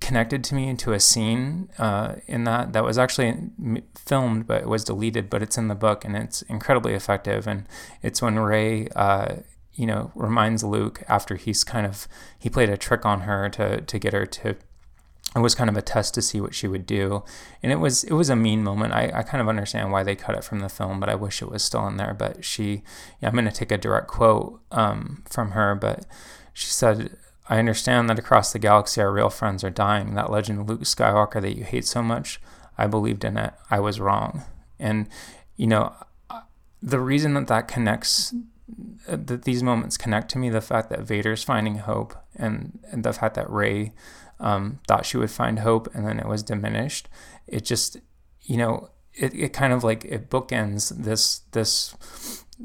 connected 0.00 0.42
to 0.42 0.54
me 0.56 0.68
into 0.68 0.92
a 0.92 0.98
scene 0.98 1.70
uh, 1.78 2.16
in 2.26 2.42
that 2.44 2.72
that 2.72 2.82
was 2.82 2.98
actually 2.98 3.50
filmed 3.94 4.46
but 4.46 4.62
it 4.62 4.68
was 4.68 4.84
deleted, 4.84 5.30
but 5.30 5.42
it's 5.42 5.56
in 5.56 5.68
the 5.68 5.74
book 5.74 6.04
and 6.04 6.16
it's 6.16 6.42
incredibly 6.42 6.92
effective. 6.92 7.46
And 7.46 7.66
it's 8.02 8.20
when 8.20 8.38
Rey 8.38 8.88
uh, 8.96 9.36
you 9.74 9.86
know, 9.86 10.10
reminds 10.14 10.62
Luke 10.62 11.02
after 11.08 11.36
he's 11.36 11.64
kind 11.64 11.86
of 11.86 12.06
he 12.38 12.50
played 12.50 12.68
a 12.68 12.76
trick 12.76 13.06
on 13.06 13.22
her 13.22 13.48
to 13.50 13.80
to 13.80 13.98
get 13.98 14.12
her 14.12 14.26
to 14.26 14.56
it 15.34 15.40
was 15.40 15.54
kind 15.54 15.70
of 15.70 15.76
a 15.76 15.82
test 15.82 16.14
to 16.14 16.22
see 16.22 16.40
what 16.40 16.54
she 16.54 16.68
would 16.68 16.84
do. 16.84 17.24
And 17.62 17.72
it 17.72 17.76
was 17.76 18.04
it 18.04 18.12
was 18.12 18.28
a 18.28 18.36
mean 18.36 18.62
moment. 18.62 18.92
I, 18.92 19.10
I 19.14 19.22
kind 19.22 19.40
of 19.40 19.48
understand 19.48 19.90
why 19.90 20.02
they 20.02 20.14
cut 20.14 20.36
it 20.36 20.44
from 20.44 20.60
the 20.60 20.68
film 20.68 21.00
but 21.00 21.08
i 21.08 21.14
wish 21.14 21.40
it 21.40 21.50
was 21.50 21.62
still 21.62 21.86
in 21.86 21.96
there. 21.96 22.14
But 22.14 22.44
she 22.44 22.82
yeah, 23.20 23.28
i'm 23.28 23.34
going 23.34 23.44
to 23.46 23.50
take 23.50 23.72
a 23.72 23.78
direct 23.78 24.08
quote 24.08 24.60
um, 24.70 25.24
from 25.28 25.52
her 25.52 25.74
but 25.74 26.04
she 26.52 26.66
said 26.66 27.16
i 27.48 27.58
understand 27.58 28.10
that 28.10 28.18
across 28.18 28.52
the 28.52 28.58
galaxy 28.58 29.00
our 29.00 29.12
real 29.12 29.30
friends 29.30 29.64
are 29.64 29.70
dying. 29.70 30.14
That 30.14 30.30
legend 30.30 30.68
luke 30.68 30.82
skywalker 30.82 31.40
that 31.40 31.56
you 31.56 31.64
hate 31.64 31.86
so 31.86 32.02
much 32.02 32.40
i 32.76 32.86
believed 32.86 33.24
in 33.24 33.36
it. 33.36 33.54
I 33.70 33.80
was 33.80 34.00
wrong. 34.00 34.44
And 34.78 35.08
you 35.56 35.66
know 35.66 35.94
the 36.82 37.00
reason 37.00 37.34
that 37.34 37.46
that 37.46 37.68
connects 37.68 38.34
that 39.06 39.42
these 39.44 39.62
moments 39.62 39.96
connect 39.96 40.30
to 40.30 40.38
me 40.38 40.50
the 40.50 40.60
fact 40.60 40.90
that 40.90 41.02
vader's 41.02 41.44
finding 41.44 41.78
hope 41.78 42.14
and, 42.36 42.78
and 42.90 43.04
the 43.04 43.12
fact 43.12 43.34
that 43.34 43.48
rey 43.50 43.92
um, 44.42 44.80
thought 44.86 45.06
she 45.06 45.16
would 45.16 45.30
find 45.30 45.60
hope 45.60 45.88
and 45.94 46.06
then 46.06 46.18
it 46.18 46.26
was 46.26 46.42
diminished. 46.42 47.08
It 47.46 47.64
just, 47.64 47.96
you 48.42 48.56
know, 48.56 48.90
it, 49.14 49.34
it 49.34 49.52
kind 49.52 49.72
of 49.72 49.84
like 49.84 50.04
it 50.04 50.28
bookends 50.28 50.90
this 51.04 51.40
this 51.52 51.94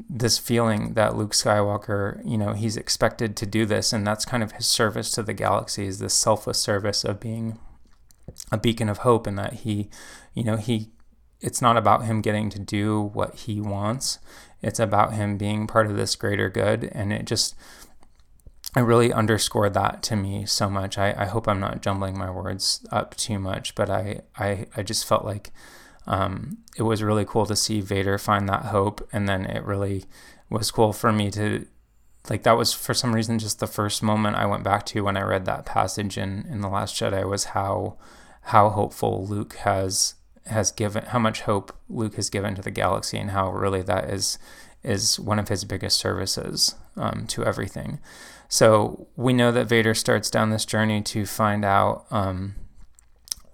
this 0.08 0.38
feeling 0.38 0.94
that 0.94 1.16
Luke 1.16 1.32
Skywalker, 1.32 2.22
you 2.24 2.38
know, 2.38 2.52
he's 2.52 2.76
expected 2.76 3.36
to 3.36 3.46
do 3.46 3.66
this, 3.66 3.92
and 3.92 4.06
that's 4.06 4.24
kind 4.24 4.42
of 4.42 4.52
his 4.52 4.66
service 4.66 5.10
to 5.12 5.22
the 5.22 5.32
galaxy 5.32 5.86
is 5.86 5.98
this 5.98 6.14
selfless 6.14 6.58
service 6.58 7.04
of 7.04 7.18
being 7.18 7.58
a 8.52 8.58
beacon 8.58 8.88
of 8.88 8.98
hope, 8.98 9.26
and 9.26 9.38
that 9.38 9.54
he, 9.54 9.88
you 10.34 10.44
know, 10.44 10.56
he, 10.56 10.90
it's 11.40 11.60
not 11.60 11.76
about 11.76 12.04
him 12.04 12.20
getting 12.20 12.48
to 12.50 12.58
do 12.58 13.00
what 13.00 13.34
he 13.34 13.60
wants, 13.60 14.18
it's 14.62 14.78
about 14.78 15.14
him 15.14 15.36
being 15.36 15.66
part 15.66 15.86
of 15.86 15.96
this 15.96 16.14
greater 16.14 16.48
good, 16.48 16.84
and 16.92 17.12
it 17.12 17.24
just 17.24 17.56
it 18.76 18.80
really 18.80 19.12
underscored 19.12 19.74
that 19.74 20.02
to 20.04 20.16
me 20.16 20.44
so 20.44 20.68
much. 20.68 20.98
I, 20.98 21.14
I 21.16 21.24
hope 21.24 21.48
I'm 21.48 21.60
not 21.60 21.80
jumbling 21.80 22.18
my 22.18 22.30
words 22.30 22.86
up 22.92 23.16
too 23.16 23.38
much, 23.38 23.74
but 23.74 23.88
I, 23.88 24.20
I, 24.36 24.66
I 24.76 24.82
just 24.82 25.06
felt 25.06 25.24
like 25.24 25.50
um, 26.06 26.58
it 26.76 26.82
was 26.82 27.02
really 27.02 27.24
cool 27.24 27.46
to 27.46 27.56
see 27.56 27.80
Vader 27.80 28.18
find 28.18 28.48
that 28.48 28.66
hope. 28.66 29.08
And 29.10 29.26
then 29.28 29.46
it 29.46 29.64
really 29.64 30.04
was 30.50 30.70
cool 30.70 30.92
for 30.92 31.12
me 31.12 31.30
to, 31.30 31.66
like, 32.28 32.42
that 32.42 32.58
was 32.58 32.74
for 32.74 32.92
some 32.92 33.14
reason 33.14 33.38
just 33.38 33.58
the 33.58 33.66
first 33.66 34.02
moment 34.02 34.36
I 34.36 34.44
went 34.44 34.64
back 34.64 34.84
to 34.86 35.00
when 35.00 35.16
I 35.16 35.22
read 35.22 35.46
that 35.46 35.64
passage 35.64 36.18
in, 36.18 36.46
in 36.50 36.60
The 36.60 36.68
Last 36.68 36.94
Jedi 36.94 37.26
was 37.28 37.44
how, 37.44 37.96
how 38.42 38.68
hopeful 38.68 39.26
Luke 39.26 39.54
has, 39.56 40.14
has 40.46 40.70
given, 40.70 41.04
how 41.06 41.18
much 41.18 41.40
hope 41.42 41.74
Luke 41.88 42.16
has 42.16 42.28
given 42.28 42.54
to 42.54 42.62
the 42.62 42.70
galaxy 42.70 43.16
and 43.16 43.30
how 43.30 43.50
really 43.50 43.82
that 43.82 44.10
is, 44.10 44.38
is 44.82 45.18
one 45.18 45.38
of 45.38 45.48
his 45.48 45.64
biggest 45.64 45.98
services 45.98 46.74
um, 46.96 47.26
to 47.28 47.44
everything. 47.44 47.98
So 48.48 49.08
we 49.14 49.34
know 49.34 49.52
that 49.52 49.66
Vader 49.66 49.94
starts 49.94 50.30
down 50.30 50.50
this 50.50 50.64
journey 50.64 51.02
to 51.02 51.26
find 51.26 51.64
out 51.64 52.06
um, 52.10 52.54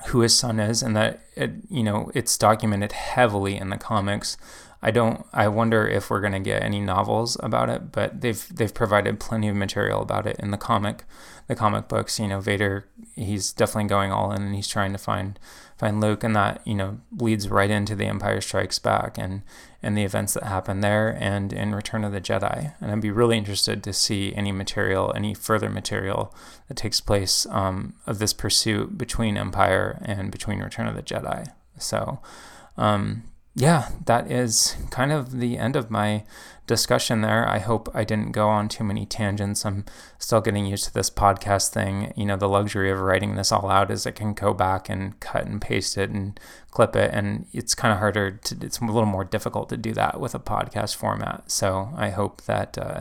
who 0.07 0.21
his 0.21 0.37
son 0.37 0.61
is, 0.61 0.83
and 0.83 0.95
that 0.97 1.21
it, 1.35 1.51
you 1.69 1.83
know 1.83 2.11
it's 2.15 2.39
documented 2.39 2.93
heavily 2.93 3.57
in 3.57 3.71
the 3.71 3.77
comics. 3.77 4.37
I 4.81 4.91
don't. 4.93 5.27
I 5.33 5.49
wonder 5.49 5.89
if 5.89 6.11
we're 6.11 6.21
gonna 6.21 6.41
get 6.41 6.63
any 6.63 6.81
novels 6.81 7.37
about 7.41 7.71
it, 7.71 7.91
but 7.91 8.21
they've 8.21 8.47
they've 8.55 8.73
provided 8.73 9.19
plenty 9.19 9.49
of 9.49 9.57
material 9.57 10.01
about 10.01 10.27
it 10.27 10.37
in 10.39 10.53
the 10.53 10.57
comic, 10.57 11.05
the 11.49 11.57
comic 11.57 11.89
books. 11.89 12.21
You 12.21 12.29
know, 12.29 12.41
Vader, 12.41 12.87
he's 13.17 13.53
definitely 13.53 13.89
going 13.89 14.13
all 14.13 14.31
in, 14.31 14.43
and 14.43 14.55
he's 14.55 14.69
trying 14.69 14.93
to 14.93 14.99
find 14.99 15.41
find 15.77 16.01
Luke, 16.01 16.25
and 16.25 16.35
that 16.37 16.61
you 16.67 16.75
know 16.75 17.01
leads 17.17 17.49
right 17.49 17.71
into 17.71 17.95
the 17.95 18.07
Empire 18.07 18.41
Strikes 18.41 18.79
Back 18.79 19.19
and 19.19 19.43
and 19.83 19.97
the 19.97 20.05
events 20.05 20.35
that 20.35 20.45
happen 20.45 20.81
there, 20.81 21.17
and 21.21 21.53
in 21.53 21.75
Return 21.75 22.05
of 22.05 22.13
the 22.13 22.21
Jedi. 22.21 22.75
And 22.81 22.91
I'd 22.91 23.01
be 23.01 23.11
really 23.11 23.37
interested 23.37 23.83
to 23.83 23.93
see 23.93 24.35
any 24.35 24.53
material, 24.53 25.13
any 25.15 25.35
further 25.35 25.69
material 25.69 26.35
that 26.69 26.77
takes 26.77 27.01
place 27.01 27.47
um, 27.51 27.95
of 28.07 28.19
this 28.19 28.33
pursuit 28.33 28.97
between 28.97 29.37
Empire 29.37 30.01
and 30.03 30.31
between 30.31 30.61
Return 30.61 30.87
of 30.87 30.95
the 30.95 31.03
Jedi. 31.03 31.53
So. 31.79 32.21
Um, 32.77 33.25
yeah, 33.57 33.91
that 34.07 34.31
is 34.31 34.77
kind 34.91 35.13
of 35.13 35.39
the 35.39 35.59
end 35.59 35.77
of 35.77 35.91
my 35.91 36.25
discussion 36.67 37.21
there. 37.21 37.47
I 37.49 37.59
hope 37.59 37.89
I 37.95 38.05
didn't 38.05 38.33
go 38.33 38.49
on 38.49 38.69
too 38.69 38.85
many 38.85 39.05
tangents. 39.05 39.67
I'm 39.67 39.85
still 40.19 40.41
getting 40.41 40.67
used 40.67 40.85
to 40.85 40.95
this 40.95 41.11
podcast 41.11 41.71
thing. 41.71 42.13
You 42.17 42.25
know, 42.25 42.37
the 42.37 42.49
luxury 42.49 42.91
of 42.91 43.01
writing 43.01 43.35
this 43.35 43.53
all 43.53 43.69
out 43.69 43.91
is 43.91 44.07
I 44.07 44.13
can 44.13 44.35
go 44.35 44.55
back 44.55 44.89
and 44.89 45.19
cut 45.21 45.47
and 45.47 45.61
paste 45.61 45.99
it 45.99 46.11
and 46.11 46.39
clip 46.71 46.97
it. 46.97 47.11
And 47.13 47.47
it's 47.53 47.75
kind 47.75 47.93
of 47.93 47.99
harder 47.99 48.33
to, 48.33 48.57
it's 48.63 48.81
a 48.81 48.85
little 48.85 49.07
more 49.07 49.25
difficult 49.25 49.69
to 49.71 49.77
do 49.77 49.93
that 49.95 50.21
with 50.21 50.35
a 50.35 50.41
podcast 50.41 50.97
format. 50.97 51.51
So 51.51 51.91
I 51.97 52.11
hope 52.11 52.43
that 52.43 52.79
uh, 52.79 53.01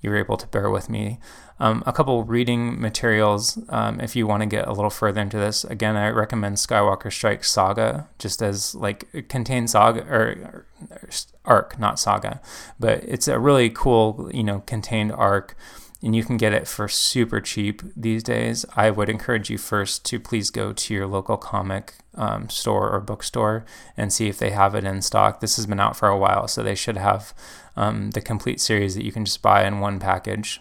you're 0.00 0.16
able 0.16 0.36
to 0.36 0.46
bear 0.46 0.70
with 0.70 0.88
me. 0.88 1.18
Um, 1.58 1.82
a 1.86 1.92
couple 1.92 2.24
reading 2.24 2.80
materials 2.80 3.58
um, 3.68 4.00
if 4.00 4.16
you 4.16 4.26
want 4.26 4.42
to 4.42 4.46
get 4.46 4.66
a 4.66 4.72
little 4.72 4.90
further 4.90 5.20
into 5.20 5.36
this. 5.36 5.64
Again, 5.64 5.96
I 5.96 6.08
recommend 6.08 6.56
Skywalker 6.56 7.12
Strike 7.12 7.44
Saga, 7.44 8.08
just 8.18 8.40
as 8.40 8.74
like 8.74 9.06
it 9.12 9.28
contains 9.28 9.72
saga 9.72 10.00
or, 10.04 10.66
or 10.90 11.10
arc, 11.44 11.78
not 11.78 11.98
saga, 11.98 12.40
but 12.78 13.04
it's 13.04 13.28
a 13.28 13.38
really 13.38 13.68
cool, 13.68 14.30
you 14.32 14.42
know, 14.42 14.60
contained 14.60 15.12
arc. 15.12 15.54
And 16.02 16.16
you 16.16 16.24
can 16.24 16.38
get 16.38 16.54
it 16.54 16.66
for 16.66 16.88
super 16.88 17.40
cheap 17.42 17.82
these 17.94 18.22
days. 18.22 18.64
I 18.74 18.90
would 18.90 19.10
encourage 19.10 19.50
you 19.50 19.58
first 19.58 20.04
to 20.06 20.18
please 20.18 20.50
go 20.50 20.72
to 20.72 20.94
your 20.94 21.06
local 21.06 21.36
comic 21.36 21.94
um, 22.14 22.48
store 22.48 22.90
or 22.90 23.00
bookstore 23.00 23.66
and 23.98 24.10
see 24.10 24.26
if 24.26 24.38
they 24.38 24.50
have 24.50 24.74
it 24.74 24.84
in 24.84 25.02
stock. 25.02 25.40
This 25.40 25.56
has 25.56 25.66
been 25.66 25.80
out 25.80 25.96
for 25.96 26.08
a 26.08 26.16
while, 26.16 26.48
so 26.48 26.62
they 26.62 26.74
should 26.74 26.96
have 26.96 27.34
um, 27.76 28.12
the 28.12 28.22
complete 28.22 28.60
series 28.60 28.94
that 28.94 29.04
you 29.04 29.12
can 29.12 29.26
just 29.26 29.42
buy 29.42 29.66
in 29.66 29.80
one 29.80 29.98
package. 30.00 30.60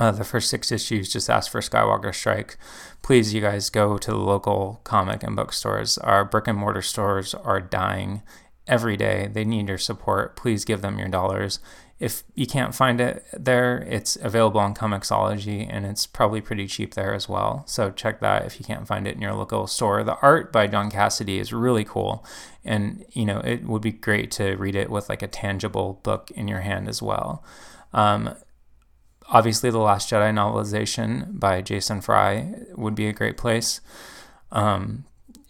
Uh, 0.00 0.10
the 0.10 0.24
first 0.24 0.48
six 0.48 0.72
issues 0.72 1.12
just 1.12 1.28
ask 1.28 1.52
for 1.52 1.60
Skywalker 1.60 2.14
Strike. 2.14 2.56
Please, 3.02 3.34
you 3.34 3.40
guys, 3.40 3.70
go 3.70 3.98
to 3.98 4.10
the 4.10 4.16
local 4.16 4.80
comic 4.82 5.22
and 5.22 5.36
bookstores. 5.36 5.98
Our 5.98 6.24
brick 6.24 6.48
and 6.48 6.58
mortar 6.58 6.82
stores 6.82 7.34
are 7.34 7.60
dying 7.60 8.22
every 8.66 8.96
day. 8.96 9.28
They 9.30 9.44
need 9.44 9.68
your 9.68 9.78
support. 9.78 10.36
Please 10.36 10.64
give 10.64 10.80
them 10.80 10.98
your 10.98 11.08
dollars. 11.08 11.58
If 12.00 12.22
you 12.34 12.46
can't 12.46 12.74
find 12.74 12.98
it 12.98 13.26
there, 13.32 13.82
it's 13.86 14.16
available 14.16 14.58
on 14.58 14.74
Comixology 14.74 15.66
and 15.68 15.84
it's 15.84 16.06
probably 16.06 16.40
pretty 16.40 16.66
cheap 16.66 16.94
there 16.94 17.12
as 17.12 17.28
well. 17.28 17.62
So 17.66 17.90
check 17.90 18.20
that 18.20 18.46
if 18.46 18.58
you 18.58 18.64
can't 18.64 18.86
find 18.86 19.06
it 19.06 19.16
in 19.16 19.20
your 19.20 19.34
local 19.34 19.66
store. 19.66 20.02
The 20.02 20.16
art 20.22 20.50
by 20.50 20.66
John 20.66 20.90
Cassaday 20.90 21.38
is 21.38 21.52
really 21.52 21.84
cool. 21.84 22.24
And, 22.64 23.04
you 23.12 23.26
know, 23.26 23.40
it 23.40 23.64
would 23.64 23.82
be 23.82 23.92
great 23.92 24.30
to 24.32 24.56
read 24.56 24.76
it 24.76 24.88
with 24.88 25.10
like 25.10 25.20
a 25.20 25.28
tangible 25.28 26.00
book 26.02 26.30
in 26.30 26.48
your 26.48 26.60
hand 26.60 26.88
as 26.88 27.02
well. 27.02 27.44
Um, 27.92 28.34
obviously, 29.28 29.68
The 29.68 29.78
Last 29.78 30.10
Jedi 30.10 30.32
novelization 30.32 31.38
by 31.38 31.60
Jason 31.60 32.00
Fry 32.00 32.54
would 32.76 32.94
be 32.94 33.08
a 33.08 33.12
great 33.12 33.36
place. 33.36 33.82
Um, 34.50 35.04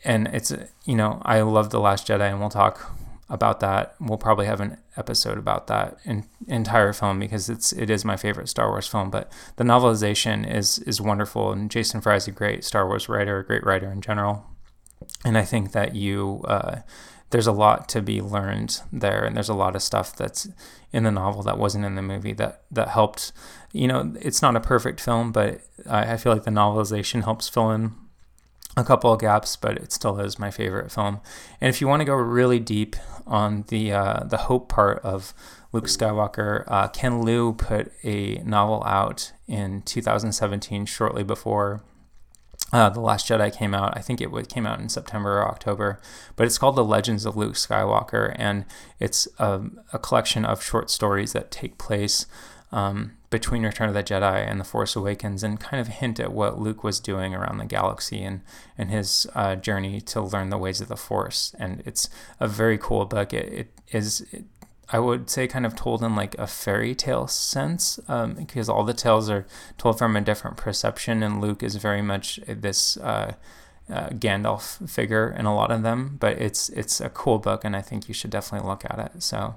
and 0.04 0.26
it's, 0.28 0.52
you 0.84 0.96
know, 0.96 1.22
I 1.24 1.42
love 1.42 1.70
The 1.70 1.78
Last 1.78 2.08
Jedi, 2.08 2.28
and 2.28 2.40
we'll 2.40 2.48
talk 2.48 2.92
about 3.30 3.60
that. 3.60 3.94
We'll 4.00 4.18
probably 4.18 4.46
have 4.46 4.60
an 4.60 4.76
episode 4.96 5.38
about 5.38 5.68
that 5.68 5.98
in, 6.04 6.26
entire 6.48 6.92
film 6.92 7.20
because 7.20 7.48
it's 7.48 7.72
it 7.72 7.88
is 7.88 8.04
my 8.04 8.16
favorite 8.16 8.48
Star 8.48 8.68
Wars 8.68 8.88
film. 8.88 9.10
But 9.10 9.32
the 9.56 9.64
novelization 9.64 10.52
is 10.52 10.80
is 10.80 11.00
wonderful, 11.00 11.52
and 11.52 11.70
Jason 11.70 12.00
Fry 12.00 12.16
is 12.16 12.28
a 12.28 12.32
great 12.32 12.64
Star 12.64 12.86
Wars 12.86 13.08
writer, 13.08 13.38
a 13.38 13.46
great 13.46 13.64
writer 13.64 13.90
in 13.90 14.00
general. 14.00 14.44
And 15.24 15.38
I 15.38 15.44
think 15.44 15.72
that 15.72 15.94
you 15.94 16.42
uh, 16.44 16.80
there's 17.30 17.46
a 17.46 17.52
lot 17.52 17.88
to 17.90 18.02
be 18.02 18.20
learned 18.20 18.80
there, 18.92 19.24
and 19.24 19.36
there's 19.36 19.48
a 19.48 19.54
lot 19.54 19.76
of 19.76 19.82
stuff 19.82 20.14
that's 20.14 20.48
in 20.92 21.04
the 21.04 21.12
novel 21.12 21.42
that 21.44 21.56
wasn't 21.56 21.84
in 21.84 21.94
the 21.94 22.02
movie 22.02 22.32
that 22.34 22.64
that 22.70 22.88
helped. 22.88 23.32
You 23.72 23.86
know, 23.86 24.12
it's 24.20 24.42
not 24.42 24.56
a 24.56 24.60
perfect 24.60 25.00
film, 25.00 25.30
but 25.30 25.60
I, 25.88 26.14
I 26.14 26.16
feel 26.16 26.32
like 26.32 26.42
the 26.42 26.50
novelization 26.50 27.22
helps 27.22 27.48
fill 27.48 27.70
in 27.70 27.94
a 28.76 28.84
couple 28.84 29.12
of 29.12 29.20
gaps, 29.20 29.56
but 29.56 29.76
it 29.76 29.92
still 29.92 30.18
is 30.20 30.38
my 30.38 30.50
favorite 30.50 30.92
film. 30.92 31.20
And 31.60 31.68
if 31.68 31.80
you 31.80 31.88
want 31.88 32.00
to 32.00 32.04
go 32.04 32.14
really 32.14 32.60
deep 32.60 32.96
on 33.26 33.64
the 33.68 33.92
uh, 33.92 34.24
the 34.24 34.36
hope 34.36 34.68
part 34.68 35.00
of 35.00 35.34
Luke 35.72 35.86
Skywalker, 35.86 36.64
uh, 36.68 36.88
Ken 36.88 37.22
Liu 37.22 37.52
put 37.52 37.92
a 38.04 38.36
novel 38.38 38.82
out 38.84 39.32
in 39.46 39.82
2017, 39.82 40.86
shortly 40.86 41.22
before 41.22 41.82
uh, 42.72 42.88
the 42.88 43.00
Last 43.00 43.28
Jedi 43.28 43.54
came 43.54 43.74
out. 43.74 43.96
I 43.96 44.00
think 44.00 44.20
it 44.20 44.48
came 44.48 44.66
out 44.66 44.80
in 44.80 44.88
September 44.88 45.38
or 45.38 45.48
October, 45.48 46.00
but 46.36 46.46
it's 46.46 46.58
called 46.58 46.76
The 46.76 46.84
Legends 46.84 47.26
of 47.26 47.36
Luke 47.36 47.54
Skywalker, 47.54 48.34
and 48.36 48.64
it's 48.98 49.26
a, 49.38 49.62
a 49.92 49.98
collection 49.98 50.44
of 50.44 50.62
short 50.62 50.90
stories 50.90 51.32
that 51.32 51.50
take 51.50 51.78
place 51.78 52.26
um, 52.72 53.12
between 53.30 53.62
Return 53.64 53.88
of 53.88 53.94
the 53.94 54.02
Jedi 54.02 54.44
and 54.46 54.60
The 54.60 54.64
Force 54.64 54.96
Awakens, 54.96 55.42
and 55.44 55.60
kind 55.60 55.80
of 55.80 55.86
hint 55.86 56.18
at 56.18 56.32
what 56.32 56.60
Luke 56.60 56.82
was 56.82 56.98
doing 56.98 57.34
around 57.34 57.58
the 57.58 57.64
galaxy 57.64 58.22
and 58.22 58.40
and 58.76 58.90
his 58.90 59.26
uh, 59.34 59.54
journey 59.54 60.00
to 60.00 60.20
learn 60.20 60.50
the 60.50 60.58
ways 60.58 60.80
of 60.80 60.88
the 60.88 60.96
Force. 60.96 61.54
And 61.58 61.82
it's 61.86 62.08
a 62.40 62.48
very 62.48 62.76
cool 62.76 63.04
book. 63.06 63.32
It, 63.32 63.52
it 63.52 63.68
is. 63.92 64.22
It, 64.32 64.44
I 64.92 64.98
would 64.98 65.30
say 65.30 65.46
kind 65.46 65.64
of 65.64 65.76
told 65.76 66.02
in 66.02 66.16
like 66.16 66.36
a 66.36 66.48
fairy 66.48 66.96
tale 66.96 67.28
sense, 67.28 68.00
um, 68.08 68.34
because 68.34 68.68
all 68.68 68.82
the 68.82 68.92
tales 68.92 69.30
are 69.30 69.46
told 69.78 69.98
from 69.98 70.16
a 70.16 70.20
different 70.20 70.56
perception, 70.56 71.22
and 71.22 71.40
Luke 71.40 71.62
is 71.62 71.76
very 71.76 72.02
much 72.02 72.40
this 72.48 72.96
uh, 72.96 73.34
uh, 73.88 74.08
Gandalf 74.08 74.90
figure 74.90 75.32
in 75.38 75.46
a 75.46 75.54
lot 75.54 75.70
of 75.70 75.84
them. 75.84 76.16
But 76.18 76.40
it's 76.42 76.70
it's 76.70 77.00
a 77.00 77.08
cool 77.08 77.38
book, 77.38 77.64
and 77.64 77.76
I 77.76 77.82
think 77.82 78.08
you 78.08 78.14
should 78.14 78.32
definitely 78.32 78.68
look 78.68 78.84
at 78.84 78.98
it. 78.98 79.22
So, 79.22 79.54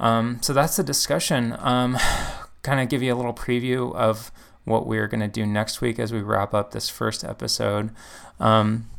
um, 0.00 0.38
so 0.40 0.54
that's 0.54 0.76
the 0.76 0.82
discussion. 0.82 1.54
Um, 1.58 1.98
kind 2.66 2.80
of 2.80 2.88
give 2.88 3.02
you 3.02 3.14
a 3.14 3.16
little 3.16 3.32
preview 3.32 3.94
of 3.94 4.32
what 4.64 4.86
we're 4.86 5.06
going 5.06 5.20
to 5.20 5.28
do 5.28 5.46
next 5.46 5.80
week 5.80 5.98
as 5.98 6.12
we 6.12 6.20
wrap 6.20 6.52
up 6.52 6.72
this 6.72 6.88
first 6.88 7.22
episode. 7.22 7.90
Um, 8.40 8.90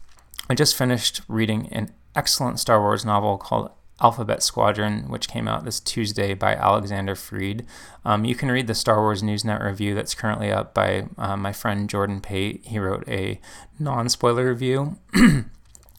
I 0.50 0.56
just 0.56 0.76
finished 0.76 1.22
reading 1.28 1.68
an 1.74 1.94
excellent 2.16 2.60
Star 2.60 2.80
Wars 2.80 3.04
novel 3.04 3.38
called 3.38 3.70
Alphabet 4.00 4.42
Squadron, 4.42 5.10
which 5.10 5.28
came 5.28 5.48
out 5.48 5.66
this 5.66 5.82
Tuesday 5.82 6.34
by 6.34 6.56
Alexander 6.56 7.16
Freed. 7.16 7.66
Um, 8.06 8.24
you 8.24 8.36
can 8.36 8.50
read 8.50 8.68
the 8.68 8.76
Star 8.76 9.02
Wars 9.02 9.22
Newsnet 9.22 9.62
review 9.62 9.94
that's 9.94 10.16
currently 10.16 10.52
up 10.52 10.74
by 10.74 11.08
uh, 11.18 11.36
my 11.36 11.52
friend 11.52 11.90
Jordan 11.90 12.22
Pate. 12.22 12.66
He 12.66 12.80
wrote 12.80 13.08
a 13.10 13.42
non 13.78 14.08
spoiler 14.08 14.48
review. 14.48 14.98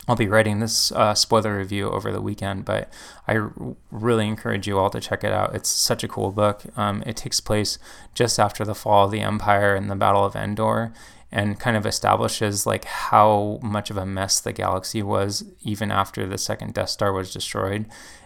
I'll 0.08 0.16
be 0.16 0.26
writing 0.26 0.58
this 0.58 0.90
uh, 0.92 1.14
spoiler 1.14 1.58
review 1.58 1.90
over 1.90 2.10
the 2.10 2.22
weekend, 2.22 2.64
but 2.64 2.90
I 3.26 3.36
r- 3.36 3.52
really 3.90 4.26
encourage 4.26 4.66
you 4.66 4.78
all 4.78 4.88
to 4.88 5.00
check 5.00 5.22
it 5.22 5.32
out. 5.32 5.54
It's 5.54 5.68
such 5.68 6.02
a 6.02 6.08
cool 6.08 6.32
book. 6.32 6.62
Um, 6.78 7.02
it 7.06 7.14
takes 7.14 7.40
place 7.40 7.78
just 8.14 8.40
after 8.40 8.64
the 8.64 8.74
fall 8.74 9.04
of 9.04 9.10
the 9.10 9.20
Empire 9.20 9.74
and 9.74 9.90
the 9.90 9.94
Battle 9.96 10.24
of 10.24 10.34
Endor, 10.34 10.94
and 11.30 11.60
kind 11.60 11.76
of 11.76 11.84
establishes 11.84 12.66
like 12.66 12.86
how 12.86 13.60
much 13.62 13.90
of 13.90 13.98
a 13.98 14.06
mess 14.06 14.40
the 14.40 14.52
galaxy 14.54 15.02
was 15.02 15.44
even 15.62 15.90
after 15.90 16.26
the 16.26 16.38
second 16.38 16.72
Death 16.72 16.88
Star 16.88 17.12
was 17.12 17.30
destroyed, 17.30 17.84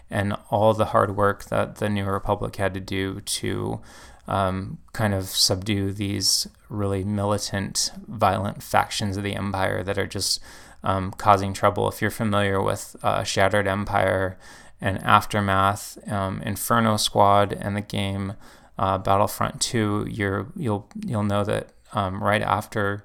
and 0.08 0.36
all 0.50 0.72
the 0.74 0.86
hard 0.86 1.16
work 1.16 1.46
that 1.46 1.76
the 1.76 1.88
New 1.88 2.04
Republic 2.04 2.54
had 2.56 2.74
to 2.74 2.80
do 2.80 3.20
to 3.22 3.80
um, 4.28 4.78
kind 4.92 5.14
of 5.14 5.24
subdue 5.24 5.92
these 5.92 6.46
really 6.68 7.02
militant, 7.02 7.90
violent 8.06 8.62
factions 8.62 9.16
of 9.16 9.24
the 9.24 9.34
Empire 9.34 9.82
that 9.82 9.98
are 9.98 10.06
just 10.06 10.40
um, 10.84 11.12
causing 11.12 11.52
trouble. 11.52 11.88
If 11.88 12.00
you're 12.00 12.10
familiar 12.10 12.62
with 12.62 12.96
uh, 13.02 13.22
Shattered 13.24 13.66
Empire 13.66 14.38
and 14.80 14.98
Aftermath, 14.98 15.98
um, 16.10 16.42
Inferno 16.42 16.96
Squad, 16.96 17.52
and 17.52 17.76
the 17.76 17.82
game 17.82 18.34
uh, 18.78 18.98
Battlefront 18.98 19.60
2, 19.60 20.08
you're, 20.10 20.48
you'll 20.56 20.88
you'll 21.06 21.22
know 21.22 21.44
that 21.44 21.68
um, 21.92 22.22
right 22.22 22.42
after 22.42 23.04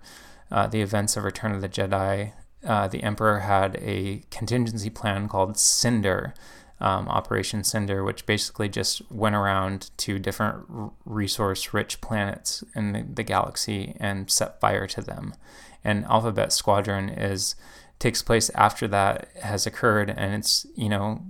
uh, 0.52 0.68
the 0.68 0.82
events 0.82 1.18
of 1.18 1.24
Return 1.24 1.54
of 1.54 1.62
the 1.62 1.70
Jedi, 1.70 2.34
uh, 2.66 2.88
the 2.88 3.04
Emperor 3.04 3.40
had 3.40 3.78
a 3.82 4.24
contingency 4.32 4.90
plan 4.90 5.28
called 5.28 5.58
Cinder, 5.58 6.34
um, 6.80 7.08
Operation 7.10 7.64
Cinder, 7.64 8.04
which 8.04 8.26
basically 8.26 8.70
just 8.70 9.10
went 9.12 9.36
around 9.36 9.90
to 9.98 10.20
different 10.20 10.66
resource 11.06 11.74
rich 11.74 12.02
planets 12.02 12.64
in 12.76 12.94
the, 12.94 13.04
the, 13.04 13.24
galaxy 13.24 13.96
and 14.00 14.30
set 14.30 14.60
fire 14.60 14.86
to 14.88 15.02
them. 15.02 15.34
And 15.88 16.06
Alphabet 16.06 16.52
Squadron 16.52 17.10
is 17.10 17.56
takes 18.00 18.22
place 18.22 18.52
after 18.52 18.88
that 18.90 19.30
has 19.42 19.66
occurred, 19.66 20.10
and 20.10 20.36
it's 20.36 20.68
you 20.76 20.90
know 20.90 21.24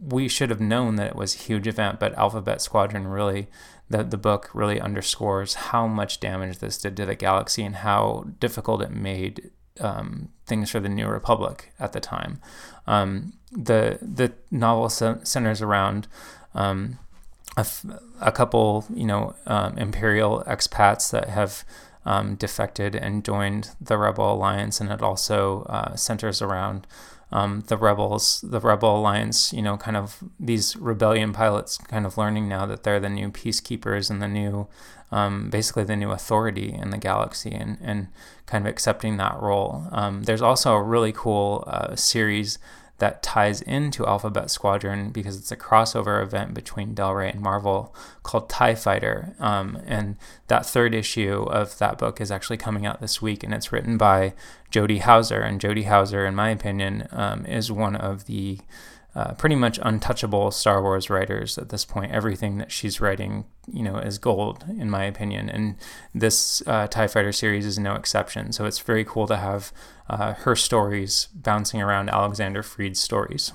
we 0.00 0.28
should 0.28 0.50
have 0.50 0.60
known 0.60 0.96
that 0.96 1.08
it 1.08 1.16
was 1.16 1.34
a 1.34 1.38
huge 1.38 1.66
event, 1.66 1.98
but 1.98 2.14
Alphabet 2.14 2.60
Squadron 2.60 3.06
really 3.06 3.48
the, 3.90 4.04
the 4.04 4.18
book 4.18 4.50
really 4.52 4.80
underscores 4.80 5.54
how 5.54 5.86
much 5.86 6.20
damage 6.20 6.58
this 6.58 6.78
did 6.78 6.96
to 6.96 7.06
the 7.06 7.14
galaxy 7.14 7.64
and 7.64 7.76
how 7.76 8.26
difficult 8.38 8.82
it 8.82 8.90
made 8.90 9.50
um, 9.80 10.28
things 10.46 10.70
for 10.70 10.80
the 10.80 10.88
New 10.88 11.06
Republic 11.06 11.72
at 11.78 11.92
the 11.92 12.00
time. 12.00 12.40
Um, 12.86 13.34
the 13.50 13.98
the 14.02 14.32
novel 14.50 14.88
centers 14.90 15.62
around 15.62 16.06
um, 16.54 16.98
a, 17.56 17.60
f- 17.60 17.84
a 18.20 18.32
couple, 18.32 18.84
you 18.92 19.06
know, 19.06 19.34
um, 19.46 19.78
imperial 19.78 20.44
expats 20.46 21.10
that 21.10 21.28
have 21.28 21.64
um, 22.08 22.36
defected 22.36 22.94
and 22.94 23.22
joined 23.22 23.76
the 23.78 23.98
Rebel 23.98 24.32
Alliance, 24.32 24.80
and 24.80 24.90
it 24.90 25.02
also 25.02 25.64
uh, 25.64 25.94
centers 25.94 26.40
around 26.40 26.86
um, 27.30 27.64
the 27.66 27.76
rebels, 27.76 28.40
the 28.40 28.60
Rebel 28.60 28.96
Alliance. 28.96 29.52
You 29.52 29.60
know, 29.60 29.76
kind 29.76 29.94
of 29.94 30.24
these 30.40 30.74
rebellion 30.76 31.34
pilots, 31.34 31.76
kind 31.76 32.06
of 32.06 32.16
learning 32.16 32.48
now 32.48 32.64
that 32.64 32.82
they're 32.82 32.98
the 32.98 33.10
new 33.10 33.28
peacekeepers 33.28 34.10
and 34.10 34.22
the 34.22 34.28
new, 34.28 34.68
um, 35.12 35.50
basically 35.50 35.84
the 35.84 35.96
new 35.96 36.10
authority 36.10 36.72
in 36.72 36.88
the 36.88 36.96
galaxy, 36.96 37.50
and 37.50 37.76
and 37.82 38.08
kind 38.46 38.66
of 38.66 38.70
accepting 38.70 39.18
that 39.18 39.38
role. 39.38 39.86
Um, 39.92 40.22
there's 40.22 40.40
also 40.40 40.72
a 40.76 40.82
really 40.82 41.12
cool 41.12 41.64
uh, 41.66 41.94
series 41.94 42.58
that 42.98 43.22
ties 43.22 43.62
into 43.62 44.06
Alphabet 44.06 44.50
Squadron 44.50 45.10
because 45.10 45.36
it's 45.36 45.52
a 45.52 45.56
crossover 45.56 46.22
event 46.22 46.52
between 46.52 46.94
Del 46.94 47.14
Rey 47.14 47.30
and 47.30 47.40
Marvel 47.40 47.94
called 48.22 48.48
TIE 48.48 48.74
Fighter. 48.74 49.34
Um, 49.38 49.80
and 49.86 50.16
that 50.48 50.66
third 50.66 50.94
issue 50.94 51.44
of 51.44 51.78
that 51.78 51.98
book 51.98 52.20
is 52.20 52.30
actually 52.30 52.56
coming 52.56 52.86
out 52.86 53.00
this 53.00 53.22
week, 53.22 53.44
and 53.44 53.54
it's 53.54 53.72
written 53.72 53.96
by 53.96 54.34
Jody 54.70 54.98
Houser. 54.98 55.40
And 55.40 55.60
Jody 55.60 55.84
Houser, 55.84 56.26
in 56.26 56.34
my 56.34 56.50
opinion, 56.50 57.08
um, 57.12 57.46
is 57.46 57.70
one 57.70 57.94
of 57.94 58.26
the 58.26 58.58
uh, 59.18 59.34
pretty 59.34 59.56
much 59.56 59.80
untouchable 59.82 60.52
Star 60.52 60.80
Wars 60.80 61.10
writers 61.10 61.58
at 61.58 61.70
this 61.70 61.84
point. 61.84 62.12
Everything 62.12 62.58
that 62.58 62.70
she's 62.70 63.00
writing, 63.00 63.46
you 63.66 63.82
know, 63.82 63.96
is 63.96 64.16
gold 64.16 64.64
in 64.68 64.88
my 64.88 65.02
opinion, 65.02 65.48
and 65.48 65.74
this 66.14 66.62
uh, 66.68 66.86
Tie 66.86 67.08
Fighter 67.08 67.32
series 67.32 67.66
is 67.66 67.80
no 67.80 67.94
exception. 67.94 68.52
So 68.52 68.64
it's 68.64 68.78
very 68.78 69.04
cool 69.04 69.26
to 69.26 69.36
have 69.36 69.72
uh, 70.08 70.34
her 70.34 70.54
stories 70.54 71.26
bouncing 71.34 71.82
around 71.82 72.10
Alexander 72.10 72.62
Freed's 72.62 73.00
stories. 73.00 73.52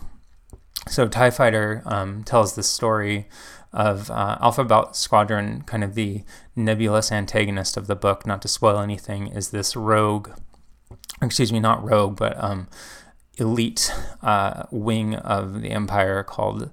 So 0.90 1.08
Tie 1.08 1.32
Fighter 1.32 1.82
um, 1.86 2.26
tells 2.26 2.56
the 2.56 2.64
story 2.64 3.30
of 3.72 4.12
uh, 4.12 4.38
Alphabet 4.42 4.98
Squadron, 4.98 5.62
kind 5.62 5.84
of 5.84 5.96
the 5.96 6.24
nebulous 6.58 7.10
antagonist 7.10 7.78
of 7.78 7.88
the 7.88 7.96
book. 7.96 8.28
Not 8.28 8.42
to 8.42 8.50
spoil 8.50 8.80
anything, 8.80 9.28
is 9.28 9.52
this 9.52 9.78
rogue, 9.78 10.32
excuse 11.22 11.54
me, 11.54 11.62
not 11.62 11.82
rogue, 11.82 12.18
but 12.18 12.36
um, 12.44 12.68
elite 13.38 13.94
uh, 14.22 14.64
wing 14.72 15.16
of 15.16 15.62
the 15.62 15.72
Empire 15.72 16.24
called 16.24 16.72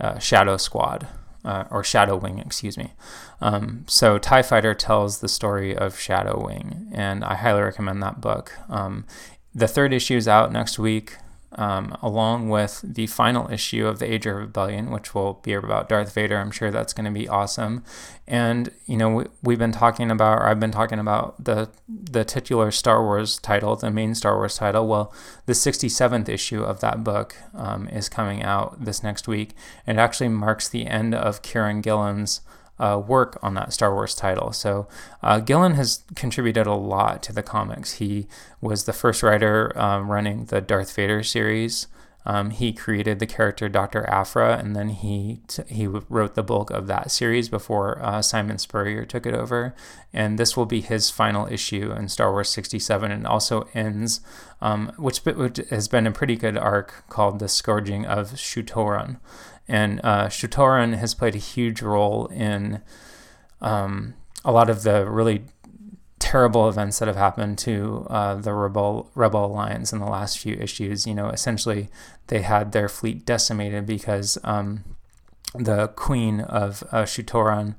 uh, 0.00 0.18
Shadow 0.18 0.56
Squad. 0.56 1.08
Uh, 1.44 1.64
or 1.72 1.82
Shadow 1.82 2.14
Wing, 2.14 2.38
excuse 2.38 2.78
me. 2.78 2.92
Um, 3.40 3.84
so 3.88 4.16
TIE 4.16 4.42
Fighter 4.42 4.74
tells 4.74 5.18
the 5.18 5.28
story 5.28 5.76
of 5.76 5.98
Shadow 5.98 6.40
Wing, 6.46 6.88
and 6.92 7.24
I 7.24 7.34
highly 7.34 7.62
recommend 7.62 8.00
that 8.00 8.20
book. 8.20 8.52
Um, 8.68 9.04
the 9.52 9.66
third 9.66 9.92
issue 9.92 10.16
is 10.16 10.28
out 10.28 10.52
next 10.52 10.78
week 10.78 11.16
um, 11.56 11.96
along 12.00 12.48
with 12.48 12.82
the 12.82 13.06
final 13.06 13.50
issue 13.50 13.86
of 13.86 13.98
the 13.98 14.10
Age 14.10 14.26
of 14.26 14.36
Rebellion, 14.36 14.90
which 14.90 15.14
will 15.14 15.34
be 15.42 15.52
about 15.52 15.88
Darth 15.88 16.14
Vader. 16.14 16.38
I'm 16.38 16.50
sure 16.50 16.70
that's 16.70 16.92
going 16.92 17.04
to 17.04 17.10
be 17.10 17.28
awesome. 17.28 17.84
And 18.26 18.70
you 18.86 18.96
know, 18.96 19.26
we, 19.42 19.54
have 19.54 19.58
been 19.58 19.72
talking 19.72 20.10
about, 20.10 20.38
or 20.38 20.46
I've 20.46 20.60
been 20.60 20.70
talking 20.70 20.98
about 20.98 21.44
the 21.44 21.70
the 21.88 22.24
titular 22.24 22.70
Star 22.70 23.02
Wars 23.02 23.38
title, 23.38 23.76
the 23.76 23.90
main 23.90 24.14
Star 24.14 24.36
Wars 24.36 24.56
title. 24.56 24.86
Well, 24.86 25.12
the 25.46 25.52
67th 25.52 26.28
issue 26.28 26.62
of 26.62 26.80
that 26.80 27.04
book 27.04 27.36
um, 27.54 27.88
is 27.88 28.08
coming 28.08 28.42
out 28.42 28.84
this 28.84 29.02
next 29.02 29.28
week, 29.28 29.54
and 29.86 29.98
it 29.98 30.00
actually 30.00 30.28
marks 30.28 30.68
the 30.68 30.86
end 30.86 31.14
of 31.14 31.42
Kieron 31.42 31.82
Gillen's 31.82 32.40
uh, 32.78 33.00
work 33.06 33.38
on 33.42 33.54
that 33.54 33.72
Star 33.72 33.94
Wars 33.94 34.14
title. 34.14 34.52
So 34.52 34.88
uh, 35.22 35.40
Gillen 35.40 35.74
has 35.74 36.04
contributed 36.14 36.66
a 36.66 36.74
lot 36.74 37.22
to 37.24 37.32
the 37.32 37.42
comics. 37.42 37.94
He 37.94 38.26
was 38.60 38.84
the 38.84 38.92
first 38.92 39.22
writer 39.22 39.72
um, 39.78 40.10
running 40.10 40.46
the 40.46 40.60
Darth 40.60 40.94
Vader 40.94 41.22
series. 41.22 41.86
Um, 42.24 42.50
he 42.50 42.72
created 42.72 43.18
the 43.18 43.26
character 43.26 43.68
Dr. 43.68 44.08
Aphra, 44.08 44.56
and 44.56 44.76
then 44.76 44.90
he 44.90 45.40
t- 45.48 45.62
he 45.66 45.86
wrote 45.88 46.34
the 46.34 46.42
bulk 46.42 46.70
of 46.70 46.86
that 46.86 47.10
series 47.10 47.48
before 47.48 48.00
uh, 48.00 48.22
Simon 48.22 48.58
Spurrier 48.58 49.04
took 49.04 49.26
it 49.26 49.34
over. 49.34 49.74
And 50.12 50.38
this 50.38 50.56
will 50.56 50.66
be 50.66 50.80
his 50.80 51.10
final 51.10 51.46
issue 51.48 51.90
in 51.90 52.08
Star 52.08 52.30
Wars 52.30 52.48
67, 52.50 53.10
and 53.10 53.26
also 53.26 53.68
ends, 53.74 54.20
um, 54.60 54.92
which, 54.96 55.24
which, 55.24 55.56
has 55.70 55.88
been 55.88 56.06
a 56.06 56.12
pretty 56.12 56.36
good 56.36 56.56
arc 56.56 57.04
called 57.08 57.40
the 57.40 57.48
Scourging 57.48 58.06
of 58.06 58.38
Shu-Torun. 58.38 59.18
And 59.72 60.00
uh, 60.04 60.28
Shu-Torun 60.28 60.98
has 60.98 61.14
played 61.14 61.34
a 61.34 61.38
huge 61.38 61.80
role 61.80 62.26
in 62.26 62.82
um, 63.62 64.12
a 64.44 64.52
lot 64.52 64.68
of 64.68 64.82
the 64.82 65.08
really 65.08 65.44
terrible 66.18 66.68
events 66.68 66.98
that 66.98 67.08
have 67.08 67.16
happened 67.16 67.56
to 67.60 68.06
uh, 68.10 68.34
the 68.34 68.52
rebel 68.52 69.10
rebel 69.14 69.46
alliance 69.46 69.90
in 69.90 69.98
the 69.98 70.04
last 70.04 70.38
few 70.38 70.56
issues. 70.56 71.06
You 71.06 71.14
know, 71.14 71.30
essentially 71.30 71.88
they 72.26 72.42
had 72.42 72.72
their 72.72 72.86
fleet 72.86 73.24
decimated 73.24 73.86
because 73.86 74.36
um, 74.44 74.84
the 75.54 75.88
queen 75.88 76.42
of 76.42 76.84
uh, 76.92 77.06
Shu-Torun 77.06 77.74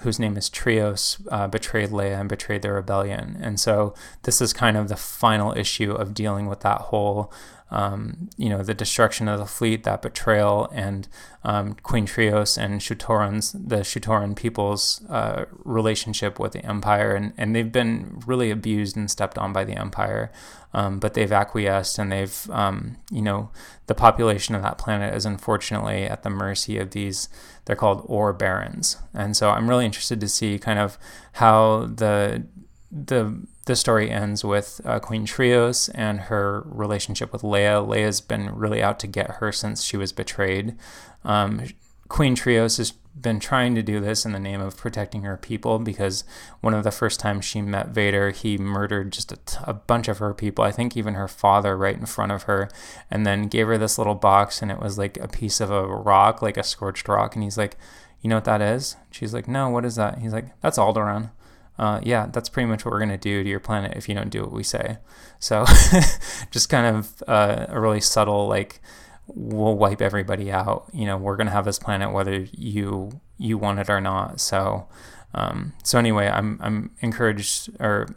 whose 0.00 0.18
name 0.18 0.36
is 0.36 0.50
Trios, 0.50 1.18
uh, 1.30 1.46
betrayed 1.46 1.90
Leia 1.90 2.20
and 2.20 2.28
betrayed 2.28 2.62
the 2.62 2.70
rebellion. 2.72 3.38
And 3.40 3.58
so 3.58 3.94
this 4.24 4.40
is 4.40 4.52
kind 4.52 4.76
of 4.76 4.88
the 4.88 4.96
final 4.96 5.56
issue 5.56 5.92
of 5.92 6.12
dealing 6.12 6.46
with 6.46 6.60
that 6.60 6.82
whole 6.82 7.32
um, 7.70 8.28
you 8.36 8.48
know, 8.48 8.62
the 8.62 8.74
destruction 8.74 9.28
of 9.28 9.38
the 9.38 9.46
fleet, 9.46 9.82
that 9.84 10.02
betrayal, 10.02 10.68
and 10.72 11.08
um, 11.42 11.74
Queen 11.82 12.06
Trios 12.06 12.56
and 12.56 12.80
Shu-Torun's, 12.82 13.52
the 13.52 13.82
Shu-Torun 13.82 14.36
people's 14.36 15.04
uh, 15.08 15.46
relationship 15.64 16.38
with 16.38 16.52
the 16.52 16.64
Empire. 16.64 17.14
And, 17.14 17.32
and 17.36 17.54
they've 17.54 17.72
been 17.72 18.22
really 18.26 18.50
abused 18.50 18.96
and 18.96 19.10
stepped 19.10 19.36
on 19.36 19.52
by 19.52 19.64
the 19.64 19.74
Empire, 19.74 20.30
um, 20.72 20.98
but 21.00 21.14
they've 21.14 21.32
acquiesced 21.32 21.98
and 21.98 22.12
they've, 22.12 22.48
um, 22.50 22.98
you 23.10 23.22
know, 23.22 23.50
the 23.86 23.94
population 23.94 24.54
of 24.54 24.62
that 24.62 24.78
planet 24.78 25.14
is 25.14 25.26
unfortunately 25.26 26.04
at 26.04 26.22
the 26.22 26.30
mercy 26.30 26.78
of 26.78 26.90
these, 26.90 27.28
they're 27.64 27.74
called 27.76 28.02
Ore 28.06 28.32
Barons. 28.32 28.96
And 29.12 29.36
so 29.36 29.50
I'm 29.50 29.68
really 29.68 29.86
interested 29.86 30.20
to 30.20 30.28
see 30.28 30.58
kind 30.58 30.78
of 30.78 30.98
how 31.32 31.86
the, 31.86 32.46
the 32.90 33.46
the 33.66 33.76
story 33.76 34.10
ends 34.10 34.44
with 34.44 34.80
uh, 34.84 35.00
Queen 35.00 35.24
Trios 35.24 35.88
and 35.90 36.20
her 36.22 36.62
relationship 36.66 37.32
with 37.32 37.42
Leia. 37.42 37.84
Leia's 37.86 38.20
been 38.20 38.54
really 38.54 38.82
out 38.82 39.00
to 39.00 39.06
get 39.06 39.32
her 39.32 39.50
since 39.50 39.82
she 39.82 39.96
was 39.96 40.12
betrayed. 40.12 40.76
Um, 41.24 41.64
Queen 42.08 42.36
Trios 42.36 42.76
has 42.76 42.92
been 43.20 43.40
trying 43.40 43.74
to 43.74 43.82
do 43.82 43.98
this 43.98 44.24
in 44.24 44.32
the 44.32 44.38
name 44.38 44.60
of 44.60 44.76
protecting 44.76 45.22
her 45.22 45.36
people 45.36 45.78
because 45.78 46.22
one 46.60 46.74
of 46.74 46.84
the 46.84 46.90
first 46.92 47.18
times 47.18 47.44
she 47.44 47.60
met 47.62 47.88
Vader, 47.88 48.30
he 48.30 48.58
murdered 48.58 49.12
just 49.12 49.32
a, 49.32 49.36
t- 49.36 49.56
a 49.64 49.72
bunch 49.72 50.06
of 50.06 50.18
her 50.18 50.34
people. 50.34 50.62
I 50.64 50.70
think 50.70 50.96
even 50.96 51.14
her 51.14 51.26
father 51.26 51.76
right 51.76 51.98
in 51.98 52.06
front 52.06 52.30
of 52.30 52.44
her, 52.44 52.68
and 53.10 53.26
then 53.26 53.48
gave 53.48 53.66
her 53.66 53.78
this 53.78 53.98
little 53.98 54.14
box, 54.14 54.62
and 54.62 54.70
it 54.70 54.78
was 54.78 54.98
like 54.98 55.16
a 55.16 55.28
piece 55.28 55.60
of 55.60 55.70
a 55.70 55.86
rock, 55.86 56.42
like 56.42 56.56
a 56.56 56.62
scorched 56.62 57.08
rock. 57.08 57.34
And 57.34 57.42
he's 57.42 57.58
like, 57.58 57.76
You 58.20 58.30
know 58.30 58.36
what 58.36 58.44
that 58.44 58.62
is? 58.62 58.96
She's 59.10 59.34
like, 59.34 59.48
No, 59.48 59.70
what 59.70 59.84
is 59.84 59.96
that? 59.96 60.18
He's 60.18 60.32
like, 60.32 60.48
That's 60.60 60.78
Alderaan 60.78 61.30
uh, 61.78 62.00
yeah, 62.02 62.26
that's 62.32 62.48
pretty 62.48 62.68
much 62.68 62.84
what 62.84 62.92
we're 62.92 62.98
going 62.98 63.10
to 63.10 63.16
do 63.16 63.42
to 63.42 63.48
your 63.48 63.60
planet 63.60 63.96
if 63.96 64.08
you 64.08 64.14
don't 64.14 64.30
do 64.30 64.42
what 64.42 64.52
we 64.52 64.62
say. 64.62 64.98
So, 65.38 65.64
just 66.50 66.68
kind 66.68 66.96
of 66.96 67.22
uh, 67.26 67.66
a 67.68 67.80
really 67.80 68.00
subtle, 68.00 68.48
like, 68.48 68.80
we'll 69.26 69.76
wipe 69.76 70.00
everybody 70.00 70.50
out. 70.50 70.88
You 70.92 71.06
know, 71.06 71.16
we're 71.16 71.36
going 71.36 71.48
to 71.48 71.52
have 71.52 71.64
this 71.64 71.78
planet 71.78 72.12
whether 72.12 72.46
you 72.52 73.20
you 73.38 73.58
want 73.58 73.78
it 73.78 73.90
or 73.90 74.00
not. 74.00 74.40
So, 74.40 74.86
um, 75.34 75.74
so 75.82 75.98
anyway, 75.98 76.28
I'm 76.28 76.58
I'm 76.62 76.90
encouraged 77.00 77.70
or 77.80 78.08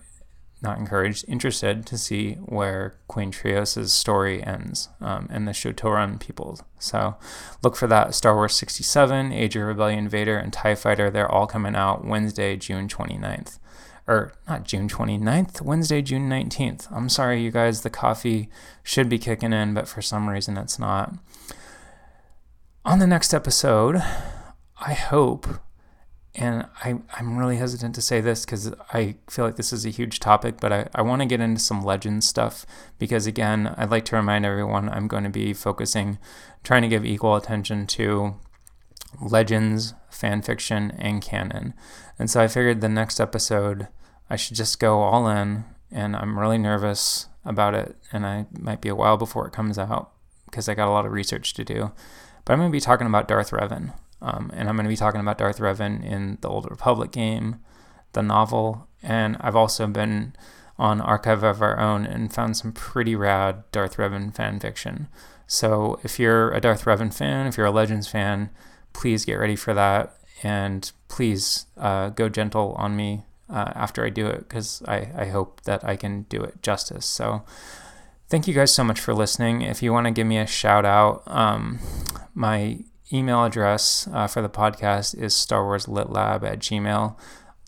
not 0.62 0.78
encouraged, 0.78 1.26
interested 1.28 1.86
to 1.86 1.97
see 1.97 2.34
where 2.34 2.95
Queen 3.07 3.32
Trios' 3.32 3.93
story 3.93 4.43
ends 4.43 4.89
um, 4.99 5.28
and 5.32 5.47
the 5.47 5.53
Shu-Torun 5.53 6.20
people. 6.20 6.60
So 6.80 7.16
look 7.64 7.76
for 7.76 7.88
that 7.88 8.14
Star 8.14 8.36
Wars 8.36 8.55
67, 8.55 9.32
Age 9.32 9.55
of 9.55 9.64
Rebellion 9.64 10.10
Vader, 10.10 10.38
and 10.38 10.51
TIE 10.51 10.76
Fighter. 10.76 11.10
They're 11.10 11.32
all 11.32 11.47
coming 11.47 11.76
out 11.76 12.05
Wednesday, 12.05 12.57
June 12.57 12.88
29th. 12.88 13.60
Or 14.07 14.34
not 14.47 14.64
June 14.64 14.89
29th, 14.89 15.62
Wednesday, 15.62 16.01
June 16.01 16.28
19th. 16.28 16.91
I'm 16.91 17.10
sorry, 17.10 17.43
you 17.43 17.51
guys, 17.51 17.82
the 17.82 17.91
coffee 17.91 18.49
should 18.84 19.07
be 19.07 19.20
kicking 19.20 19.53
in, 19.53 19.76
but 19.76 19.88
for 19.88 20.01
some 20.01 20.28
reason 20.28 20.57
it's 20.57 20.80
not. 20.80 21.14
On 22.84 22.97
the 22.97 23.05
next 23.05 23.36
episode, 23.36 23.97
I 24.82 24.93
hope 24.93 25.47
and 26.40 26.66
I, 26.86 26.96
I'm 27.14 27.38
really 27.38 27.58
hesitant 27.58 27.94
to 27.96 28.02
say 28.02 28.22
this 28.22 28.46
because 28.46 28.74
I 28.94 29.18
feel 29.30 29.44
like 29.44 29.58
this 29.58 29.74
is 29.74 29.86
a 29.86 29.90
huge 29.90 30.22
topic, 30.22 30.62
but 30.62 30.72
I, 30.72 30.88
I 30.96 31.02
want 31.02 31.22
to 31.22 31.28
get 31.28 31.42
into 31.42 31.60
some 31.60 31.84
legend 31.84 32.24
stuff 32.24 32.66
because, 32.98 33.28
again, 33.28 33.76
I'd 33.78 33.92
like 33.92 34.06
to 34.06 34.16
remind 34.16 34.46
everyone 34.46 34.88
I'm 34.88 35.10
going 35.10 35.26
to 35.26 35.30
be 35.30 35.54
focusing, 35.54 36.18
trying 36.64 36.82
to 36.84 36.88
give 36.88 37.06
equal 37.06 37.36
attention 37.36 37.88
to 37.88 38.36
legends, 39.22 39.94
fan 40.10 40.42
fiction, 40.42 40.92
and 40.98 41.22
canon. 41.22 41.74
And 42.18 42.32
so 42.32 42.40
I 42.40 42.48
figured 42.48 42.80
the 42.80 42.88
next 42.88 43.20
episode 43.20 43.90
I 44.30 44.38
should 44.38 44.56
just 44.56 44.80
go 44.80 45.02
all 45.02 45.28
in, 45.28 45.66
and 45.92 46.16
I'm 46.16 46.40
really 46.40 46.58
nervous 46.58 47.28
about 47.44 47.76
it, 47.76 47.98
and 48.14 48.26
I 48.26 48.46
might 48.58 48.80
be 48.80 48.88
a 48.88 48.96
while 48.96 49.18
before 49.18 49.46
it 49.46 49.52
comes 49.52 49.78
out 49.78 50.12
because 50.46 50.70
I 50.70 50.74
got 50.74 50.88
a 50.88 50.92
lot 50.92 51.06
of 51.06 51.12
research 51.12 51.54
to 51.56 51.66
do. 51.66 51.92
But 52.46 52.54
I'm 52.54 52.60
going 52.60 52.72
to 52.72 52.76
be 52.76 52.80
talking 52.80 53.08
about 53.08 53.28
Darth 53.28 53.52
Revan. 53.52 53.94
Um, 54.22 54.51
and 54.53 54.67
I'm 54.67 54.76
going 54.76 54.86
to 54.86 54.89
be 54.89 54.97
talking 54.97 55.22
about 55.22 55.38
Darth 55.38 55.59
Revan 55.59 56.03
in 56.03 56.38
the 56.41 56.49
Old 56.49 56.70
Republic 56.70 57.11
game, 57.11 57.59
the 58.13 58.22
novel, 58.22 58.88
and 59.01 59.38
I've 59.39 59.55
also 59.55 59.88
been 59.88 60.34
on 60.78 61.01
Archive 61.01 61.43
of 61.43 61.61
Our 61.61 61.80
Own 61.80 62.05
and 62.05 62.34
found 62.34 62.57
some 62.57 62.72
pretty 62.72 63.15
rad 63.15 63.63
Darth 63.72 63.97
Revan 63.97 64.34
fan 64.34 64.59
fiction. 64.59 65.07
So 65.45 65.99
if 66.03 66.20
you're 66.20 66.51
a 66.51 66.61
Darth 66.61 66.86
Revan 66.86 67.13
fan, 67.13 67.47
if 67.47 67.57
you're 67.57 67.65
a 67.65 67.72
Legends 67.72 68.07
fan, 68.07 68.49
please 68.93 69.26
get 69.26 69.36
ready 69.36 69.55
for 69.55 69.74
that. 69.74 70.15
And 70.41 70.89
please 71.09 71.65
uh, 71.78 72.09
go 72.09 72.30
gentle 72.30 72.74
on 72.78 72.95
me 72.95 73.26
uh, 73.49 73.74
after 73.76 74.05
I 74.05 74.09
do 74.09 74.28
it 74.28 74.47
because 74.47 74.82
I, 74.88 75.09
I 75.17 75.26
hope 75.26 75.61
that 75.61 75.84
I 75.84 75.97
can 75.97 76.24
do 76.24 76.41
it 76.43 76.61
justice. 76.61 77.05
So 77.05 77.43
thank 78.30 78.47
you 78.47 78.53
guys 78.53 78.72
so 78.72 78.84
much 78.84 78.99
for 78.99 79.13
listening. 79.13 79.61
If 79.61 79.84
you 79.84 79.91
want 79.91 80.05
to 80.05 80.11
give 80.11 80.28
me 80.28 80.38
a 80.38 80.47
shout 80.47 80.86
out, 80.86 81.24
um, 81.28 81.80
my 82.34 82.80
email 83.12 83.43
address 83.43 84.07
uh, 84.14 84.28
for 84.28 84.41
the 84.41 84.49
podcast 84.49 85.18
is 85.18 85.36
Star 85.36 85.64
Wars 85.64 85.88
Lit 85.88 86.10
Lab 86.10 86.43
at 86.43 86.60
Gmail. 86.60 87.18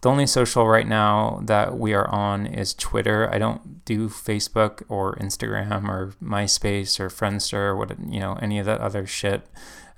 The 0.02 0.10
only 0.10 0.26
social 0.26 0.68
right 0.68 0.88
now 0.88 1.42
that 1.44 1.78
we 1.78 1.94
are 1.94 2.08
on 2.10 2.48
is 2.48 2.74
Twitter. 2.74 3.32
I 3.32 3.38
don't 3.38 3.86
do 3.86 4.10
Facebook 4.10 4.84
or 4.90 5.16
Instagram 5.18 5.88
or 5.88 6.16
MySpace 6.24 7.00
or 7.00 7.10
Friendster 7.10 7.54
or 7.54 7.76
what 7.76 7.96
you 8.10 8.20
know 8.20 8.34
any 8.42 8.58
of 8.58 8.66
that 8.66 8.82
other 8.82 9.06
shit. 9.06 9.48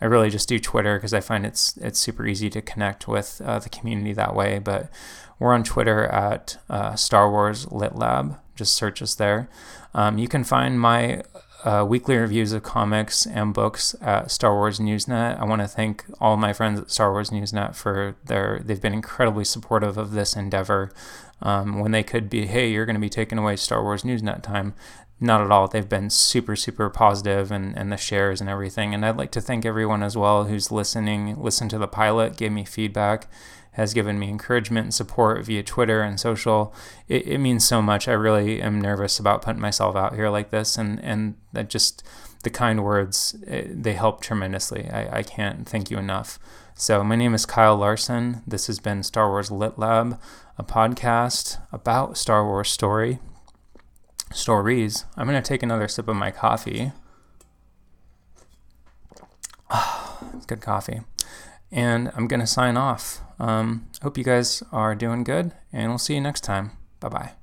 I 0.01 0.05
really 0.05 0.29
just 0.29 0.49
do 0.49 0.59
Twitter 0.59 0.97
because 0.97 1.13
I 1.13 1.21
find 1.21 1.45
it's 1.45 1.77
it's 1.77 1.99
super 1.99 2.27
easy 2.27 2.49
to 2.49 2.61
connect 2.61 3.07
with 3.07 3.41
uh, 3.45 3.59
the 3.59 3.69
community 3.69 4.11
that 4.11 4.35
way. 4.35 4.59
But 4.59 4.91
we're 5.39 5.53
on 5.53 5.63
Twitter 5.63 6.05
at 6.07 6.57
uh, 6.69 6.95
Star 6.95 7.31
Wars 7.31 7.71
Lit 7.71 7.95
Lab. 7.95 8.37
Just 8.55 8.75
search 8.75 9.01
us 9.01 9.15
there. 9.15 9.49
Um, 9.93 10.17
you 10.17 10.27
can 10.27 10.43
find 10.43 10.81
my 10.81 11.23
uh, 11.63 11.85
weekly 11.87 12.17
reviews 12.17 12.51
of 12.51 12.63
comics 12.63 13.25
and 13.25 13.53
books 13.53 13.95
at 14.01 14.29
Star 14.29 14.53
Wars 14.53 14.79
Newsnet. 14.79 15.39
I 15.39 15.45
want 15.45 15.61
to 15.61 15.67
thank 15.67 16.03
all 16.19 16.35
my 16.35 16.51
friends 16.51 16.79
at 16.79 16.91
Star 16.91 17.11
Wars 17.11 17.29
Newsnet 17.29 17.75
for 17.75 18.15
their 18.25 18.61
they've 18.63 18.81
been 18.81 18.93
incredibly 18.93 19.45
supportive 19.45 19.97
of 19.97 20.11
this 20.11 20.35
endeavor. 20.35 20.91
Um, 21.41 21.79
when 21.79 21.91
they 21.91 22.03
could 22.03 22.29
be, 22.29 22.45
hey, 22.45 22.71
you're 22.71 22.85
going 22.85 22.95
to 22.95 23.01
be 23.01 23.09
taking 23.09 23.37
away 23.37 23.57
Star 23.57 23.83
Wars 23.83 24.03
Newsnet 24.03 24.43
time. 24.43 24.73
Not 25.19 25.41
at 25.41 25.51
all. 25.51 25.67
They've 25.67 25.87
been 25.87 26.09
super, 26.09 26.55
super 26.55 26.89
positive 26.89 27.51
and, 27.51 27.77
and 27.77 27.91
the 27.91 27.97
shares 27.97 28.41
and 28.41 28.49
everything. 28.49 28.93
And 28.93 29.05
I'd 29.05 29.17
like 29.17 29.31
to 29.31 29.41
thank 29.41 29.65
everyone 29.65 30.03
as 30.03 30.17
well 30.17 30.45
who's 30.45 30.71
listening, 30.71 31.41
listened 31.41 31.69
to 31.71 31.77
the 31.77 31.87
pilot, 31.87 32.37
gave 32.37 32.51
me 32.51 32.65
feedback, 32.65 33.27
has 33.73 33.93
given 33.93 34.19
me 34.19 34.29
encouragement 34.29 34.85
and 34.85 34.93
support 34.93 35.45
via 35.45 35.63
Twitter 35.63 36.01
and 36.01 36.19
social. 36.19 36.73
It, 37.07 37.27
it 37.27 37.37
means 37.37 37.67
so 37.67 37.81
much. 37.81 38.07
I 38.07 38.13
really 38.13 38.61
am 38.61 38.79
nervous 38.81 39.19
about 39.19 39.41
putting 39.41 39.61
myself 39.61 39.95
out 39.95 40.15
here 40.15 40.29
like 40.29 40.51
this, 40.51 40.77
and 40.77 40.99
and 41.03 41.35
that 41.53 41.69
just 41.69 42.03
the 42.43 42.49
kind 42.49 42.83
words 42.83 43.35
it, 43.47 43.65
eh, 43.65 43.67
they 43.69 43.93
help 43.93 44.21
tremendously. 44.21 44.89
I, 44.89 45.19
I 45.19 45.23
can't 45.23 45.67
thank 45.67 45.91
you 45.91 45.97
enough. 45.97 46.39
So 46.75 47.03
my 47.03 47.15
name 47.15 47.33
is 47.33 47.45
Kyle 47.45 47.77
Larson. 47.77 48.41
This 48.47 48.67
has 48.67 48.79
been 48.79 49.03
Star 49.03 49.29
Wars 49.29 49.51
Lit 49.51 49.77
Lab, 49.77 50.19
a 50.57 50.63
podcast 50.63 51.59
about 51.71 52.17
Star 52.17 52.45
Wars 52.45 52.69
story 52.69 53.19
stories. 54.31 55.05
I'm 55.15 55.27
gonna 55.27 55.41
take 55.41 55.63
another 55.63 55.87
sip 55.87 56.07
of 56.07 56.15
my 56.15 56.31
coffee. 56.31 56.91
Good 60.47 60.61
coffee 60.61 61.01
and 61.73 62.11
I'm 62.15 62.27
going 62.27 62.39
to 62.39 62.47
sign 62.47 62.77
off. 62.77 63.19
Um, 63.39 63.87
hope 64.01 64.17
you 64.17 64.23
guys 64.23 64.63
are 64.71 64.95
doing 64.95 65.23
good, 65.23 65.53
and 65.71 65.89
we'll 65.89 65.97
see 65.97 66.15
you 66.15 66.21
next 66.21 66.41
time. 66.41 66.71
Bye 66.99 67.09
bye. 67.09 67.42